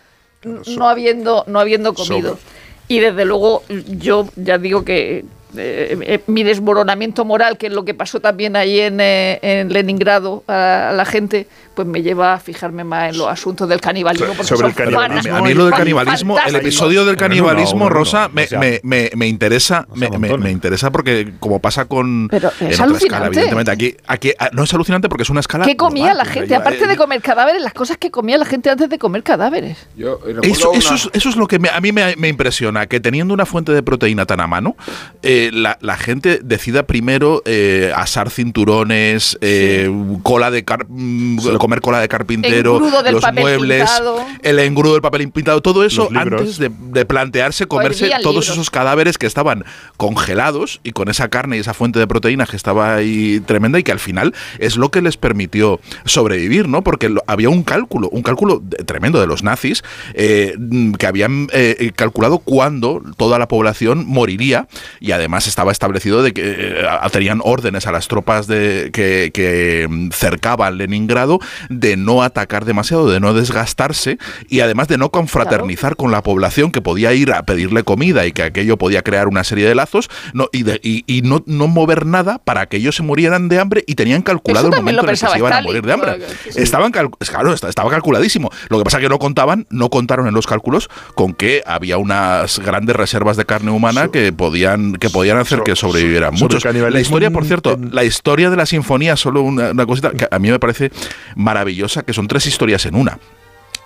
no 0.45 0.91
habiendo, 0.91 1.43
no 1.47 1.59
habiendo 1.59 1.95
comido. 1.95 2.39
Y 2.87 2.99
desde 2.99 3.25
luego, 3.25 3.63
yo 3.71 4.29
ya 4.37 4.59
digo 4.59 4.85
que 4.85 5.25
eh, 5.57 5.97
eh, 6.03 6.21
mi 6.27 6.43
desmoronamiento 6.45 7.25
moral, 7.25 7.59
que 7.59 7.67
es 7.67 7.73
lo 7.73 7.85
que 7.85 7.95
pasó 7.95 8.21
también 8.21 8.57
ahí 8.57 8.81
en, 8.81 9.01
eh, 9.01 9.39
en 9.43 9.73
Leningrado 9.73 10.45
a, 10.47 10.91
a 10.91 10.93
la 10.93 11.05
gente, 11.05 11.47
pues 11.75 11.87
me 11.89 12.03
lleva 12.03 12.35
a 12.35 12.39
fijarme 12.41 12.85
más 12.85 13.11
en 13.13 13.19
los 13.19 13.29
asuntos 13.29 13.69
del 13.69 13.81
canibalismo. 13.81 14.35
Sobre 14.43 14.47
son 14.47 14.67
el 14.67 14.75
canibalismo. 14.75 15.37
A 15.37 15.43
mí, 15.43 15.55
lo 15.55 15.65
del 15.67 15.75
canibalismo, 15.75 16.37
el 16.47 16.57
episodio 16.57 17.05
del 17.05 17.17
canibalismo, 17.17 17.89
Rosa, 17.89 18.29
me, 18.33 18.45
o 18.45 18.47
sea, 18.47 18.59
me- 18.61 18.81
me- 18.83 19.11
me 19.15 19.27
interesa, 19.29 19.87
me, 19.95 20.09
me- 20.11 20.19
montones. 20.19 20.39
me 20.45 20.51
interesa 20.51 20.91
porque 20.91 21.33
como 21.41 21.59
pasa 21.61 21.87
con 21.87 22.29
Pero 22.31 22.49
es 22.49 22.61
en 22.61 22.67
otra 22.73 22.85
alucinante. 22.85 23.07
escala, 23.07 23.27
evidentemente 23.27 23.71
aquí, 23.71 23.97
aquí 24.07 24.33
ah, 24.39 24.51
no 24.53 24.63
es 24.65 24.73
alucinante 24.75 25.09
porque 25.09 25.23
es 25.23 25.31
una 25.31 25.41
escala. 25.41 25.65
¿Qué 25.65 25.77
comía 25.77 26.15
la 26.15 26.25
gente? 26.25 26.49
yo, 26.51 26.57
Aparte 26.57 26.85
eh, 26.85 26.89
de 26.89 26.97
comer 26.97 27.21
cadáveres, 27.23 27.63
las 27.63 27.73
cosas 27.75 27.97
que 27.99 28.11
comía 28.11 28.37
la 28.39 28.45
gente 28.45 28.71
antes 28.71 28.89
de 28.89 28.99
comer 28.99 29.23
cadáveres. 29.23 29.79
Yo 29.97 30.19
Eso, 30.43 30.73
eso, 30.75 30.95
es, 30.95 31.11
eso 31.13 31.29
es 31.29 31.37
lo 31.37 31.47
que 31.47 31.59
me- 31.59 31.69
a 31.71 31.81
mí 31.81 31.93
me, 31.93 32.15
me 32.17 32.29
impresiona, 32.29 32.87
que 32.87 33.01
teniendo 33.01 33.33
una 33.35 33.47
fuente 33.47 33.73
de 33.73 33.83
proteína 33.83 34.27
tan 34.27 34.41
a 34.41 34.47
mano, 34.47 34.77
eh, 35.23 35.42
la, 35.53 35.79
la 35.81 35.97
gente 35.97 36.41
decida 36.45 36.85
primero 36.85 37.43
eh, 37.47 37.93
asar 37.97 38.31
cinturones, 38.31 39.39
eh, 39.41 39.91
cola 40.23 40.51
de 40.51 40.65
car- 40.65 40.87
mm, 40.89 41.57
comer 41.59 41.81
cola 41.81 42.01
de 42.01 42.09
carpintero, 42.09 42.79
del 43.03 43.15
los 43.15 43.23
muebles, 43.43 43.79
pintado. 43.91 44.17
el 44.43 44.59
engrudo 44.59 44.93
del 44.93 45.03
papel 45.03 45.29
pintado, 45.31 45.63
todo 45.63 45.85
eso 45.85 46.09
antes 46.43 46.59
de, 46.59 46.71
de 46.71 47.05
plantearse 47.07 47.67
comerse 47.67 48.07
todos 48.23 48.45
esos 48.53 48.71
cadáveres 48.71 49.19
que 49.19 49.27
estaban 49.27 49.65
congelados 49.97 50.81
y 50.85 50.93
con 50.93 51.09
esa 51.09 51.29
carne 51.29 51.57
y 51.57 51.61
esa 51.61 51.73
fuente 51.75 51.99
de 51.99 52.07
proteína 52.07 52.45
que 52.47 52.57
estaba 52.57 52.95
ahí 52.95 53.41
tremenda 53.47 53.79
y 53.79 53.83
que 53.83 53.93
al 53.93 53.99
final 54.01 54.35
es 54.59 54.77
lo 54.77 54.91
que 54.91 55.01
les 55.01 55.17
permitió 55.17 55.81
sobrevivir, 56.05 56.69
¿no? 56.69 56.83
Porque 56.83 57.09
lo- 57.09 57.23
había 57.27 57.49
un 57.49 57.63
cálculo, 57.63 58.09
un 58.11 58.23
cálculo 58.23 58.63
tremendo 58.85 59.21
de 59.21 59.27
los 59.27 59.43
nazis 59.43 59.83
eh, 60.15 60.55
que 60.99 61.07
habían 61.07 61.49
calculado 61.95 62.39
cuándo 62.39 63.01
toda 63.17 63.39
la 63.39 63.49
población 63.49 64.05
moriría 64.07 64.67
y 65.01 65.13
además 65.13 65.32
estaba 65.39 65.73
establecido 65.73 66.23
de 66.23 66.33
que 66.33 66.43
eh, 66.45 66.87
a- 66.89 67.09
tenían 67.11 67.41
órdenes 67.43 67.87
a 67.87 67.93
las 67.93 68.09
tropas 68.09 68.47
de, 68.47 68.91
que, 68.93 69.31
que, 69.33 69.89
cercaban 70.13 70.79
Leningrado 70.79 71.39
de 71.69 71.97
no 71.97 72.23
atacar 72.23 72.65
demasiado, 72.65 73.11
de 73.11 73.21
no 73.21 73.35
desgastarse 73.35 74.19
y 74.49 74.61
además 74.61 74.89
de 74.89 74.99
no 74.99 75.11
confraternizar 75.11 75.97
con 75.97 76.11
la 76.11 76.23
población 76.23 76.71
que 76.71 76.81
podía 76.81 77.13
ir 77.13 77.33
a 77.33 77.43
pedirle 77.45 77.83
comida 77.85 78.27
y 78.27 78.33
que 78.33 78.43
aquello 78.43 78.77
podía 78.77 79.03
crear 79.03 79.29
una 79.29 79.45
serie 79.45 79.67
de 79.69 79.75
lazos 79.75 80.09
no, 80.35 80.49
y, 80.53 80.63
de- 80.63 80.81
y- 80.83 81.05
y 81.07 81.23
no, 81.23 81.43
no 81.47 81.67
mover 81.69 82.07
nada 82.07 82.39
para 82.39 82.67
que 82.67 82.77
ellos 82.79 82.97
se 82.97 83.03
murieran 83.03 83.49
de 83.49 83.59
hambre 83.59 83.85
y 83.87 83.95
tenían 83.95 84.23
calculado 84.23 84.69
el 84.69 84.77
momento 84.77 85.03
en 85.03 85.09
el 85.09 85.13
que 85.13 85.17
se 85.17 85.39
iban 85.39 85.53
a 85.53 85.61
morir 85.63 85.83
de 85.85 85.93
hambre. 85.93 86.17
claro, 86.17 86.33
sí. 86.51 86.63
Estaban 86.63 86.93
cal- 86.93 87.11
claro, 87.11 87.53
esta- 87.53 87.69
estaba 87.69 87.91
calculadísimo. 87.91 88.51
Lo 88.69 88.79
que 88.79 88.85
pasa 88.85 88.99
es 88.99 89.03
que 89.03 89.09
no 89.09 89.19
contaban, 89.19 89.67
no 89.71 89.89
contaron 89.91 90.27
en 90.27 90.35
los 90.35 90.47
cálculos 90.47 90.89
con 91.15 91.35
que 91.35 91.63
había 91.67 91.99
unas 91.99 92.59
grandes 92.59 92.97
reservas 92.97 93.37
de 93.37 93.45
carne 93.45 93.71
humana 93.71 94.09
que 94.09 94.33
podían 94.33 94.95
que 94.95 95.09
podían 95.11 95.22
hacer 95.31 95.59
so- 95.59 95.65
que 95.65 95.77
sobrevivieran 95.77 96.37
sobre 96.37 96.57
muchos. 96.57 96.65
La 96.93 97.01
historia, 97.01 97.31
por 97.31 97.45
cierto, 97.45 97.73
en- 97.73 97.95
la 97.95 98.05
historia 98.05 98.51
de 98.51 98.57
la 98.57 98.67
sinfonía, 98.67 99.17
solo 99.17 99.43
una, 99.43 99.71
una 99.71 99.87
cosita 99.87 100.11
que 100.11 100.27
a 100.31 100.39
mí 100.39 100.51
me 100.51 100.59
parece 100.59 100.91
maravillosa, 101.37 102.03
que 102.03 102.13
son 102.13 102.29
tres 102.29 102.47
historias 102.47 102.87
en 102.87 102.95
una. 102.95 103.19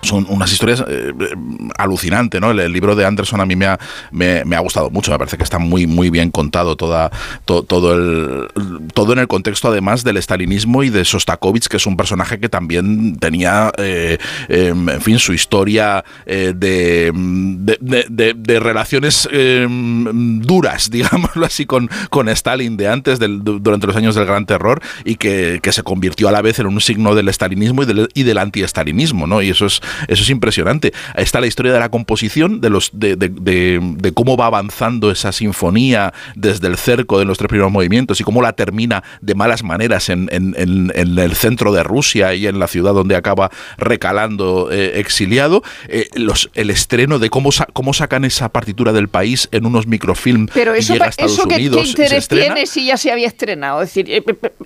Son 0.07 0.25
unas 0.29 0.51
historias 0.51 0.81
eh, 0.87 1.13
eh, 1.19 1.35
alucinantes, 1.77 2.39
¿no? 2.41 2.51
El, 2.51 2.71
libro 2.71 2.95
de 2.95 3.05
Anderson 3.05 3.41
a 3.41 3.45
mí 3.45 3.55
me 3.55 3.65
ha, 3.65 3.79
me, 4.11 4.41
ha 4.55 4.59
gustado 4.59 4.89
mucho, 4.89 5.11
me 5.11 5.17
parece 5.17 5.37
que 5.37 5.43
está 5.43 5.59
muy, 5.59 5.87
muy 5.87 6.09
bien 6.09 6.31
contado 6.31 6.75
toda, 6.75 7.11
to- 7.45 7.63
todo, 7.63 7.93
el, 7.95 8.47
todo 8.93 9.13
en 9.13 9.19
el 9.19 9.27
contexto 9.27 9.67
además 9.69 10.03
del 10.03 10.17
estalinismo 10.17 10.83
y 10.83 10.89
de 10.89 11.05
Sostakovich, 11.05 11.67
que 11.67 11.77
es 11.77 11.85
un 11.85 11.97
personaje 11.97 12.39
que 12.39 12.49
también 12.49 13.17
tenía, 13.17 13.71
eh, 13.77 14.17
eh, 14.49 14.67
en 14.75 15.01
fin, 15.01 15.19
su 15.19 15.33
historia 15.33 16.03
eh, 16.25 16.53
de, 16.55 17.11
de, 18.09 18.59
relaciones 18.59 19.27
eh, 19.31 19.67
duras, 19.69 20.89
digámoslo 20.91 21.45
así, 21.45 21.65
con, 21.65 21.89
con 22.09 22.29
Stalin 22.29 22.77
de 22.77 22.87
antes, 22.87 23.19
del- 23.19 23.43
du- 23.43 23.59
durante 23.59 23.87
los 23.87 23.95
años 23.95 24.15
del 24.15 24.25
Gran 24.25 24.45
Terror, 24.45 24.81
y 25.05 25.15
que, 25.15 25.59
que 25.61 25.71
se 25.71 25.83
convirtió 25.83 26.27
a 26.29 26.31
la 26.31 26.41
vez 26.41 26.59
en 26.59 26.67
un 26.67 26.79
signo 26.81 27.15
del 27.15 27.29
estalinismo 27.29 27.83
y 27.83 27.85
del, 27.85 28.09
y 28.13 28.23
del 28.23 28.37
anti-estalinismo, 28.37 29.27
¿no? 29.27 29.41
Y 29.41 29.49
eso 29.49 29.65
es, 29.65 29.81
eso 30.07 30.23
es 30.23 30.29
impresionante. 30.29 30.93
Está 31.15 31.39
la 31.41 31.47
historia 31.47 31.71
de 31.73 31.79
la 31.79 31.89
composición, 31.89 32.61
de, 32.61 32.69
los, 32.69 32.89
de, 32.93 33.15
de- 33.15 33.29
de- 33.29 33.79
de 33.97 34.11
cómo 34.13 34.37
va 34.37 34.47
avanzando 34.47 35.11
esa 35.11 35.31
sinfonía 35.31 36.13
desde 36.35 36.67
el 36.67 36.77
cerco 36.77 37.19
de 37.19 37.25
los 37.25 37.37
tres 37.37 37.49
primeros 37.49 37.71
movimientos 37.71 38.19
y 38.21 38.23
cómo 38.23 38.41
la 38.41 38.53
termina 38.53 39.03
de 39.21 39.35
malas 39.35 39.63
maneras 39.63 40.09
en, 40.09 40.29
en- 40.31 40.53
en- 40.57 40.91
en 40.95 41.17
el 41.17 41.35
centro 41.35 41.71
de 41.71 41.83
Rusia 41.83 42.33
y 42.33 42.47
en 42.47 42.59
la 42.59 42.67
ciudad 42.67 42.93
donde 42.93 43.15
acaba 43.15 43.51
recalando 43.77 44.69
eh, 44.71 44.99
exiliado. 44.99 45.63
Eh, 45.87 46.07
los, 46.15 46.49
el 46.53 46.69
estreno 46.69 47.19
de 47.19 47.29
cómo, 47.29 47.51
sa- 47.51 47.67
cómo 47.73 47.93
sacan 47.93 48.25
esa 48.25 48.49
partitura 48.49 48.93
del 48.93 49.07
país 49.07 49.47
en 49.51 49.65
unos 49.65 49.87
microfilm 49.87 50.47
Pero 50.53 50.75
y 50.75 50.79
eso, 50.79 50.93
llega 50.93 51.05
a 51.05 51.09
Estados 51.09 51.33
eso 51.33 51.43
¿qué, 51.43 51.55
qué 51.55 51.55
Unidos 51.55 51.81
y 51.81 51.85
se 51.85 51.89
interés 52.03 52.27
tiene 52.27 52.65
si 52.65 52.85
ya 52.85 52.97
se 52.97 53.11
había 53.11 53.27
estrenado? 53.27 53.81
Es 53.81 53.89
decir, 53.89 54.11
eh, 54.11 54.23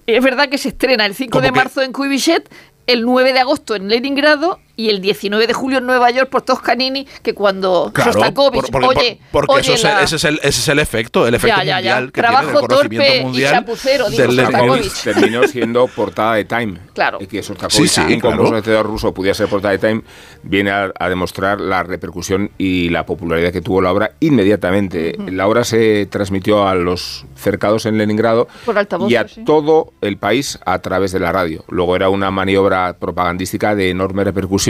es 0.08 0.24
verdad 0.24 0.50
que 0.50 0.58
se 0.58 0.70
estrena 0.70 1.06
el 1.06 1.16
5 1.16 1.32
Como 1.32 1.44
de 1.44 1.50
que- 1.52 1.56
marzo 1.58 1.82
en 1.82 1.92
Kuibichet, 1.94 2.50
el 2.88 3.04
9 3.06 3.34
de 3.34 3.40
agosto 3.40 3.76
en 3.76 3.88
Leningrado 3.90 4.60
y 4.76 4.90
el 4.90 5.02
19 5.02 5.48
de 5.48 5.54
julio 5.54 5.78
en 5.80 5.86
Nueva 5.86 6.10
York 6.12 6.30
por 6.30 6.42
Toscanini, 6.44 7.06
que 7.24 7.34
cuando 7.34 7.92
Claro, 7.94 8.12
Shostakovich, 8.12 8.62
por- 8.70 8.82
porque, 8.82 8.88
oye, 9.00 9.20
por- 9.32 9.46
porque 9.48 9.62
oye 9.62 9.74
eso 9.74 9.74
es 9.74 9.84
el- 9.84 9.92
la- 9.98 10.04
ese, 10.04 10.16
es 10.16 10.24
el, 10.24 10.36
ese 10.44 10.50
es 10.50 10.68
el 10.68 10.80
efecto, 10.80 11.28
el 11.28 11.36
efecto 11.36 11.58
Ya, 11.58 11.64
ya, 11.64 11.82
ya. 11.82 11.96
mundial 11.96 12.12
que 12.12 12.22
Trabajo 12.22 12.42
tiene 12.44 12.60
el 12.60 12.68
conocimiento 12.68 13.06
torpe 13.06 13.18
y 13.18 13.24
mundial 13.24 13.54
chapucero, 13.54 14.10
del 14.10 14.92
terminó 15.04 15.44
siendo 15.48 15.88
portada 15.88 16.36
de 16.36 16.46
Time. 16.46 16.80
Claro. 16.94 17.18
Y 17.22 17.28
que 17.28 17.44
Sostakovich, 17.44 17.76
Sí, 17.76 17.88
sí, 17.88 18.14
un 18.14 18.20
claro. 18.20 18.38
compositor 18.44 18.86
ruso 18.86 19.14
pudiera 19.14 19.34
ser 19.34 19.48
portada 19.48 19.72
de 19.72 19.80
Time, 19.80 20.02
viene 20.44 20.72
a, 20.72 20.92
a 20.98 21.10
demostrar 21.10 21.60
la 21.62 21.84
repercusión 21.84 22.52
y 22.58 22.90
la 22.90 23.06
popularidad 23.06 23.52
que 23.52 23.62
tuvo 23.62 23.82
la 23.82 23.92
obra 23.92 24.12
inmediatamente. 24.20 25.16
La 25.32 25.48
obra 25.48 25.64
se 25.64 26.06
transmitió 26.08 26.68
a 26.68 26.76
los 26.76 27.26
cercados 27.36 27.86
en 27.86 27.98
Leningrado 27.98 28.48
Por 28.66 28.76
y 29.10 29.16
a 29.16 29.28
sí. 29.28 29.44
todo 29.46 29.94
el 30.02 30.18
país 30.18 30.60
a 30.66 30.80
través 30.80 31.12
de 31.12 31.20
la 31.20 31.32
radio. 31.32 31.64
Luego 31.70 31.96
era 31.96 32.10
una 32.10 32.32
maniobra 32.32 32.94
propagandística 33.00 33.76
de 33.76 33.90
enorme 33.90 34.24
repercusión, 34.24 34.62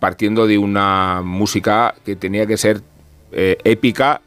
partiendo 0.00 0.46
de 0.46 0.58
una 0.58 1.22
música 1.24 1.94
que 2.04 2.16
tenía 2.16 2.46
que 2.46 2.56
ser 2.56 2.82
eh, 3.32 3.56
épica 3.64 4.20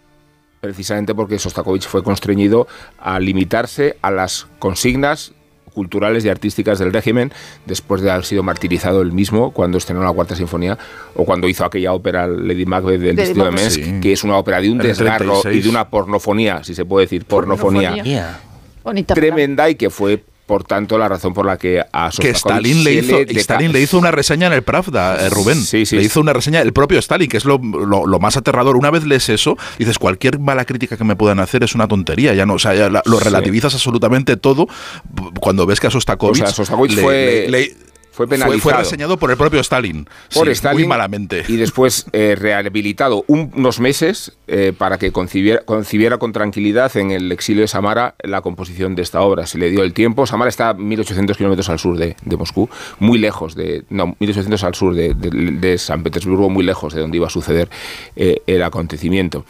precisamente 0.60 1.16
porque 1.16 1.40
Sostakovich 1.40 1.88
fue 1.88 2.04
constreñido 2.04 2.68
a 3.00 3.20
limitarse 3.20 3.98
a 4.02 4.12
las 4.12 4.48
consignas 4.60 5.34
culturales 5.74 6.26
y 6.26 6.30
artísticas 6.30 6.80
del 6.80 6.92
régimen 6.94 7.32
después 7.66 8.02
de 8.02 8.12
haber 8.12 8.26
sido 8.26 8.44
martirizado 8.44 9.02
él 9.02 9.12
mismo 9.14 9.52
cuando 9.52 9.78
estrenó 9.78 10.04
la 10.04 10.12
cuarta 10.12 10.36
sinfonía 10.36 10.78
o 11.16 11.24
cuando 11.24 11.48
hizo 11.48 11.64
aquella 11.66 11.94
ópera 11.94 12.28
Lady 12.28 12.66
Macbeth 12.66 13.00
del 13.00 13.16
distrito 13.16 13.50
de 13.50 13.70
Sí. 13.70 14.00
que 14.02 14.12
es 14.12 14.24
una 14.24 14.38
ópera 14.38 14.60
de 14.62 14.70
un 14.70 14.78
desgarro 14.80 15.40
y 15.40 15.42
36. 15.42 15.64
de 15.64 15.70
una 15.70 15.90
pornofonía 15.90 16.64
si 16.64 16.76
se 16.76 16.84
puede 16.86 17.06
decir 17.06 17.26
pornofonía, 17.26 17.90
Pornofonía. 17.92 18.40
Bonita 18.84 19.14
tremenda 19.14 19.70
y 19.70 19.76
que 19.76 19.90
fue 19.90 20.24
por 20.52 20.66
tanto 20.66 20.98
la 20.98 21.08
razón 21.08 21.34
por 21.34 21.46
la 21.46 21.58
que 21.58 21.80
a 21.94 22.10
que 22.20 22.32
Stalin 22.32 22.84
le 22.84 22.94
hizo 22.96 23.18
Stalin 23.20 23.72
le 23.72 23.80
hizo 23.82 23.98
una 23.98 24.12
reseña 24.12 24.48
en 24.48 24.54
el 24.54 24.64
Pravda, 24.64 25.26
eh, 25.26 25.30
Rubén. 25.30 25.56
Sí, 25.56 25.86
sí, 25.86 25.96
le 25.96 26.02
hizo 26.04 26.20
una 26.20 26.34
reseña 26.34 26.60
el 26.60 26.74
propio 26.74 27.00
Stalin, 27.00 27.30
que 27.30 27.38
es 27.38 27.46
lo, 27.46 27.58
lo- 27.58 28.06
lo 28.06 28.20
más 28.20 28.36
aterrador. 28.36 28.76
Una 28.76 28.92
vez 28.92 29.06
lees 29.06 29.30
eso, 29.30 29.58
dices 29.80 29.98
cualquier 29.98 30.40
mala 30.40 30.66
crítica 30.66 30.98
que 30.98 31.06
me 31.06 31.16
puedan 31.16 31.40
hacer 31.40 31.64
es 31.64 31.74
una 31.74 31.88
tontería. 31.88 32.34
Ya 32.34 32.46
no, 32.46 32.56
o 32.56 32.60
sea, 32.60 32.74
ya 32.76 32.90
lo 32.90 33.20
relativizas 33.22 33.74
absolutamente 33.74 34.36
todo 34.36 34.68
cuando 35.40 35.66
ves 35.66 35.80
que 35.80 35.88
a 35.88 35.92
Sostakovich, 35.92 36.42
O 36.42 36.46
sea, 36.46 36.54
Sostakovich 36.54 36.96
le- 36.96 37.02
fue- 37.02 37.46
le- 37.50 37.76
fue 38.12 38.28
fue, 38.28 38.38
penalizado. 38.38 38.78
reseñado 38.78 39.18
por 39.18 39.32
el 39.32 39.38
propio 39.38 39.60
Stalin. 39.62 40.08
por 40.34 40.46
Sí, 40.48 40.52
Stalin 40.52 40.82
muy 40.82 40.88
malamente. 40.88 41.44
y 41.48 41.56
después 41.56 42.06
eh, 42.12 42.36
rehabilitado 42.38 43.24
un- 43.28 43.52
unos 43.56 43.80
meses 43.80 44.34
eh, 44.48 44.74
para 44.78 44.98
que 44.98 45.12
concibiera, 45.12 45.62
concibiera 45.64 46.18
con 46.18 46.34
tranquilidad 46.34 46.96
en 46.98 47.12
el 47.12 47.32
exilio 47.32 47.62
de 47.62 47.68
Samara 47.68 48.16
la 48.22 48.42
composición 48.42 48.96
de 48.96 49.02
esta 49.02 49.22
obra. 49.22 49.46
Se 49.48 49.58
le 49.58 49.70
dio 49.70 49.82
el 49.84 49.94
tiempo. 49.94 50.28
Samara 50.28 50.50
está 50.50 50.70
a 50.70 50.74
1800 50.74 51.38
kilómetros 51.38 51.70
al 51.70 51.80
sur 51.80 51.98
de, 51.98 52.16
de 52.24 52.38
Moscú, 52.38 52.70
muy 53.00 53.18
lejos 53.18 53.56
de. 53.56 53.84
No, 53.90 54.16
1800 54.20 54.64
al 54.64 54.76
sur 54.76 54.94
de, 54.94 55.14
de- 55.14 55.30
de 55.32 55.78
San 55.78 56.04
Petersburgo, 56.04 56.50
muy 56.50 56.64
lejos 56.66 56.94
de 56.94 57.02
donde 57.02 57.18
iba 57.18 57.28
a 57.28 57.30
suceder 57.30 57.70
eh, 58.16 58.42
el 58.46 58.62
acontecimiento. 58.64 59.46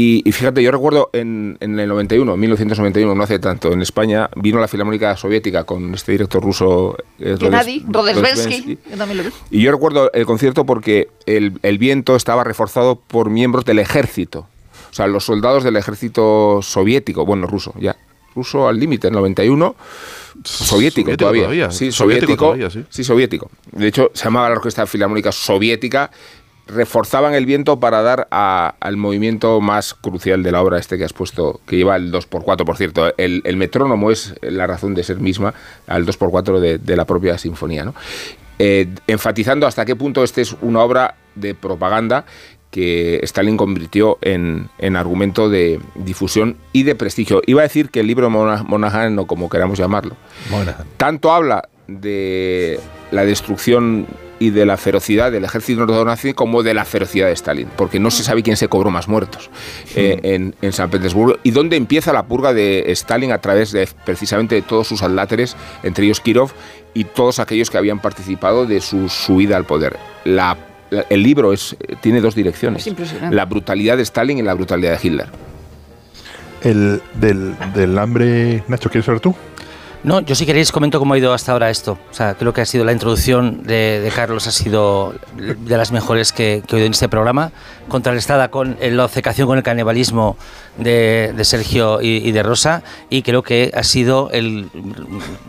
Y, 0.00 0.22
y 0.24 0.30
fíjate, 0.32 0.62
yo 0.62 0.70
recuerdo 0.70 1.10
en, 1.12 1.56
en 1.58 1.76
el 1.80 1.88
91, 1.88 2.36
1991, 2.36 3.14
no 3.16 3.22
hace 3.24 3.40
tanto, 3.40 3.72
en 3.72 3.82
España 3.82 4.30
vino 4.36 4.60
la 4.60 4.68
Filarmónica 4.68 5.16
Soviética 5.16 5.64
con 5.64 5.92
este 5.94 6.12
director 6.12 6.40
ruso. 6.42 6.96
eh, 7.18 7.36
Gennady 7.40 7.80
Rodes- 7.80 7.92
Rodesbensky, 7.92 8.44
Rodesbensky. 8.44 8.78
yo 8.92 8.96
también 8.96 9.18
lo 9.18 9.24
vi. 9.24 9.30
Y 9.50 9.62
yo 9.62 9.72
recuerdo 9.72 10.12
el 10.12 10.24
concierto 10.24 10.64
porque 10.64 11.08
el, 11.26 11.58
el 11.62 11.78
viento 11.78 12.14
estaba 12.14 12.44
reforzado 12.44 12.94
por 12.96 13.28
miembros 13.30 13.64
del 13.64 13.80
ejército. 13.80 14.46
O 14.90 14.94
sea, 14.94 15.08
los 15.08 15.24
soldados 15.24 15.64
del 15.64 15.74
ejército 15.76 16.60
soviético, 16.62 17.26
bueno, 17.26 17.46
ruso, 17.48 17.74
ya. 17.80 17.96
Ruso 18.36 18.68
al 18.68 18.78
límite, 18.78 19.08
en 19.08 19.14
91. 19.14 19.74
Soviético, 20.44 20.64
Soviético 20.64 21.16
todavía. 21.16 21.42
todavía. 21.42 21.70
Sí, 21.72 21.90
Soviético 21.90 22.36
soviético. 22.36 22.44
todavía, 22.44 22.70
sí. 22.90 23.02
soviético. 23.04 23.50
De 23.72 23.88
hecho, 23.88 24.10
se 24.14 24.24
llamaba 24.24 24.48
la 24.50 24.56
Orquesta 24.56 24.86
Filarmónica 24.86 25.32
Soviética. 25.32 26.10
Reforzaban 26.68 27.34
el 27.34 27.46
viento 27.46 27.80
para 27.80 28.02
dar 28.02 28.28
a- 28.30 28.74
al 28.80 28.96
movimiento 28.96 29.60
más 29.60 29.94
crucial 29.94 30.42
de 30.42 30.52
la 30.52 30.62
obra, 30.62 30.78
este 30.78 30.98
que 30.98 31.04
has 31.04 31.12
puesto, 31.12 31.60
que 31.66 31.76
lleva 31.76 31.96
el 31.96 32.12
2x4, 32.12 32.64
por 32.64 32.76
cierto. 32.76 33.12
El, 33.16 33.40
el 33.44 33.56
metrónomo 33.56 34.10
es 34.10 34.34
la 34.42 34.66
razón 34.66 34.94
de 34.94 35.02
ser 35.02 35.18
misma, 35.18 35.54
al 35.86 36.04
2x4 36.06 36.60
de, 36.60 36.78
de 36.78 36.96
la 36.96 37.04
propia 37.06 37.38
sinfonía. 37.38 37.84
¿no? 37.84 37.94
Eh, 38.58 38.88
enfatizando 39.06 39.66
hasta 39.66 39.84
qué 39.84 39.96
punto 39.96 40.22
este 40.24 40.42
es 40.42 40.54
una 40.60 40.80
obra 40.80 41.14
de 41.34 41.54
propaganda 41.54 42.24
que 42.70 43.20
Stalin 43.22 43.56
convirtió 43.56 44.18
en, 44.20 44.68
en 44.78 44.96
argumento 44.96 45.48
de 45.48 45.80
difusión 45.94 46.56
y 46.74 46.82
de 46.82 46.94
prestigio. 46.94 47.40
Iba 47.46 47.62
a 47.62 47.62
decir 47.62 47.88
que 47.90 48.00
el 48.00 48.06
libro 48.06 48.28
Mona- 48.28 48.62
Monahan, 48.62 49.18
o 49.18 49.26
como 49.26 49.48
queramos 49.48 49.78
llamarlo, 49.78 50.16
Monahan. 50.50 50.86
tanto 50.98 51.32
habla 51.32 51.66
de 51.86 52.78
la 53.10 53.24
destrucción 53.24 54.06
y 54.40 54.50
de 54.50 54.64
la 54.66 54.76
ferocidad 54.76 55.32
del 55.32 55.44
ejército 55.44 55.84
nazi 56.04 56.32
como 56.34 56.62
de 56.62 56.74
la 56.74 56.84
ferocidad 56.84 57.26
de 57.26 57.32
Stalin, 57.32 57.68
porque 57.76 57.98
no 57.98 58.10
se 58.10 58.22
sabe 58.22 58.42
quién 58.42 58.56
se 58.56 58.68
cobró 58.68 58.90
más 58.90 59.08
muertos 59.08 59.50
eh, 59.96 60.20
en, 60.22 60.54
en 60.62 60.72
San 60.72 60.90
Petersburgo 60.90 61.38
y 61.42 61.50
dónde 61.50 61.76
empieza 61.76 62.12
la 62.12 62.24
purga 62.26 62.52
de 62.52 62.84
Stalin 62.92 63.32
a 63.32 63.38
través 63.38 63.72
de 63.72 63.88
precisamente 64.04 64.54
de 64.54 64.62
todos 64.62 64.86
sus 64.86 65.02
adláteres, 65.02 65.56
entre 65.82 66.04
ellos 66.04 66.20
Kirov 66.20 66.52
y 66.94 67.04
todos 67.04 67.38
aquellos 67.40 67.70
que 67.70 67.78
habían 67.78 68.00
participado 68.00 68.64
de 68.66 68.80
su 68.80 69.08
subida 69.08 69.56
al 69.56 69.64
poder. 69.64 69.96
La- 70.24 70.56
la- 70.90 71.04
el 71.10 71.22
libro 71.22 71.52
es, 71.52 71.76
tiene 72.00 72.20
dos 72.20 72.34
direcciones, 72.34 72.84
Es 72.86 73.34
la 73.34 73.44
brutalidad 73.44 73.96
de 73.96 74.02
Stalin 74.04 74.38
y 74.38 74.42
la 74.42 74.54
brutalidad 74.54 74.98
de 74.98 75.06
Hitler. 75.06 75.26
El 76.62 77.00
del, 77.14 77.54
del 77.74 77.96
hambre, 77.98 78.64
Nacho, 78.66 78.90
¿quieres 78.90 79.04
ser 79.06 79.20
tú? 79.20 79.34
No, 80.04 80.20
yo 80.20 80.34
si 80.36 80.46
queréis 80.46 80.70
comento 80.70 81.00
cómo 81.00 81.14
ha 81.14 81.18
ido 81.18 81.32
hasta 81.32 81.52
ahora 81.52 81.70
esto. 81.70 81.98
O 82.10 82.14
sea, 82.14 82.34
creo 82.34 82.52
que 82.52 82.60
ha 82.60 82.66
sido 82.66 82.84
la 82.84 82.92
introducción 82.92 83.64
de, 83.64 84.10
Carlos, 84.14 84.46
ha 84.46 84.52
sido 84.52 85.14
de 85.36 85.76
las 85.76 85.90
mejores 85.90 86.32
que, 86.32 86.62
he 86.66 86.74
oído 86.74 86.86
en 86.86 86.92
este 86.92 87.08
programa, 87.08 87.50
contrarrestada 87.88 88.48
con 88.48 88.76
la 88.80 89.04
obcecación 89.04 89.48
con 89.48 89.58
el 89.58 89.64
canibalismo 89.64 90.36
de, 90.78 91.32
de 91.36 91.44
Sergio 91.44 92.00
y, 92.00 92.26
y 92.28 92.32
de 92.32 92.42
Rosa, 92.42 92.82
y 93.10 93.22
creo 93.22 93.42
que 93.42 93.70
ha 93.74 93.82
sido 93.82 94.30
el 94.32 94.68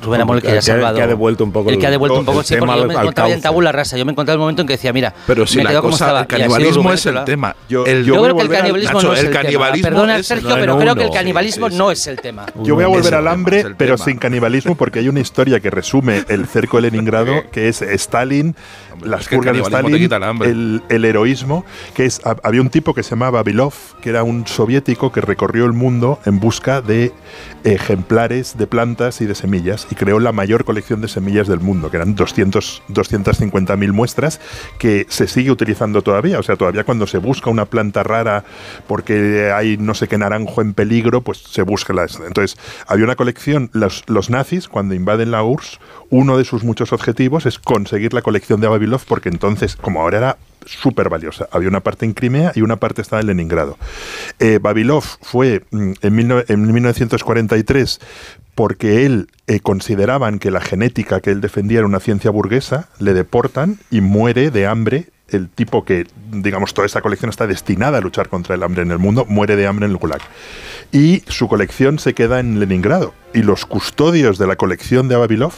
Rubén 0.02 0.22
Amor 0.22 0.38
el 0.38 0.42
que 0.42 0.52
El 0.52 0.58
ha 0.58 0.62
salvado. 0.62 0.96
que 0.96 1.02
ha 1.04 1.08
devuelto 1.08 1.44
un 1.44 1.52
poco 1.52 1.70
el 1.70 1.78
que 1.78 1.86
ha 1.86 1.89
el- 1.89 1.94
devuelto 1.94 2.20
un 2.20 2.26
poco, 2.26 2.44
sí, 2.44 2.56
porque 2.58 2.76
yo 2.78 2.86
me 2.88 2.94
encontraba 2.96 3.30
en 3.30 3.42
tabula 3.42 3.72
rasa. 3.72 3.98
Yo 3.98 4.06
me 4.06 4.12
encontraba 4.12 4.34
el 4.36 4.39
momento 4.39 4.62
en 4.63 4.68
que 4.68 4.74
decía, 4.74 4.92
mira, 4.92 5.13
Pero 5.28 5.46
si 5.48 5.58
me 5.58 5.63
la 5.65 5.70
quedo 5.72 5.82
como 5.82 5.92
cosa, 5.92 6.06
estaba. 6.06 6.22
el 6.22 6.28
canibalismo 6.28 6.92
es 6.94 7.06
el 7.06 7.24
tema. 7.26 7.56
Yo- 7.70 7.86
El- 7.86 8.04
yo 8.06 8.15
Yo, 8.15 8.20
voy 8.22 8.30
a 8.30 8.34
creo 8.34 8.36
que 8.38 8.42
el 8.42 8.48
volver 8.48 8.58
al- 8.58 8.62
canibalismo 8.63 8.94
Nacho, 8.98 9.08
no 9.08 9.13
es 9.13 9.20
el 9.20 9.26
el, 9.28 9.34
canibalismo 9.34 9.88
tema. 9.89 10.02
Perdona, 10.02 10.24
Sergio, 10.24 10.56
pero 10.56 10.78
creo 10.78 10.96
que 10.96 11.04
el 11.04 11.10
canibalismo 11.12 11.70
no 11.70 11.92
es 11.92 12.08
el 12.08 12.20
tema. 12.20 12.46
Yo 12.63 12.76
voy 12.76 12.84
a 12.84 12.88
volver 12.88 13.15
al 13.15 13.28
hambre, 13.28 13.65
pero 13.78 13.98
sin 13.98 14.18
canibalismo, 14.18 14.76
porque 14.76 15.00
hay 15.00 15.10
una 15.10 15.20
historia 15.20 15.60
que 15.60 15.70
resume 15.70 16.24
el 16.28 16.48
cerco 16.48 16.78
de 16.82 16.89
Leningrado, 16.89 17.44
que 17.52 17.68
es 17.70 17.82
Stalin, 17.82 18.56
Las 19.04 19.22
es 19.22 19.28
que 19.30 19.36
el 19.36 19.40
purgas 19.42 19.56
de 19.58 19.62
te 19.62 19.68
Stalin, 19.68 19.98
quita 19.98 20.16
el 20.18 20.24
hambre. 20.24 20.50
el, 20.50 20.82
el 20.90 21.06
heroísmo, 21.06 21.66
que 21.94 22.06
es 22.06 22.22
hab- 22.24 22.40
había 22.44 22.62
un 22.62 22.70
tipo 22.70 22.94
que 22.94 23.04
se 23.04 23.12
llamaba 23.12 23.40
Babilov, 23.40 23.74
que 24.02 24.10
era 24.10 24.24
un 24.24 24.46
soviético 24.48 25.12
que 25.12 25.22
recorrió 25.22 25.66
el 25.66 25.74
mundo 25.74 26.20
en 26.26 26.40
busca 26.40 26.82
de 26.82 27.12
ejemplares 27.64 28.58
de 28.58 28.68
plantas 28.68 29.22
y 29.22 29.26
de 29.26 29.36
semillas 29.36 29.88
y 29.92 29.96
creó 29.96 30.20
la 30.20 30.32
mayor 30.32 30.66
colección 30.66 31.02
de 31.02 31.08
semillas 31.08 31.48
del 31.48 31.60
mundo, 31.60 31.92
que 31.92 31.98
eran 31.98 32.16
200, 32.16 32.84
250.000 32.90 33.92
muestras, 33.92 34.40
que 34.78 35.06
se 35.10 35.28
sigue 35.28 35.52
utilizando 35.52 36.02
todavía. 36.02 36.40
O 36.40 36.44
sea, 36.44 36.56
todavía 36.56 36.84
cuando 36.84 37.06
se 37.08 37.18
busca 37.18 37.50
una 37.50 37.66
planta 37.66 38.04
rara 38.04 38.44
porque 38.88 39.52
hay 39.54 39.78
no 39.78 39.94
sé 39.94 40.08
qué 40.08 40.18
naranjo 40.18 40.62
en 40.62 40.74
peligro, 40.74 41.22
pues 41.22 41.38
se 41.40 41.62
busca 41.62 41.94
las. 41.94 42.20
Entonces, 42.20 42.58
había 42.88 43.06
una 43.06 43.16
colección, 43.16 43.70
los, 43.74 44.04
los 44.08 44.30
nazis, 44.30 44.68
cuando 44.68 44.96
invaden 44.96 45.32
la 45.32 45.44
URSS, 45.44 45.80
uno 46.10 46.38
de 46.38 46.46
sus 46.46 46.64
muchos 46.64 46.92
objetivos 46.92 47.46
es 47.46 47.60
conseguir 47.60 48.14
la 48.14 48.22
colección 48.24 48.62
de 48.62 48.68
Babilov 48.68 48.88
Porque 48.97 49.30
entonces, 49.30 49.75
como 49.75 50.02
ahora 50.02 50.17
era 50.17 50.38
súper 50.65 51.10
valiosa. 51.10 51.47
Había 51.52 51.69
una 51.69 51.80
parte 51.82 52.06
en 52.06 52.13
Crimea 52.13 52.52
y 52.56 52.62
una 52.62 52.78
parte 52.78 53.02
estaba 53.02 53.21
en 53.21 53.28
Leningrado. 53.28 53.78
Eh, 54.39 54.60
Babilov 54.62 55.04
fue 55.21 55.63
mm, 55.71 55.91
en, 56.02 56.17
19- 56.17 56.45
en 56.47 56.73
1943 56.73 57.99
porque 58.56 59.06
él 59.06 59.30
eh, 59.47 59.62
consideraban 59.62 60.38
que 60.38 60.52
la 60.52 60.62
genética 60.62 61.21
que 61.21 61.32
él 61.32 61.41
defendía 61.41 61.80
era 61.80 61.88
una 61.88 62.02
ciencia 62.02 62.30
burguesa, 62.30 62.89
le 62.99 63.13
deportan 63.13 63.80
y 63.89 64.02
muere 64.02 64.52
de 64.52 64.67
hambre. 64.67 65.08
El 65.30 65.47
tipo 65.47 65.86
que, 65.86 66.08
digamos, 66.32 66.73
toda 66.73 66.86
esa 66.86 67.02
colección 67.02 67.30
está 67.30 67.47
destinada 67.47 67.99
a 67.99 68.02
luchar 68.02 68.30
contra 68.30 68.56
el 68.56 68.63
hambre 68.63 68.82
en 68.82 68.91
el 68.91 68.97
mundo, 68.97 69.25
muere 69.30 69.56
de 69.56 69.67
hambre 69.67 69.86
en 69.86 69.91
el 69.91 69.97
Gulag. 69.97 70.21
Y 70.91 71.23
su 71.28 71.47
colección 71.47 71.99
se 71.99 72.13
queda 72.13 72.39
en 72.39 72.60
Leningrado. 72.60 73.13
Y 73.34 73.43
los 73.43 73.65
custodios 73.65 74.39
de 74.39 74.47
la 74.47 74.56
colección 74.56 75.08
de 75.08 75.15
Babilov 75.15 75.54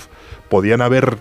podían 0.49 0.81
haber 0.81 1.17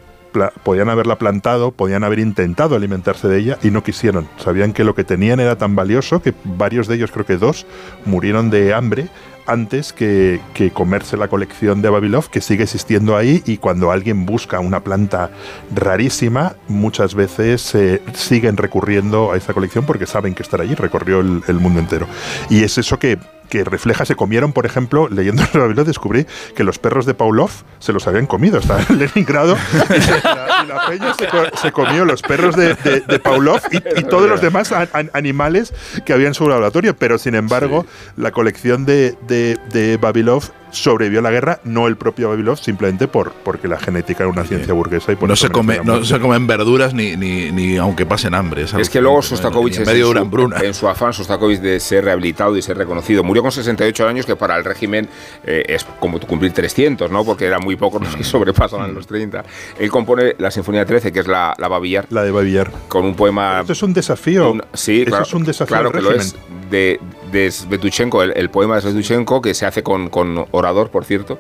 podían 0.63 0.89
haberla 0.89 1.17
plantado, 1.17 1.73
podían 1.73 2.05
haber 2.05 2.19
intentado 2.19 2.77
alimentarse 2.77 3.29
de 3.29 3.39
ella 3.39 3.59
y 3.63 3.71
no 3.71 3.83
quisieron. 3.83 4.29
Sabían 4.39 4.73
que 4.73 4.85
lo 4.85 4.95
que 4.95 5.05
tenían 5.05 5.41
era 5.41 5.57
tan 5.57 5.75
valioso 5.77 6.23
que 6.23 6.35
varios 6.45 6.89
de 6.89 6.97
ellos, 6.97 7.11
creo 7.11 7.27
que 7.27 7.37
dos, 7.37 7.67
murieron 8.05 8.51
de 8.51 8.75
hambre 8.75 9.09
antes 9.47 9.93
que, 9.93 10.41
que 10.55 10.71
comerse 10.71 11.17
la 11.17 11.29
colección 11.29 11.83
de 11.83 11.91
Babilov, 11.91 12.31
que 12.31 12.41
sigue 12.41 12.65
existiendo 12.65 13.17
ahí 13.17 13.43
y 13.47 13.57
cuando 13.57 13.91
alguien 13.91 14.25
busca 14.25 14.61
una 14.61 14.81
planta 14.85 15.31
rarísima, 15.75 16.55
muchas 16.69 17.15
veces 17.15 17.75
eh, 17.75 18.01
siguen 18.15 18.57
recurriendo 18.57 19.33
a 19.33 19.37
esa 19.37 19.53
colección 19.53 19.87
porque 19.87 20.07
saben 20.07 20.35
que 20.35 20.43
estará 20.43 20.63
allí, 20.63 20.75
recorrió 20.75 21.21
el 21.21 21.61
mundo 21.61 21.81
entero. 21.81 22.07
Y 22.49 22.63
es 22.63 22.79
eso 22.79 22.99
que, 22.99 23.19
que 23.51 23.65
refleja, 23.65 24.05
se 24.07 24.15
comieron, 24.17 24.53
por 24.55 24.65
ejemplo, 24.65 25.09
leyendo 25.09 25.43
el 25.53 25.61
Babilov 25.61 25.85
descubrí 25.85 26.27
que 26.57 26.65
los 26.65 26.79
perros 26.79 27.05
de 27.05 27.13
Pavlov 27.15 27.51
se 27.81 27.93
los 27.93 28.07
habían 28.07 28.27
comido, 28.27 28.59
estaba 28.59 28.81
en 28.89 28.99
Leningrado 28.99 29.57
y, 29.97 30.01
se- 30.01 30.11
la, 30.23 30.49
y 30.65 30.67
la 30.69 30.87
peña 30.89 31.15
se, 31.15 31.27
co- 31.29 31.57
se 31.61 31.73
comió 31.73 32.05
los 32.05 32.23
perros 32.23 32.57
de, 32.57 32.75
de, 32.77 33.01
de 33.01 33.19
Pavlov 33.19 33.61
y, 33.71 33.77
y 33.99 34.05
todos 34.05 34.29
los 34.29 34.41
demás 34.41 34.73
an- 34.73 34.89
an- 34.93 35.11
animales 35.13 35.75
que 36.07 36.13
había 36.13 36.29
en 36.29 36.35
su 36.35 36.49
laboratorio, 36.49 36.97
pero 36.97 37.19
sin 37.19 37.35
embargo 37.35 37.85
la 38.17 38.31
colección 38.31 38.87
de, 38.87 39.17
de, 39.27 39.59
de 39.73 39.97
Babilov 39.97 40.45
sobrevivió 40.71 41.21
a 41.21 41.23
la 41.23 41.31
guerra, 41.31 41.61
no 41.65 41.87
el 41.87 41.97
propio 41.97 42.29
Babilov, 42.31 42.59
simplemente 42.59 43.09
por, 43.09 43.33
porque 43.33 43.69
la 43.69 43.79
genética 43.79 44.25
era 44.25 44.33
una 44.33 44.45
ciencia 44.45 44.73
burguesa 44.75 45.13
y 45.13 45.17
por 45.17 45.29
No 45.29 45.35
eso 45.35 45.47
se, 45.47 45.53
come, 45.53 45.81
no 45.85 46.05
se 46.05 46.19
comen 46.21 46.47
verduras 46.47 46.95
ni, 46.95 47.17
ni, 47.17 47.51
ni 47.53 47.77
aunque 47.77 48.07
pasen 48.07 48.35
hambre. 48.35 48.65
Es 48.79 48.91
que 48.91 49.01
luego 49.01 49.23
Sostakovich 49.23 49.79
en 49.79 49.85
medio 49.87 50.13
de 50.13 50.21
en 50.21 50.35
una 50.41 50.59
en 50.61 50.75
su 50.75 50.89
afán 50.89 51.13
Sostakovich 51.13 51.61
de 51.61 51.81
ser 51.81 52.05
rehabilitado 52.05 52.57
y 52.57 52.63
ser 52.63 52.77
reconocido. 52.77 53.23
Murió 53.25 53.43
con 53.43 53.53
68 53.53 54.07
años, 54.09 54.27
que 54.27 54.37
para 54.37 54.57
el 54.57 54.65
régimen 54.65 55.09
eh, 55.45 55.65
es 55.69 55.85
como 55.99 56.19
cumplir 56.21 56.53
300, 56.53 57.11
¿no? 57.11 57.25
Porque 57.25 57.47
eran 57.47 57.63
muy 57.63 57.77
pocos 57.77 58.03
los 58.03 58.17
que 58.17 58.25
sobrepasaban 58.25 58.95
los 58.95 59.07
30. 59.07 59.45
Él 59.79 59.91
compone 59.91 60.35
la 60.39 60.51
Sinfonía 60.51 60.85
13, 60.85 61.13
que 61.13 61.21
es 61.21 61.27
la, 61.27 61.55
la 61.59 61.69
Babillar, 61.69 62.07
La 62.11 62.23
de 62.23 62.31
Babillar. 62.31 62.71
con 62.89 63.05
un 63.05 63.15
poema... 63.15 63.61
Esto 63.61 63.73
es 63.73 63.83
un 63.83 63.93
desafío. 63.93 64.51
un- 64.53 64.63
sí, 64.73 65.03
Eso 65.03 65.11
claro, 65.11 65.25
es 65.25 65.35
un 65.35 65.45
desafío 65.45 65.75
claro 65.77 65.91
que 65.93 66.01
lo 66.01 66.11
régimen. 66.11 66.27
es. 66.27 66.71
De, 66.71 67.01
de 67.31 67.51
Svetuchenko, 67.51 68.23
el, 68.23 68.33
el 68.37 68.51
poema 68.51 68.77
de 68.77 68.83
Svetuchenko, 68.83 69.41
que 69.41 69.55
se 69.55 69.67
hace 69.67 69.83
con, 69.83 70.09
con 70.09 70.47
orador, 70.51 70.91
por 70.91 71.05
cierto. 71.05 71.39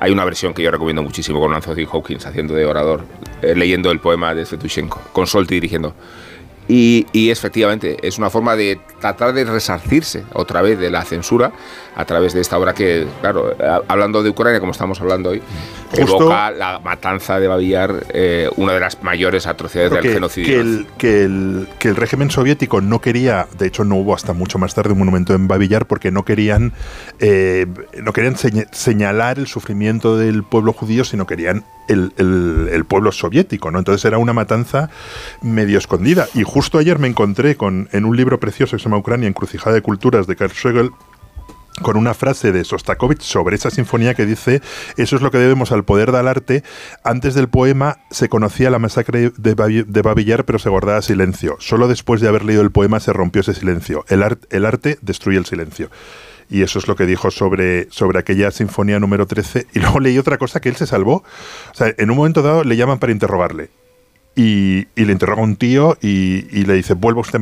Hay 0.00 0.12
una 0.12 0.24
versión 0.24 0.54
que 0.54 0.62
yo 0.62 0.70
recomiendo 0.70 1.02
muchísimo 1.02 1.40
con 1.40 1.52
Anthony 1.52 1.86
Hopkins 1.90 2.24
haciendo 2.24 2.54
de 2.54 2.64
orador, 2.66 3.04
eh, 3.42 3.54
leyendo 3.56 3.90
el 3.90 3.98
poema 3.98 4.34
de 4.34 4.46
Svetuchenko, 4.46 5.00
con 5.12 5.26
Solti 5.26 5.54
dirigiendo. 5.54 5.94
Y, 6.68 7.06
y 7.12 7.30
efectivamente, 7.30 7.96
es 8.02 8.18
una 8.18 8.30
forma 8.30 8.54
de 8.54 8.78
tratar 9.00 9.32
de 9.32 9.44
resarcirse 9.44 10.24
otra 10.34 10.60
vez 10.60 10.78
de 10.78 10.90
la 10.90 11.02
censura 11.02 11.50
a 11.98 12.04
través 12.04 12.32
de 12.32 12.40
esta 12.40 12.56
obra 12.56 12.74
que, 12.74 13.06
claro, 13.20 13.54
hablando 13.88 14.22
de 14.22 14.30
Ucrania, 14.30 14.60
como 14.60 14.70
estamos 14.72 15.00
hablando 15.00 15.30
hoy, 15.30 15.42
Justo- 15.90 16.16
evoca 16.20 16.50
la 16.52 16.78
matanza 16.78 17.40
de 17.40 17.48
Babillar, 17.48 18.06
eh, 18.14 18.48
una 18.56 18.72
de 18.72 18.78
las 18.80 19.02
mayores 19.02 19.48
atrocidades 19.48 19.90
del 19.90 20.02
que, 20.02 20.12
genocidio. 20.12 20.46
que 20.48 20.60
el, 20.60 20.86
que, 20.96 21.22
el, 21.24 21.68
que 21.80 21.88
el 21.88 21.96
régimen 21.96 22.30
soviético 22.30 22.80
no 22.80 23.00
quería, 23.00 23.48
de 23.58 23.66
hecho 23.66 23.82
no 23.84 23.96
hubo 23.96 24.14
hasta 24.14 24.32
mucho 24.32 24.58
más 24.60 24.76
tarde 24.76 24.92
un 24.92 24.98
monumento 25.00 25.34
en 25.34 25.48
Babillar 25.48 25.86
porque 25.86 26.12
no 26.12 26.24
querían, 26.24 26.72
eh, 27.18 27.66
no 28.00 28.12
querían 28.12 28.36
seña- 28.36 28.66
señalar 28.70 29.40
el 29.40 29.48
sufrimiento 29.48 30.16
del 30.16 30.44
pueblo 30.44 30.72
judío, 30.72 31.04
sino 31.04 31.26
querían 31.26 31.64
el, 31.88 32.12
el- 32.16 32.68
el 32.72 32.84
pueblo 32.84 33.10
soviético, 33.10 33.72
¿no? 33.72 33.78
Entonces 33.80 34.04
era 34.04 34.18
una 34.18 34.32
matanza 34.32 34.88
medio 35.42 35.78
escondida. 35.78 36.28
Y 36.34 36.44
justo 36.44 36.78
ayer 36.78 37.00
me 37.00 37.08
encontré 37.08 37.56
con, 37.56 37.88
en 37.90 38.04
un 38.04 38.16
libro 38.16 38.38
precioso 38.38 38.76
que 38.76 38.82
se 38.82 38.84
llama 38.84 38.98
Ucrania, 38.98 39.26
Encrucijada 39.26 39.74
de 39.74 39.82
Culturas, 39.82 40.28
de 40.28 40.36
Karl 40.36 40.52
Schlegel, 40.52 40.90
con 41.82 41.96
una 41.96 42.14
frase 42.14 42.52
de 42.52 42.64
Sostakovich 42.64 43.22
sobre 43.22 43.56
esa 43.56 43.70
sinfonía 43.70 44.14
que 44.14 44.26
dice 44.26 44.60
eso 44.96 45.16
es 45.16 45.22
lo 45.22 45.30
que 45.30 45.38
debemos 45.38 45.72
al 45.72 45.84
poder 45.84 46.12
del 46.12 46.28
arte. 46.28 46.62
Antes 47.04 47.34
del 47.34 47.48
poema 47.48 47.98
se 48.10 48.28
conocía 48.28 48.70
la 48.70 48.78
masacre 48.78 49.32
de, 49.36 49.84
de 49.86 50.02
Babillar, 50.02 50.44
pero 50.44 50.58
se 50.58 50.68
guardaba 50.68 51.02
silencio. 51.02 51.56
Solo 51.60 51.88
después 51.88 52.20
de 52.20 52.28
haber 52.28 52.44
leído 52.44 52.62
el 52.62 52.70
poema 52.70 53.00
se 53.00 53.12
rompió 53.12 53.40
ese 53.40 53.54
silencio. 53.54 54.04
El, 54.08 54.22
ar- 54.22 54.38
el 54.50 54.64
arte 54.66 54.98
destruye 55.02 55.38
el 55.38 55.46
silencio. 55.46 55.90
Y 56.50 56.62
eso 56.62 56.78
es 56.78 56.88
lo 56.88 56.96
que 56.96 57.04
dijo 57.04 57.30
sobre, 57.30 57.88
sobre 57.90 58.18
aquella 58.18 58.50
sinfonía 58.50 58.98
número 58.98 59.26
13. 59.26 59.66
Y 59.74 59.80
luego 59.80 60.00
leí 60.00 60.16
otra 60.18 60.38
cosa 60.38 60.60
que 60.60 60.70
él 60.70 60.76
se 60.76 60.86
salvó. 60.86 61.16
O 61.16 61.74
sea, 61.74 61.92
en 61.98 62.10
un 62.10 62.16
momento 62.16 62.40
dado 62.42 62.64
le 62.64 62.76
llaman 62.76 62.98
para 62.98 63.12
interrogarle. 63.12 63.68
Y, 64.40 64.86
y 64.94 65.04
le 65.04 65.12
interroga 65.12 65.42
un 65.42 65.56
tío 65.56 65.98
y, 66.00 66.46
y 66.56 66.64
le 66.64 66.74
dice, 66.74 66.94
vuelva 66.94 67.22
usted 67.22 67.40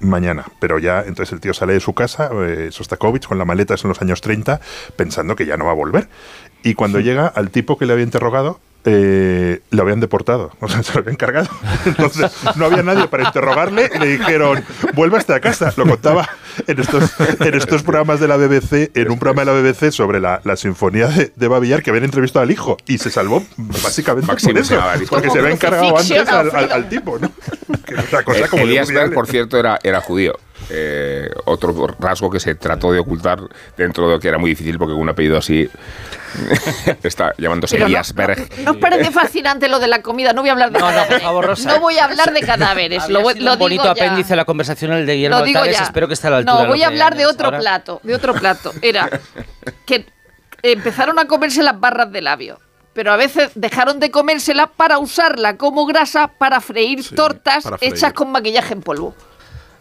mañana. 0.00 0.44
Pero 0.60 0.78
ya, 0.78 1.00
entonces 1.00 1.32
el 1.32 1.40
tío 1.40 1.54
sale 1.54 1.72
de 1.72 1.80
su 1.80 1.94
casa, 1.94 2.28
eh, 2.34 2.68
Sostakovich, 2.70 3.26
con 3.26 3.38
la 3.38 3.46
maleta, 3.46 3.72
es 3.72 3.84
en 3.84 3.88
los 3.88 4.02
años 4.02 4.20
30, 4.20 4.60
pensando 4.94 5.36
que 5.36 5.46
ya 5.46 5.56
no 5.56 5.64
va 5.64 5.70
a 5.70 5.74
volver. 5.74 6.10
Y 6.62 6.74
cuando 6.74 7.00
llega 7.00 7.28
al 7.28 7.50
tipo 7.50 7.78
que 7.78 7.86
le 7.86 7.94
había 7.94 8.04
interrogado, 8.04 8.60
eh, 8.84 9.60
le 9.70 9.80
habían 9.80 10.00
deportado, 10.00 10.52
o 10.60 10.68
sea, 10.68 10.82
se 10.82 10.92
lo 10.94 11.00
habían 11.00 11.16
cargado. 11.16 11.48
Entonces 11.86 12.30
no 12.56 12.66
había 12.66 12.82
nadie 12.82 13.08
para 13.08 13.24
interrogarle 13.24 13.90
y 13.94 13.98
le 13.98 14.06
dijeron, 14.06 14.62
vuelva 14.94 15.18
hasta 15.18 15.36
a 15.36 15.40
casa. 15.40 15.72
Lo 15.76 15.86
contaba 15.86 16.28
en 16.66 16.78
estos, 16.80 17.12
en 17.40 17.54
estos 17.54 17.82
programas 17.82 18.20
de 18.20 18.28
la 18.28 18.36
BBC, 18.36 18.90
en 18.94 19.10
un 19.10 19.18
programa 19.18 19.44
de 19.50 19.62
la 19.62 19.70
BBC 19.70 19.90
sobre 19.90 20.20
la, 20.20 20.40
la 20.44 20.56
sinfonía 20.56 21.08
de, 21.08 21.32
de 21.34 21.48
Babillar 21.48 21.82
que 21.82 21.90
habían 21.90 22.04
entrevistado 22.04 22.42
al 22.42 22.50
hijo 22.50 22.76
y 22.86 22.98
se 22.98 23.10
salvó 23.10 23.42
básicamente 23.56 24.26
Maxim 24.26 24.52
por 24.52 24.60
eso, 24.60 24.80
porque 25.08 25.30
se 25.30 25.38
había 25.38 25.52
encargado 25.52 25.96
antes 25.98 26.10
al, 26.12 26.28
al- 26.28 26.46
Alfredo. 26.46 26.74
al 26.74 26.88
tipo, 26.88 27.18
¿no? 27.18 27.30
Que 27.84 27.94
era 27.94 28.04
una 28.12 28.22
cosa 28.22 28.48
como 28.48 28.62
de 28.64 28.68
Elías 28.70 28.88
Berg, 28.90 29.12
por 29.12 29.26
cierto, 29.26 29.58
era, 29.58 29.78
era 29.82 30.00
judío. 30.00 30.38
Eh, 30.70 31.28
otro 31.44 31.86
rasgo 31.98 32.30
que 32.30 32.40
se 32.40 32.54
trató 32.54 32.90
de 32.90 32.98
ocultar 32.98 33.38
dentro 33.76 34.06
de 34.08 34.14
lo 34.14 34.20
que 34.20 34.28
era 34.28 34.38
muy 34.38 34.50
difícil 34.50 34.78
porque 34.78 34.92
con 34.94 35.02
un 35.02 35.08
apellido 35.10 35.36
así 35.36 35.68
está 37.02 37.32
llamándose 37.38 37.76
Pero 37.76 37.88
no-. 37.88 38.64
¿No 38.64 38.70
os 38.72 38.76
parece 38.78 39.10
fascinante 39.10 39.68
lo 39.68 39.78
de 39.78 39.88
la 39.88 40.00
comida? 40.02 40.32
No 40.32 40.40
voy 40.40 40.48
a 40.48 40.52
hablar 40.52 40.70
de 40.72 40.78
No, 40.78 40.86
no, 40.86 40.90
por 40.90 40.94
cadáveres. 41.02 41.22
favor, 41.22 41.46
Rosa. 41.46 41.72
No 41.74 41.80
voy 41.80 41.98
a 41.98 42.04
hablar 42.04 42.32
de 42.32 42.40
cadáveres. 42.40 43.08
Lo, 43.08 43.18
un 43.20 43.24
bonito 43.58 43.66
digo 43.68 43.84
ya. 43.84 43.90
apéndice 43.90 44.32
a 44.32 44.36
la 44.36 44.44
conversación 44.44 44.92
el 44.92 45.06
de 45.06 45.14
Guillermo 45.14 45.44
espero 45.44 46.08
que 46.08 46.14
esté 46.14 46.28
a 46.28 46.30
la 46.30 46.36
altura 46.38 46.62
No, 46.62 46.66
voy 46.66 46.82
a 46.82 46.86
hablar 46.86 47.14
de 47.16 47.26
otro 47.26 47.46
ahora. 47.46 47.58
plato. 47.58 48.00
De 48.02 48.14
otro 48.14 48.34
plato. 48.34 48.72
Era 48.82 49.08
que 49.86 50.06
empezaron 50.62 51.18
a 51.18 51.26
comerse 51.26 51.62
las 51.62 51.78
barras 51.78 52.10
de 52.10 52.22
labio. 52.22 52.58
Pero 52.94 53.12
a 53.12 53.16
veces 53.16 53.50
dejaron 53.56 53.98
de 53.98 54.10
comérsela 54.10 54.68
para 54.68 54.98
usarla 54.98 55.56
como 55.56 55.84
grasa 55.84 56.28
para 56.28 56.60
freír 56.60 57.04
tortas 57.14 57.64
para 57.64 57.76
freír. 57.76 57.92
hechas 57.94 58.12
con 58.12 58.30
maquillaje 58.30 58.72
en 58.72 58.82
polvo. 58.82 59.14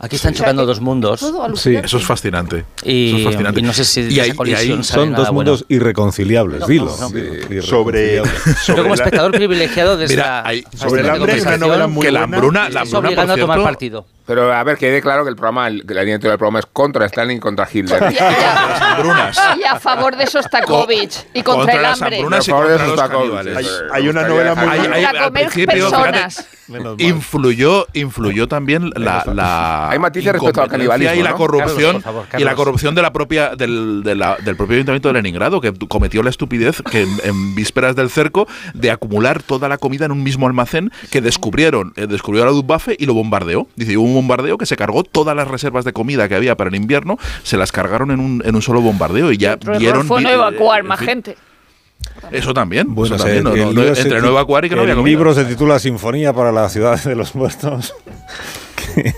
Aquí 0.04 0.18
están 0.18 0.34
O 0.34 0.36
sea 0.36 0.44
chocando 0.44 0.66
dos 0.66 0.82
mundos. 0.82 1.24
Alucinante. 1.24 1.86
Eso 1.88 1.98
es 1.98 2.04
fascinante. 2.06 2.66
Y- 2.84 3.08
Eso 3.08 3.18
es 3.20 3.24
fascinante. 3.24 3.60
y 3.62 3.64
no 3.64 3.72
sé 3.72 3.86
si 3.86 4.02
y 4.02 4.20
ahí, 4.20 4.32
y 4.32 4.34
colisión 4.36 4.80
ahí 4.80 4.84
Son 4.84 5.12
dos 5.12 5.20
bueno. 5.30 5.34
mundos 5.34 5.66
irreconciliables, 5.70 6.60
No, 6.60 6.68
dilo. 6.68 6.86
no, 6.88 6.92
no. 6.92 7.08
Sí, 7.10 7.62
sobre, 7.62 8.16
irreconciliables. 8.16 8.34
sobre 8.64 8.66
Yo 8.68 8.76
como 8.84 8.88
la- 8.90 8.94
espectador 8.96 9.32
privilegiado 9.32 9.96
de 9.96 10.08
Mira, 10.10 10.24
esta 10.40 10.48
hay- 10.48 10.62
sobre 10.62 11.02
el 11.02 11.08
fascinante 11.08 11.10
hambre 11.12 11.34
hay 11.34 11.42
una 11.42 11.58
novela 11.58 11.88
muy 11.88 12.06
que 12.06 12.12
la 12.12 12.20
buena. 12.20 12.36
hambruna, 12.38 12.70
la 12.70 12.82
hambruna, 12.82 13.00
por 13.00 13.06
obligando 13.06 13.34
a 13.34 13.38
tomar 13.38 13.58
cierto, 13.58 13.64
partido. 13.72 14.06
Pero 14.26 14.54
a 14.54 14.64
ver, 14.64 14.78
quede 14.78 15.02
claro 15.02 15.24
que 15.24 15.30
el 15.30 15.36
programa, 15.38 15.68
el- 15.70 15.86
que 15.86 15.94
la 15.94 16.02
línea 16.02 16.18
del 16.18 16.38
programa 16.38 16.60
es 16.60 16.66
contra 16.66 17.06
Stalin 17.06 17.38
y 17.38 17.40
contra 17.40 17.68
Hitler. 17.72 18.02
Y 18.14 18.18
a, 18.18 18.32
las 18.32 18.82
hambrunas. 18.82 19.40
y 19.60 19.64
a 19.64 19.80
favor 19.80 20.18
de 20.18 20.28
Sostakovich 20.28 21.28
y 21.34 21.44
contra, 21.44 21.54
Contra 21.64 21.76
el 21.76 21.82
las 21.82 22.02
hambre. 22.02 22.18
hambrunas 22.18 22.48
y 22.48 22.52
contra 22.52 22.76
eso 22.76 22.86
los 22.96 23.02
caníbales. 23.10 23.58
Hay- 23.92 24.08
una 24.10 24.28
novela 24.28 24.56
muy 24.56 24.68
Hay- 24.68 24.80
hay- 24.92 25.06
Para 25.06 25.20
al 25.20 25.26
comer 25.28 25.48
principio, 25.50 25.90
personas. 25.90 26.46
Menos 26.68 26.98
mal. 26.98 27.02
influyó, 27.02 27.88
influyó 27.94 28.48
también 28.48 28.90
la, 28.96 29.24
la 29.34 29.90
Hay 29.90 30.00
matices 30.00 30.32
respecto 30.34 30.62
al 30.62 30.70
canibalismo, 30.70 31.16
y 31.16 31.24
la 31.24 31.32
¿no? 31.32 31.36
corrupción 31.38 32.02
Carlos, 32.02 32.04
por 32.04 32.26
favor, 32.28 32.42
y 32.42 32.44
la 32.44 32.56
corrupción 32.56 32.96
de 32.96 33.02
la 33.02 33.12
propia 33.14 33.56
del, 33.56 34.02
de 34.04 34.16
la- 34.16 34.38
del 34.38 34.56
propio 34.56 34.76
ayuntamiento 34.76 35.10
de 35.10 35.14
Leningrado 35.16 35.60
que 35.62 35.74
cometió 35.88 36.24
la 36.24 36.30
estupidez 36.30 36.82
que 36.90 37.02
en, 37.02 37.10
en 37.24 37.56
vísperas 37.56 37.96
del 37.96 38.10
cerco 38.10 38.48
de 38.74 38.92
acumular 38.92 39.42
toda 39.44 39.68
la 39.68 39.78
comida 39.78 40.06
en 40.06 40.12
un 40.12 40.24
mismo 40.24 40.48
almacén 40.48 40.92
que 41.12 41.22
descubrieron 41.22 41.94
eh, 41.96 42.08
descubrió 42.08 42.46
la 42.46 42.52
Luftwaffe 42.52 42.96
y 42.98 43.06
lo 43.06 43.14
bombardeó 43.14 43.68
dice 43.76 43.98
hubo 43.98 44.06
un 44.08 44.14
bombardeo 44.14 44.58
que 44.58 44.66
se 44.66 44.76
cargó 44.78 45.04
todas 45.04 45.36
las 45.36 45.48
reservas 45.48 45.86
de 45.86 45.94
comida 45.94 46.28
que 46.30 46.36
había 46.36 46.56
para 46.56 46.70
el 46.70 46.76
invierno 46.76 47.18
se 47.44 47.58
las 47.58 47.72
cargaron 47.72 48.12
en 48.12 48.20
un, 48.20 48.42
en 48.46 48.56
un 48.56 48.62
solo 48.62 48.82
bombardeo 48.82 49.32
y 49.32 49.38
ya 49.38 49.58
vieron 49.80 50.08
fue 50.08 50.22
no 50.22 50.30
evacuar 50.30 50.80
eh, 50.80 50.84
más 50.84 51.00
en 51.02 51.06
fin, 51.06 51.14
gente. 51.16 51.38
Eso 52.32 52.54
también 52.54 52.94
Bueno, 52.94 53.16
eso 53.16 53.24
también, 53.24 53.46
el 53.48 53.76
no- 53.76 53.84
entre 53.84 54.20
y 54.68 54.70
que 54.70 54.76
no 54.76 54.84
el 54.84 54.92
había 54.92 55.04
libro 55.04 55.34
se 55.34 55.46
titula 55.46 55.80
Sinfonía 55.80 56.34
para 56.34 56.52
la 56.52 56.70
ciudad 56.70 57.02
de 57.04 57.16
los 57.16 57.36
muertos, 57.36 57.94
que, 58.96 59.14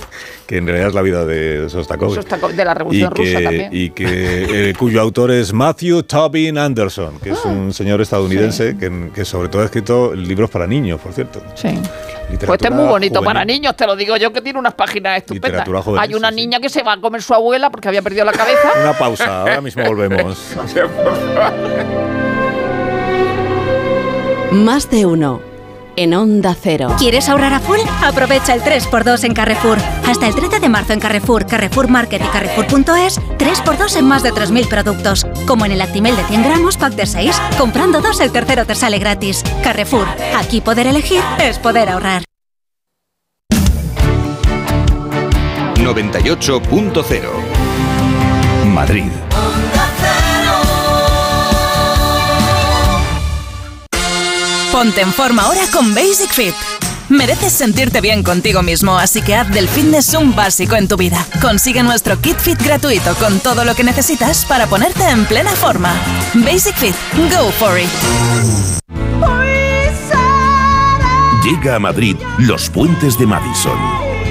que 0.48 0.58
en 0.58 0.66
realidad 0.68 0.90
es 0.90 0.94
la 0.96 1.02
vida 1.02 1.26
de 1.26 1.70
Sostakovich. 1.70 2.16
Sostakovich, 2.16 2.56
de 2.56 2.66
la 2.66 2.72
y 2.72 2.76
Revolución 2.76 3.14
que, 3.14 3.24
Rusa 3.24 3.42
también. 3.44 3.70
y 3.72 3.90
que, 3.92 4.70
eh, 4.70 4.74
cuyo 4.78 5.02
autor 5.02 5.32
es 5.32 5.54
Matthew 5.54 6.04
Tobin 6.04 6.58
Anderson, 6.58 7.20
que 7.20 7.32
es 7.32 7.44
un 7.46 7.74
señor 7.74 8.02
estadounidense 8.02 8.78
que, 8.78 9.10
que 9.14 9.26
sobre 9.26 9.50
todo 9.50 9.62
ha 9.62 9.66
escrito 9.66 10.14
libros 10.14 10.50
para 10.50 10.68
niños, 10.68 11.00
por 11.02 11.14
cierto. 11.14 11.42
Sí. 11.56 11.70
Pues 12.28 12.42
este 12.58 12.68
es 12.70 12.74
muy 12.74 12.86
bonito 12.88 13.20
juvenil. 13.20 13.26
para 13.34 13.46
niños, 13.46 13.76
te 13.76 13.86
lo 13.86 13.96
digo 13.96 14.18
yo 14.18 14.34
que 14.34 14.42
tiene 14.42 14.58
unas 14.58 14.74
páginas 14.74 15.18
estupendas. 15.18 15.52
Literatura 15.52 15.82
juvenil, 15.84 16.10
Hay 16.10 16.16
una 16.16 16.30
sí, 16.30 16.36
sí. 16.36 16.42
niña 16.42 16.60
que 16.60 16.70
se 16.70 16.82
va 16.82 16.94
a 16.94 16.98
comer 17.00 17.22
su 17.22 17.36
abuela 17.36 17.70
porque 17.70 17.88
había 17.88 18.02
perdido 18.02 18.26
la 18.26 18.32
cabeza. 18.32 18.72
Una 18.82 18.94
pausa, 18.98 19.42
ahora 19.42 19.62
mismo 19.62 19.84
volvemos. 19.86 20.38
Más 24.56 24.90
de 24.90 25.06
uno. 25.06 25.42
En 25.98 26.14
Onda 26.14 26.56
Cero. 26.60 26.96
¿Quieres 26.98 27.28
ahorrar 27.28 27.54
a 27.54 27.60
full? 27.60 27.80
Aprovecha 28.02 28.54
el 28.54 28.62
3x2 28.62 29.26
en 29.26 29.34
Carrefour. 29.34 29.78
Hasta 30.08 30.28
el 30.28 30.36
13 30.36 30.62
de 30.62 30.70
marzo 30.70 30.94
en 30.94 31.02
Carrefour, 31.02 31.46
Carrefour 31.46 31.90
Market 31.90 32.22
y 32.22 32.28
Carrefour.es, 32.28 33.20
3x2 33.38 33.98
en 33.98 34.06
más 34.06 34.24
de 34.24 34.32
3.000 34.32 34.70
productos. 34.70 35.28
Como 35.46 35.66
en 35.66 35.74
el 35.74 35.82
Actimel 35.82 36.16
de 36.16 36.24
100 36.24 36.44
gramos, 36.44 36.78
pack 36.78 36.94
de 36.94 37.06
6. 37.06 37.36
Comprando 37.58 38.00
dos, 38.00 38.22
el 38.22 38.32
tercero 38.32 38.66
te 38.66 38.76
sale 38.76 38.98
gratis. 38.98 39.44
Carrefour, 39.62 40.08
aquí 40.38 40.62
poder 40.62 40.88
elegir 40.88 41.22
es 41.40 41.60
poder 41.60 41.90
ahorrar. 41.90 42.24
98.0 45.76 47.22
Madrid. 48.74 49.12
Ponte 54.76 55.00
en 55.00 55.14
forma 55.14 55.44
ahora 55.44 55.62
con 55.72 55.96
Basic 55.96 56.34
Fit. 56.34 56.54
Mereces 57.08 57.54
sentirte 57.54 58.02
bien 58.02 58.24
contigo 58.24 58.62
mismo, 58.62 58.98
así 58.98 59.22
que 59.22 59.34
haz 59.34 59.50
del 59.50 59.70
fitness 59.70 60.14
un 60.16 60.36
básico 60.36 60.76
en 60.76 60.90
tu 60.90 60.98
vida. 60.98 61.26
Consigue 61.42 61.82
nuestro 61.82 62.20
kit 62.20 62.38
fit 62.38 62.62
gratuito 62.62 63.16
con 63.16 63.40
todo 63.40 63.64
lo 63.64 63.74
que 63.74 63.86
necesitas 63.86 64.44
para 64.44 64.68
ponerte 64.68 65.08
en 65.08 65.24
plena 65.28 65.52
forma. 65.52 65.94
Basic 66.34 66.76
Fit, 66.76 66.96
go 67.32 67.54
for 67.54 67.80
it. 67.80 67.88
Llega 71.42 71.76
a 71.76 71.80
Madrid 71.80 72.18
Los 72.38 72.70
Puentes 72.70 73.18
de 73.18 73.28
Madison. 73.28 74.05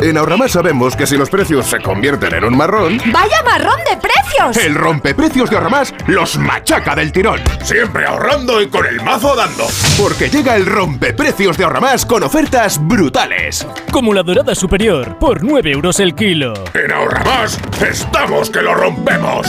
En 0.00 0.16
Ahorramás 0.16 0.52
sabemos 0.52 0.94
que 0.94 1.08
si 1.08 1.16
los 1.16 1.28
precios 1.28 1.66
se 1.66 1.80
convierten 1.80 2.32
en 2.32 2.44
un 2.44 2.56
marrón, 2.56 2.98
¡Vaya 3.12 3.42
marrón 3.42 3.80
de 3.90 3.96
precios! 3.96 4.56
el 4.64 4.76
rompeprecios 4.76 5.50
de 5.50 5.56
Ahorramás 5.56 5.92
los 6.06 6.38
machaca 6.38 6.94
del 6.94 7.10
tirón. 7.10 7.40
Siempre 7.64 8.06
ahorrando 8.06 8.62
y 8.62 8.68
con 8.68 8.86
el 8.86 9.02
mazo 9.02 9.34
dando. 9.34 9.66
Porque 10.00 10.30
llega 10.30 10.54
el 10.54 10.66
rompeprecios 10.66 11.58
de 11.58 11.64
Ahorramás 11.64 12.06
con 12.06 12.22
ofertas 12.22 12.78
brutales. 12.80 13.66
Como 13.90 14.14
la 14.14 14.22
dorada 14.22 14.54
superior, 14.54 15.18
por 15.18 15.42
9 15.42 15.72
euros 15.72 15.98
el 15.98 16.14
kilo. 16.14 16.54
En 16.74 16.92
Ahorramás 16.92 17.58
estamos 17.82 18.50
que 18.50 18.62
lo 18.62 18.76
rompemos. 18.76 19.48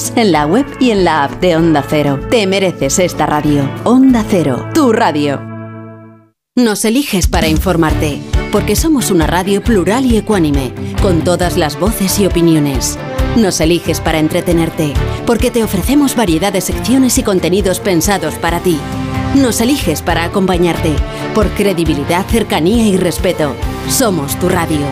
en 0.15 0.31
la 0.31 0.45
web 0.45 0.65
y 0.79 0.91
en 0.91 1.03
la 1.03 1.23
app 1.23 1.39
de 1.41 1.55
Onda 1.55 1.83
Cero. 1.87 2.19
Te 2.29 2.47
mereces 2.47 2.97
esta 2.99 3.25
radio. 3.25 3.69
Onda 3.83 4.25
Cero, 4.27 4.67
tu 4.73 4.91
radio. 4.91 5.39
Nos 6.55 6.83
eliges 6.85 7.27
para 7.27 7.47
informarte, 7.47 8.21
porque 8.51 8.75
somos 8.75 9.11
una 9.11 9.27
radio 9.27 9.61
plural 9.61 10.05
y 10.05 10.17
ecuánime, 10.17 10.73
con 11.01 11.23
todas 11.23 11.57
las 11.57 11.79
voces 11.79 12.19
y 12.19 12.25
opiniones. 12.25 12.97
Nos 13.35 13.61
eliges 13.61 14.01
para 14.01 14.19
entretenerte, 14.19 14.93
porque 15.25 15.51
te 15.51 15.63
ofrecemos 15.63 16.15
variedad 16.15 16.51
de 16.51 16.61
secciones 16.61 17.17
y 17.17 17.23
contenidos 17.23 17.79
pensados 17.79 18.35
para 18.35 18.59
ti. 18.59 18.79
Nos 19.35 19.61
eliges 19.61 20.01
para 20.01 20.23
acompañarte, 20.23 20.95
por 21.35 21.47
credibilidad, 21.51 22.25
cercanía 22.25 22.87
y 22.87 22.97
respeto. 22.97 23.55
Somos 23.89 24.37
tu 24.39 24.49
radio. 24.49 24.85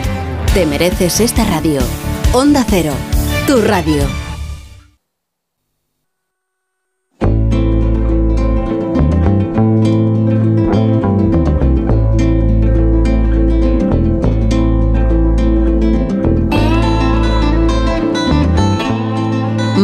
Te 0.54 0.66
mereces 0.66 1.20
esta 1.20 1.44
radio. 1.44 1.80
Onda 2.32 2.64
Cero, 2.68 2.94
tu 3.46 3.60
radio. 3.60 4.19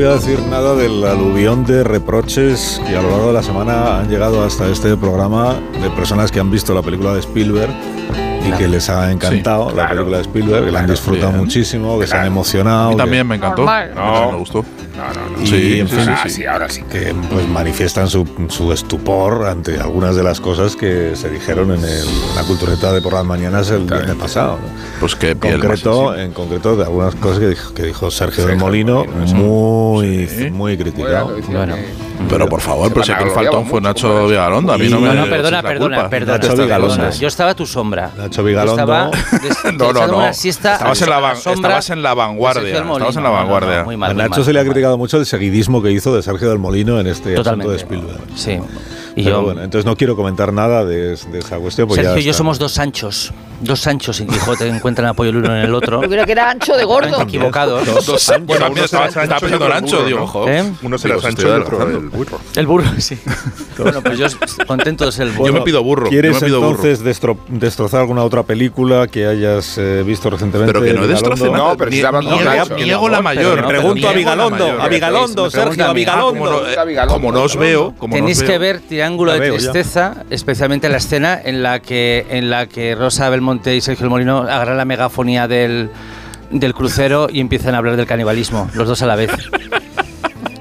Voy 0.00 0.08
a 0.08 0.14
decir 0.14 0.40
nada 0.48 0.74
del 0.76 1.04
aluvión 1.04 1.66
de 1.66 1.84
reproches 1.84 2.80
que 2.86 2.96
a 2.96 3.02
lo 3.02 3.10
largo 3.10 3.26
de 3.28 3.32
la 3.34 3.42
semana 3.42 3.98
han 3.98 4.08
llegado 4.08 4.42
hasta 4.42 4.66
este 4.68 4.96
programa 4.96 5.56
de 5.82 5.90
personas 5.90 6.32
que 6.32 6.40
han 6.40 6.50
visto 6.50 6.72
la 6.74 6.80
película 6.80 7.12
de 7.12 7.20
Spielberg 7.20 7.68
y 8.48 8.50
que 8.52 8.66
les 8.66 8.88
ha 8.88 9.12
encantado 9.12 9.70
la 9.76 9.90
película 9.90 10.16
de 10.16 10.22
Spielberg, 10.22 10.64
que 10.64 10.70
la 10.72 10.80
han 10.80 10.86
disfrutado 10.86 11.32
bien. 11.32 11.40
muchísimo, 11.44 11.98
que 11.98 12.06
se 12.06 12.16
han 12.16 12.26
emocionado. 12.26 12.86
A 12.86 12.88
mí 12.88 12.96
que- 12.96 13.02
también 13.02 13.26
me 13.28 13.36
encantó. 13.36 13.66
No, 13.94 14.32
me 14.32 14.38
gustó. 14.38 14.64
Y 15.42 15.46
Sí, 15.46 15.80
en 15.80 15.88
sí, 15.88 15.94
fin, 15.96 16.04
sí, 16.04 16.10
Ah, 16.10 16.20
sí. 16.24 16.30
sí, 16.30 16.46
ahora 16.46 16.68
sí. 16.68 16.82
que 16.82 17.14
pues 17.32 17.48
manifiestan 17.48 18.08
su, 18.08 18.26
su 18.48 18.72
estupor 18.72 19.46
ante 19.46 19.78
algunas 19.80 20.16
de 20.16 20.22
las 20.22 20.40
cosas 20.40 20.76
que 20.76 21.12
se 21.16 21.28
dijeron 21.30 21.72
en, 21.72 21.82
el- 21.84 22.08
en 22.08 22.34
la 22.36 22.42
cultureta 22.44 22.92
de 22.92 23.00
por 23.00 23.12
las 23.14 23.24
mañanas 23.24 23.70
el 23.70 23.84
viernes 23.84 24.16
pasado. 24.16 24.52
¿no? 24.52 24.68
Pues 25.00 25.14
que 25.16 25.30
En 25.30 25.38
concreto, 25.38 26.14
en 26.16 26.32
concreto 26.32 26.76
de 26.76 26.84
algunas 26.84 27.14
cosas 27.14 27.38
que 27.38 27.48
dijo, 27.48 27.74
que 27.74 27.82
dijo 27.84 28.10
Sergio 28.10 28.46
del 28.46 28.56
Molino, 28.56 29.04
muy, 29.04 30.50
muy 30.52 30.76
criticado. 30.76 31.36
Bueno. 31.48 31.74
Pero 32.28 32.48
por 32.50 32.60
favor, 32.60 32.92
pero 32.92 33.02
si 33.02 33.12
aquí 33.12 33.24
el 33.24 33.30
faltón 33.30 33.66
fue 33.66 33.80
Nacho 33.80 34.28
Vigalondo, 34.28 34.74
a 34.74 34.78
mí 34.78 34.88
no 34.90 35.00
me 35.00 35.08
No, 35.08 35.14
no, 35.14 35.26
perdona, 35.26 35.62
perdona, 35.62 35.96
culpa. 35.96 36.10
perdona. 36.10 36.32
Nacho 36.36 36.48
perdona. 36.48 36.64
Vigalondo. 36.64 37.10
Yo 37.18 37.28
estaba 37.28 37.50
a 37.50 37.54
tu 37.54 37.64
sombra. 37.66 38.10
Nacho 38.14 38.44
Vigalondo. 38.44 38.76
Yo 38.86 39.08
estaba 39.08 39.10
des- 39.70 39.78
No, 39.78 39.92
no, 39.94 40.06
no. 40.06 40.28
Estabas 40.28 41.00
en 41.00 41.08
la, 41.10 41.32
estabas 41.32 41.90
en 41.90 42.02
la 42.02 42.12
vanguardia. 42.14 42.62
Estabas 42.76 43.16
en 43.16 43.22
la 43.22 43.30
No, 43.30 43.30
no, 43.30 43.30
no, 43.30 43.32
vanguardia. 43.32 43.84
muy 43.84 43.96
mal, 43.96 44.10
A 44.10 44.14
muy 44.14 44.22
Nacho 44.24 44.30
mal, 44.36 44.44
se 44.44 44.52
le 44.52 44.58
ha 44.60 44.62
mal. 44.62 44.68
Criticado 44.90 44.98
mucho 44.98 45.16
el 45.18 45.26
seguidismo 45.26 45.82
que 45.82 45.92
hizo 45.92 46.14
de 46.14 46.22
Sergio 46.22 46.48
del 46.50 46.58
Molino 46.58 46.98
en 47.00 47.06
este 47.06 47.34
Totalmente. 47.34 47.74
asunto 47.74 47.94
de 47.94 47.98
Spielberg. 47.98 48.38
Sí. 48.38 48.58
Y 49.16 49.24
Pero 49.24 49.36
yo, 49.38 49.42
bueno, 49.42 49.62
entonces 49.62 49.84
no 49.86 49.96
quiero 49.96 50.16
comentar 50.16 50.52
nada 50.52 50.84
de, 50.84 51.16
de 51.16 51.38
esa 51.38 51.58
cuestión. 51.58 51.88
Pues 51.88 51.96
Sergio 51.96 52.14
ya 52.16 52.20
y 52.20 52.24
yo 52.24 52.32
somos 52.32 52.58
dos 52.58 52.72
Sanchos. 52.72 53.32
Dos 53.60 53.80
Sanchos 53.80 54.20
y 54.20 54.24
hijo 54.24 54.56
te 54.56 54.66
encuentran 54.68 55.08
apoyo 55.08 55.30
el 55.30 55.36
uno 55.36 55.54
en 55.56 55.64
el 55.64 55.74
otro. 55.74 56.02
Yo 56.02 56.08
creo 56.08 56.24
que 56.26 56.32
era 56.32 56.50
ancho 56.50 56.76
de 56.76 56.84
gordo. 56.84 57.20
Equivocados. 57.22 57.84
Dos 58.06 58.22
Sanchos. 58.22 58.46
Bueno, 58.46 58.68
uno 58.70 58.84
estaba, 58.84 59.06
estaba 59.06 59.26
pensando 59.38 59.56
otro 59.56 59.66
en 59.66 59.72
Ancho, 59.72 59.96
burro, 59.96 60.06
digo, 60.06 60.18
¿no? 60.18 60.24
ojo. 60.24 60.48
¿Eh? 60.48 60.72
Uno 60.82 60.98
será 60.98 61.20
Sancho 61.20 61.42
y 61.42 61.50
otro 61.50 61.76
adelgazando. 61.80 61.98
el 61.98 62.08
burro. 62.08 62.40
El 62.56 62.66
burro, 62.66 62.84
sí. 62.98 63.18
bueno, 63.78 64.00
pues 64.02 64.18
yo 64.18 64.26
contento 64.66 65.04
de 65.06 65.12
ser 65.12 65.26
el 65.28 65.32
burro. 65.32 65.46
Yo 65.46 65.52
me 65.52 65.60
pido 65.62 65.82
burro. 65.82 66.04
yo 66.06 66.10
¿Quieres 66.10 66.40
me 66.40 66.46
pido 66.46 66.60
burro. 66.60 66.70
entonces 66.84 67.04
destro- 67.04 67.36
destrozar 67.48 68.00
alguna 68.00 68.24
otra 68.24 68.42
película 68.44 69.06
que 69.08 69.26
hayas 69.26 69.76
eh, 69.78 70.02
visto 70.06 70.30
recientemente? 70.30 70.72
Pero 70.72 70.84
que 70.84 70.92
no 70.94 71.06
destroce 71.06 71.44
nada. 71.44 71.58
No, 71.58 71.76
pero 71.76 71.90
Ni- 71.90 71.96
si 71.96 72.02
está 72.02 72.08
hablando 72.08 72.30
ni- 72.30 72.36
con 72.44 72.52
ni- 72.52 72.58
Nacho. 72.58 72.76
ni 72.76 72.90
hago 72.90 73.08
la 73.08 73.20
mayor. 73.20 73.66
Pregunto 73.66 74.08
a 74.08 74.12
Vigalondo, 74.12 74.80
a 74.82 74.88
Vigalondo, 74.88 75.50
Sergio, 75.50 75.62
a 75.62 75.64
pregunta 75.66 75.90
a 75.90 75.94
mí. 75.94 76.04
Como 76.40 76.46
no, 76.46 76.60
Vigalondo. 76.86 77.14
como 77.14 77.32
no 77.32 77.42
os 77.42 77.56
veo, 77.56 77.94
Tenéis 78.10 78.42
que 78.42 78.56
ver 78.58 78.80
Triángulo 78.80 79.32
de. 79.32 79.50
Tristeza, 79.50 80.24
especialmente 80.30 80.88
la 80.88 80.98
escena 80.98 81.38
en 81.42 81.62
la 81.62 81.80
que 81.80 82.24
en 82.30 82.50
la 82.50 82.66
que 82.66 82.94
Rosa 82.94 83.28
Belmonte 83.28 83.49
y 83.58 83.80
Sergio 83.80 84.04
El 84.04 84.10
Molino 84.10 84.38
agarran 84.38 84.76
la 84.76 84.84
megafonía 84.84 85.48
del, 85.48 85.90
del 86.50 86.74
crucero 86.74 87.28
y 87.30 87.40
empiezan 87.40 87.74
a 87.74 87.78
hablar 87.78 87.96
del 87.96 88.06
canibalismo, 88.06 88.70
los 88.74 88.86
dos 88.88 89.02
a 89.02 89.06
la 89.06 89.16
vez. 89.16 89.30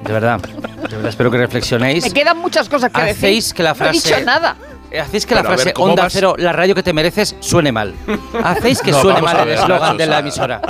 De 0.03 0.13
verdad, 0.13 0.39
de 0.39 0.95
verdad 0.95 1.09
espero 1.09 1.29
que 1.31 1.37
reflexionéis. 1.37 2.03
Me 2.03 2.11
quedan 2.11 2.37
muchas 2.37 2.67
cosas 2.67 2.91
que 2.91 3.01
Hacéis 3.01 3.45
decir. 3.45 3.55
que 3.55 3.63
la 3.63 3.73
No 3.73 3.85
he 3.85 3.91
dicho 3.91 4.09
frase- 4.09 4.25
nada. 4.25 4.55
Hacéis 4.99 5.25
que 5.27 5.35
la 5.35 5.41
Pero 5.41 5.49
a 5.49 5.51
ver, 5.51 5.59
frase 5.59 5.73
¿cómo 5.73 5.89
Onda 5.91 6.03
vas? 6.03 6.13
Cero, 6.13 6.33
la 6.39 6.51
radio 6.51 6.73
que 6.73 6.81
te 6.81 6.93
mereces, 6.93 7.35
suene 7.41 7.71
mal. 7.71 7.93
Hacéis 8.43 8.81
que 8.81 8.89
No, 8.91 9.01
suene 9.01 9.21
mal 9.21 9.37
a 9.37 9.41
el 9.43 9.49
ver, 9.49 9.59
eslogan 9.59 9.97
de 9.97 10.05
la 10.07 10.19
emisora. 10.19 10.61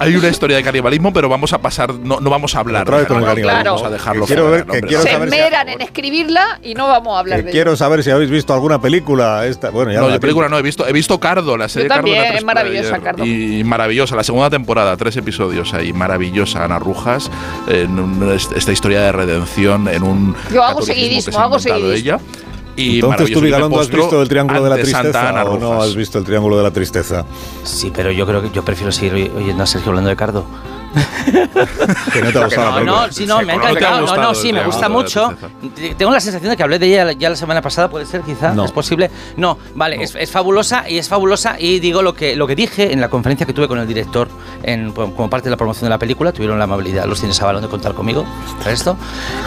Hay 0.00 0.14
una 0.16 0.28
historia 0.28 0.56
de 0.56 0.62
canibalismo, 0.62 1.12
pero 1.12 1.28
vamos 1.28 1.52
a 1.52 1.58
pasar, 1.58 1.92
no, 1.94 2.20
no 2.20 2.30
vamos 2.30 2.54
a 2.54 2.60
hablar. 2.60 2.82
Otra 2.82 2.98
vez 2.98 3.06
con 3.06 3.16
el 3.16 3.22
Vamos 3.22 3.34
canibalismo. 3.34 3.72
Vamos 3.74 3.86
a 3.86 3.90
dejarlo 3.90 4.26
Quiero 4.26 4.42
fuera, 4.42 4.56
ver- 4.56 4.64
que 4.66 4.70
hombre. 4.72 4.88
quiero 4.88 5.02
Se 5.02 5.10
saber 5.10 5.28
si- 5.30 5.34
esmeran 5.36 5.68
en 5.68 5.80
escribirla 5.80 6.60
y 6.62 6.74
no 6.74 6.86
vamos 6.88 7.16
a 7.16 7.18
hablar 7.20 7.38
Que 7.40 7.44
de 7.46 7.50
quiero 7.50 7.70
ello. 7.72 7.76
saber 7.76 8.04
si 8.04 8.10
habéis 8.10 8.30
visto 8.30 8.54
alguna 8.54 8.80
película. 8.80 9.46
Esta, 9.46 9.70
bueno, 9.70 9.90
ya 9.92 10.00
No, 10.00 10.08
la 10.08 10.14
yo 10.14 10.20
película 10.20 10.48
no 10.48 10.58
he 10.58 10.62
visto. 10.62 10.86
He 10.86 10.92
visto 10.92 11.18
Cardo, 11.18 11.56
la 11.56 11.68
serie 11.68 11.86
Yo 11.86 11.88
Cardo. 11.88 12.02
también, 12.02 12.18
la 12.22 12.28
tres 12.28 12.38
es 12.38 12.44
maravillosa. 12.44 12.98
Cardo. 13.00 13.24
Y 13.26 13.64
maravillosa, 13.64 14.14
la 14.16 14.24
segunda 14.24 14.50
temporada, 14.50 14.96
tres 14.96 15.16
episodios 15.16 15.74
ahí, 15.74 15.92
maravillosa. 15.92 16.64
Ana 16.64 16.78
Rujas, 16.78 17.30
en 17.66 17.98
un- 17.98 18.32
est- 18.32 18.52
esta 18.52 18.72
historia 18.72 19.00
de 19.00 19.12
redención 19.12 19.88
en 19.88 20.02
un. 20.04 20.36
Yo 20.52 20.62
hago 20.62 20.80
seguidismo, 20.82 21.32
se 21.32 21.38
ha 21.38 21.42
hago 21.42 21.58
seguidismo. 21.58 21.92
ella. 21.92 22.18
Y 22.80 22.94
Entonces 23.00 23.32
tú, 23.32 23.40
Vigalondo, 23.40 23.80
has 23.80 23.90
visto 23.90 24.22
el 24.22 24.28
Triángulo 24.28 24.62
de 24.64 24.70
la 24.70 24.76
Tristeza 24.76 25.28
Ana 25.28 25.44
o 25.44 25.58
no 25.58 25.82
has 25.82 25.96
visto 25.96 26.18
el 26.18 26.24
Triángulo 26.24 26.56
de 26.56 26.62
la 26.62 26.70
Tristeza? 26.70 27.24
Sí, 27.64 27.90
pero 27.94 28.12
yo 28.12 28.24
creo 28.26 28.40
que 28.40 28.50
yo 28.50 28.64
prefiero 28.64 28.92
seguir 28.92 29.14
oy- 29.14 29.30
oyendo 29.36 29.62
a 29.62 29.66
Sergio 29.66 29.88
hablando 29.90 30.10
de 30.10 30.16
Cardo. 30.16 30.44
Que 32.12 32.22
no 32.22 32.32
te 32.32 32.38
ha 32.38 32.44
gustado 32.44 32.66
la 32.66 32.70
No, 32.70 32.74
película. 32.76 33.06
no, 33.06 33.12
sí, 33.12 33.26
no, 33.26 33.42
me 33.42 33.52
ha 33.52 33.56
encantado. 33.56 34.04
¿Te 34.04 34.10
ha 34.12 34.16
No, 34.16 34.22
no, 34.22 34.34
sí, 34.34 34.52
me 34.52 34.64
gusta 34.64 34.88
mucho. 34.88 35.32
Tengo 35.96 36.10
la 36.12 36.20
sensación 36.20 36.50
de 36.50 36.56
que 36.56 36.62
hablé 36.62 36.78
de 36.78 36.86
ella 36.86 37.12
ya 37.12 37.30
la 37.30 37.36
semana 37.36 37.60
pasada, 37.62 37.88
puede 37.90 38.06
ser, 38.06 38.22
quizá, 38.22 38.52
No. 38.52 38.64
es 38.64 38.72
posible. 38.72 39.10
No, 39.36 39.58
vale, 39.74 40.02
Es, 40.02 40.14
es 40.14 40.30
fabulosa 40.30 40.88
y 40.88 40.98
es 40.98 41.08
fabulosa 41.08 41.56
y 41.58 41.80
digo 41.80 42.02
lo 42.02 42.14
que, 42.14 42.36
lo 42.36 42.46
que 42.46 42.54
dije 42.56 42.92
en 42.92 43.00
la 43.00 43.08
conferencia 43.08 43.46
que 43.46 43.52
tuve 43.52 43.68
con 43.68 43.78
el 43.78 43.86
director 43.86 44.28
en, 44.62 44.92
como 44.92 45.28
parte 45.30 45.44
de 45.46 45.50
la 45.50 45.56
promoción 45.56 45.84
de 45.86 45.90
la 45.90 45.98
película, 45.98 46.32
tuvieron 46.32 46.58
la 46.58 46.64
amabilidad, 46.64 47.04
los 47.06 47.18
tienes 47.20 47.40
a 47.42 47.46
balón 47.46 47.62
de 47.62 47.68
contar 47.68 47.94
conmigo 47.94 48.24
para 48.58 48.72
esto. 48.72 48.96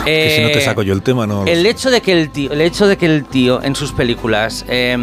Que 0.05 0.35
si 0.37 0.41
no 0.43 0.47
te 0.49 0.59
Eh, 0.59 0.61
saco 0.65 0.83
yo 0.83 0.93
el 0.93 1.01
tema, 1.01 1.25
no. 1.27 1.45
el 1.45 1.65
hecho 1.65 1.89
de 1.89 2.01
que 2.01 2.11
el 2.13 2.29
tío, 2.31 2.51
el 2.51 2.61
hecho 2.61 2.87
de 2.87 2.97
que 2.97 3.05
el 3.05 3.25
tío 3.25 3.61
en 3.63 3.75
sus 3.75 3.91
películas 3.91 4.65
eh, 4.67 4.97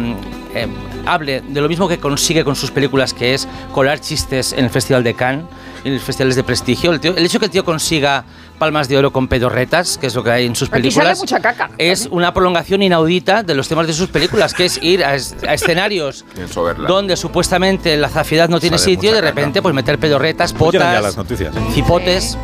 eh, 0.55 0.67
hable 1.05 1.41
de 1.41 1.61
lo 1.61 1.67
mismo 1.69 1.87
que 1.87 1.97
consigue 1.99 2.43
con 2.43 2.55
sus 2.55 2.71
películas, 2.71 3.13
que 3.13 3.33
es 3.33 3.47
colar 3.73 3.99
chistes 3.99 4.53
en 4.53 4.65
el 4.65 4.69
Festival 4.69 5.03
de 5.03 5.13
Cannes, 5.13 5.45
en 5.83 5.93
los 5.95 6.03
festivales 6.03 6.35
de 6.35 6.43
prestigio, 6.43 6.91
el, 6.91 6.99
tío- 6.99 7.15
el 7.15 7.25
hecho 7.25 7.39
que 7.39 7.45
el 7.45 7.51
tío 7.51 7.63
consiga 7.65 8.23
palmas 8.57 8.89
de 8.89 8.97
oro 8.97 9.11
con 9.13 9.27
pedorretas, 9.29 9.97
que 9.97 10.07
es 10.07 10.15
lo 10.15 10.23
que 10.23 10.31
hay 10.31 10.45
en 10.45 10.55
sus 10.55 10.67
Aquí 10.67 10.71
sale 10.71 10.81
películas, 10.83 11.19
mucha 11.19 11.39
caca. 11.39 11.69
es 11.77 12.07
una 12.11 12.33
prolongación 12.33 12.81
inaudita 12.83 13.41
de 13.43 13.55
los 13.55 13.67
temas 13.69 13.87
de 13.87 13.93
sus 13.93 14.09
películas, 14.09 14.53
que 14.53 14.65
es 14.65 14.81
ir 14.83 15.03
a, 15.05 15.15
es- 15.15 15.35
a 15.47 15.53
escenarios 15.53 16.25
Pienso 16.35 16.63
verla. 16.63 16.87
donde 16.87 17.15
supuestamente 17.15 17.95
la 17.97 18.09
zafiedad 18.09 18.49
no 18.49 18.59
tiene 18.59 18.77
Sale 18.77 18.91
sitio 18.95 19.11
y 19.11 19.13
de 19.13 19.19
mucha 19.19 19.29
caca. 19.29 19.39
repente 19.41 19.61
pues 19.61 19.73
meter 19.75 19.97
pedorretas, 19.97 20.51
ya 20.51 20.57
las 20.57 20.59
potas, 20.59 21.17
noticias. 21.17 21.55
cipotes. 21.73 22.37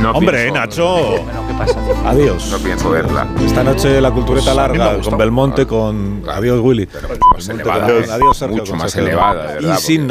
No 0.00 0.12
Hombre, 0.12 0.44
pienso- 0.50 0.54
Nacho. 0.60 0.96
Bueno, 1.24 1.44
¿qué 1.46 1.54
pasa? 1.54 1.78
Adiós. 2.08 2.48
No 2.50 2.58
pienso 2.58 2.90
verla. 2.90 3.26
Esta 3.44 3.62
noche 3.62 4.00
la 4.00 4.10
cultureta 4.10 4.46
Pues 4.46 4.56
larga 4.56 4.98
con 5.00 5.18
Belmonte, 5.18 5.66
con. 5.66 6.22
Adiós, 6.26 6.58
Willy. 6.62 6.86
Pero 6.86 7.08
mucho 7.08 7.20
más 7.34 7.48
elevada. 7.50 7.86
con- 7.86 8.10
Adiós, 8.10 8.36
Sergio. 8.38 8.56
Mucho 8.58 8.74
más 8.76 8.96
elevada, 8.96 9.42
de 9.46 9.54
verdad. 9.56 9.78
Y 9.78 9.80
sin 9.82 9.98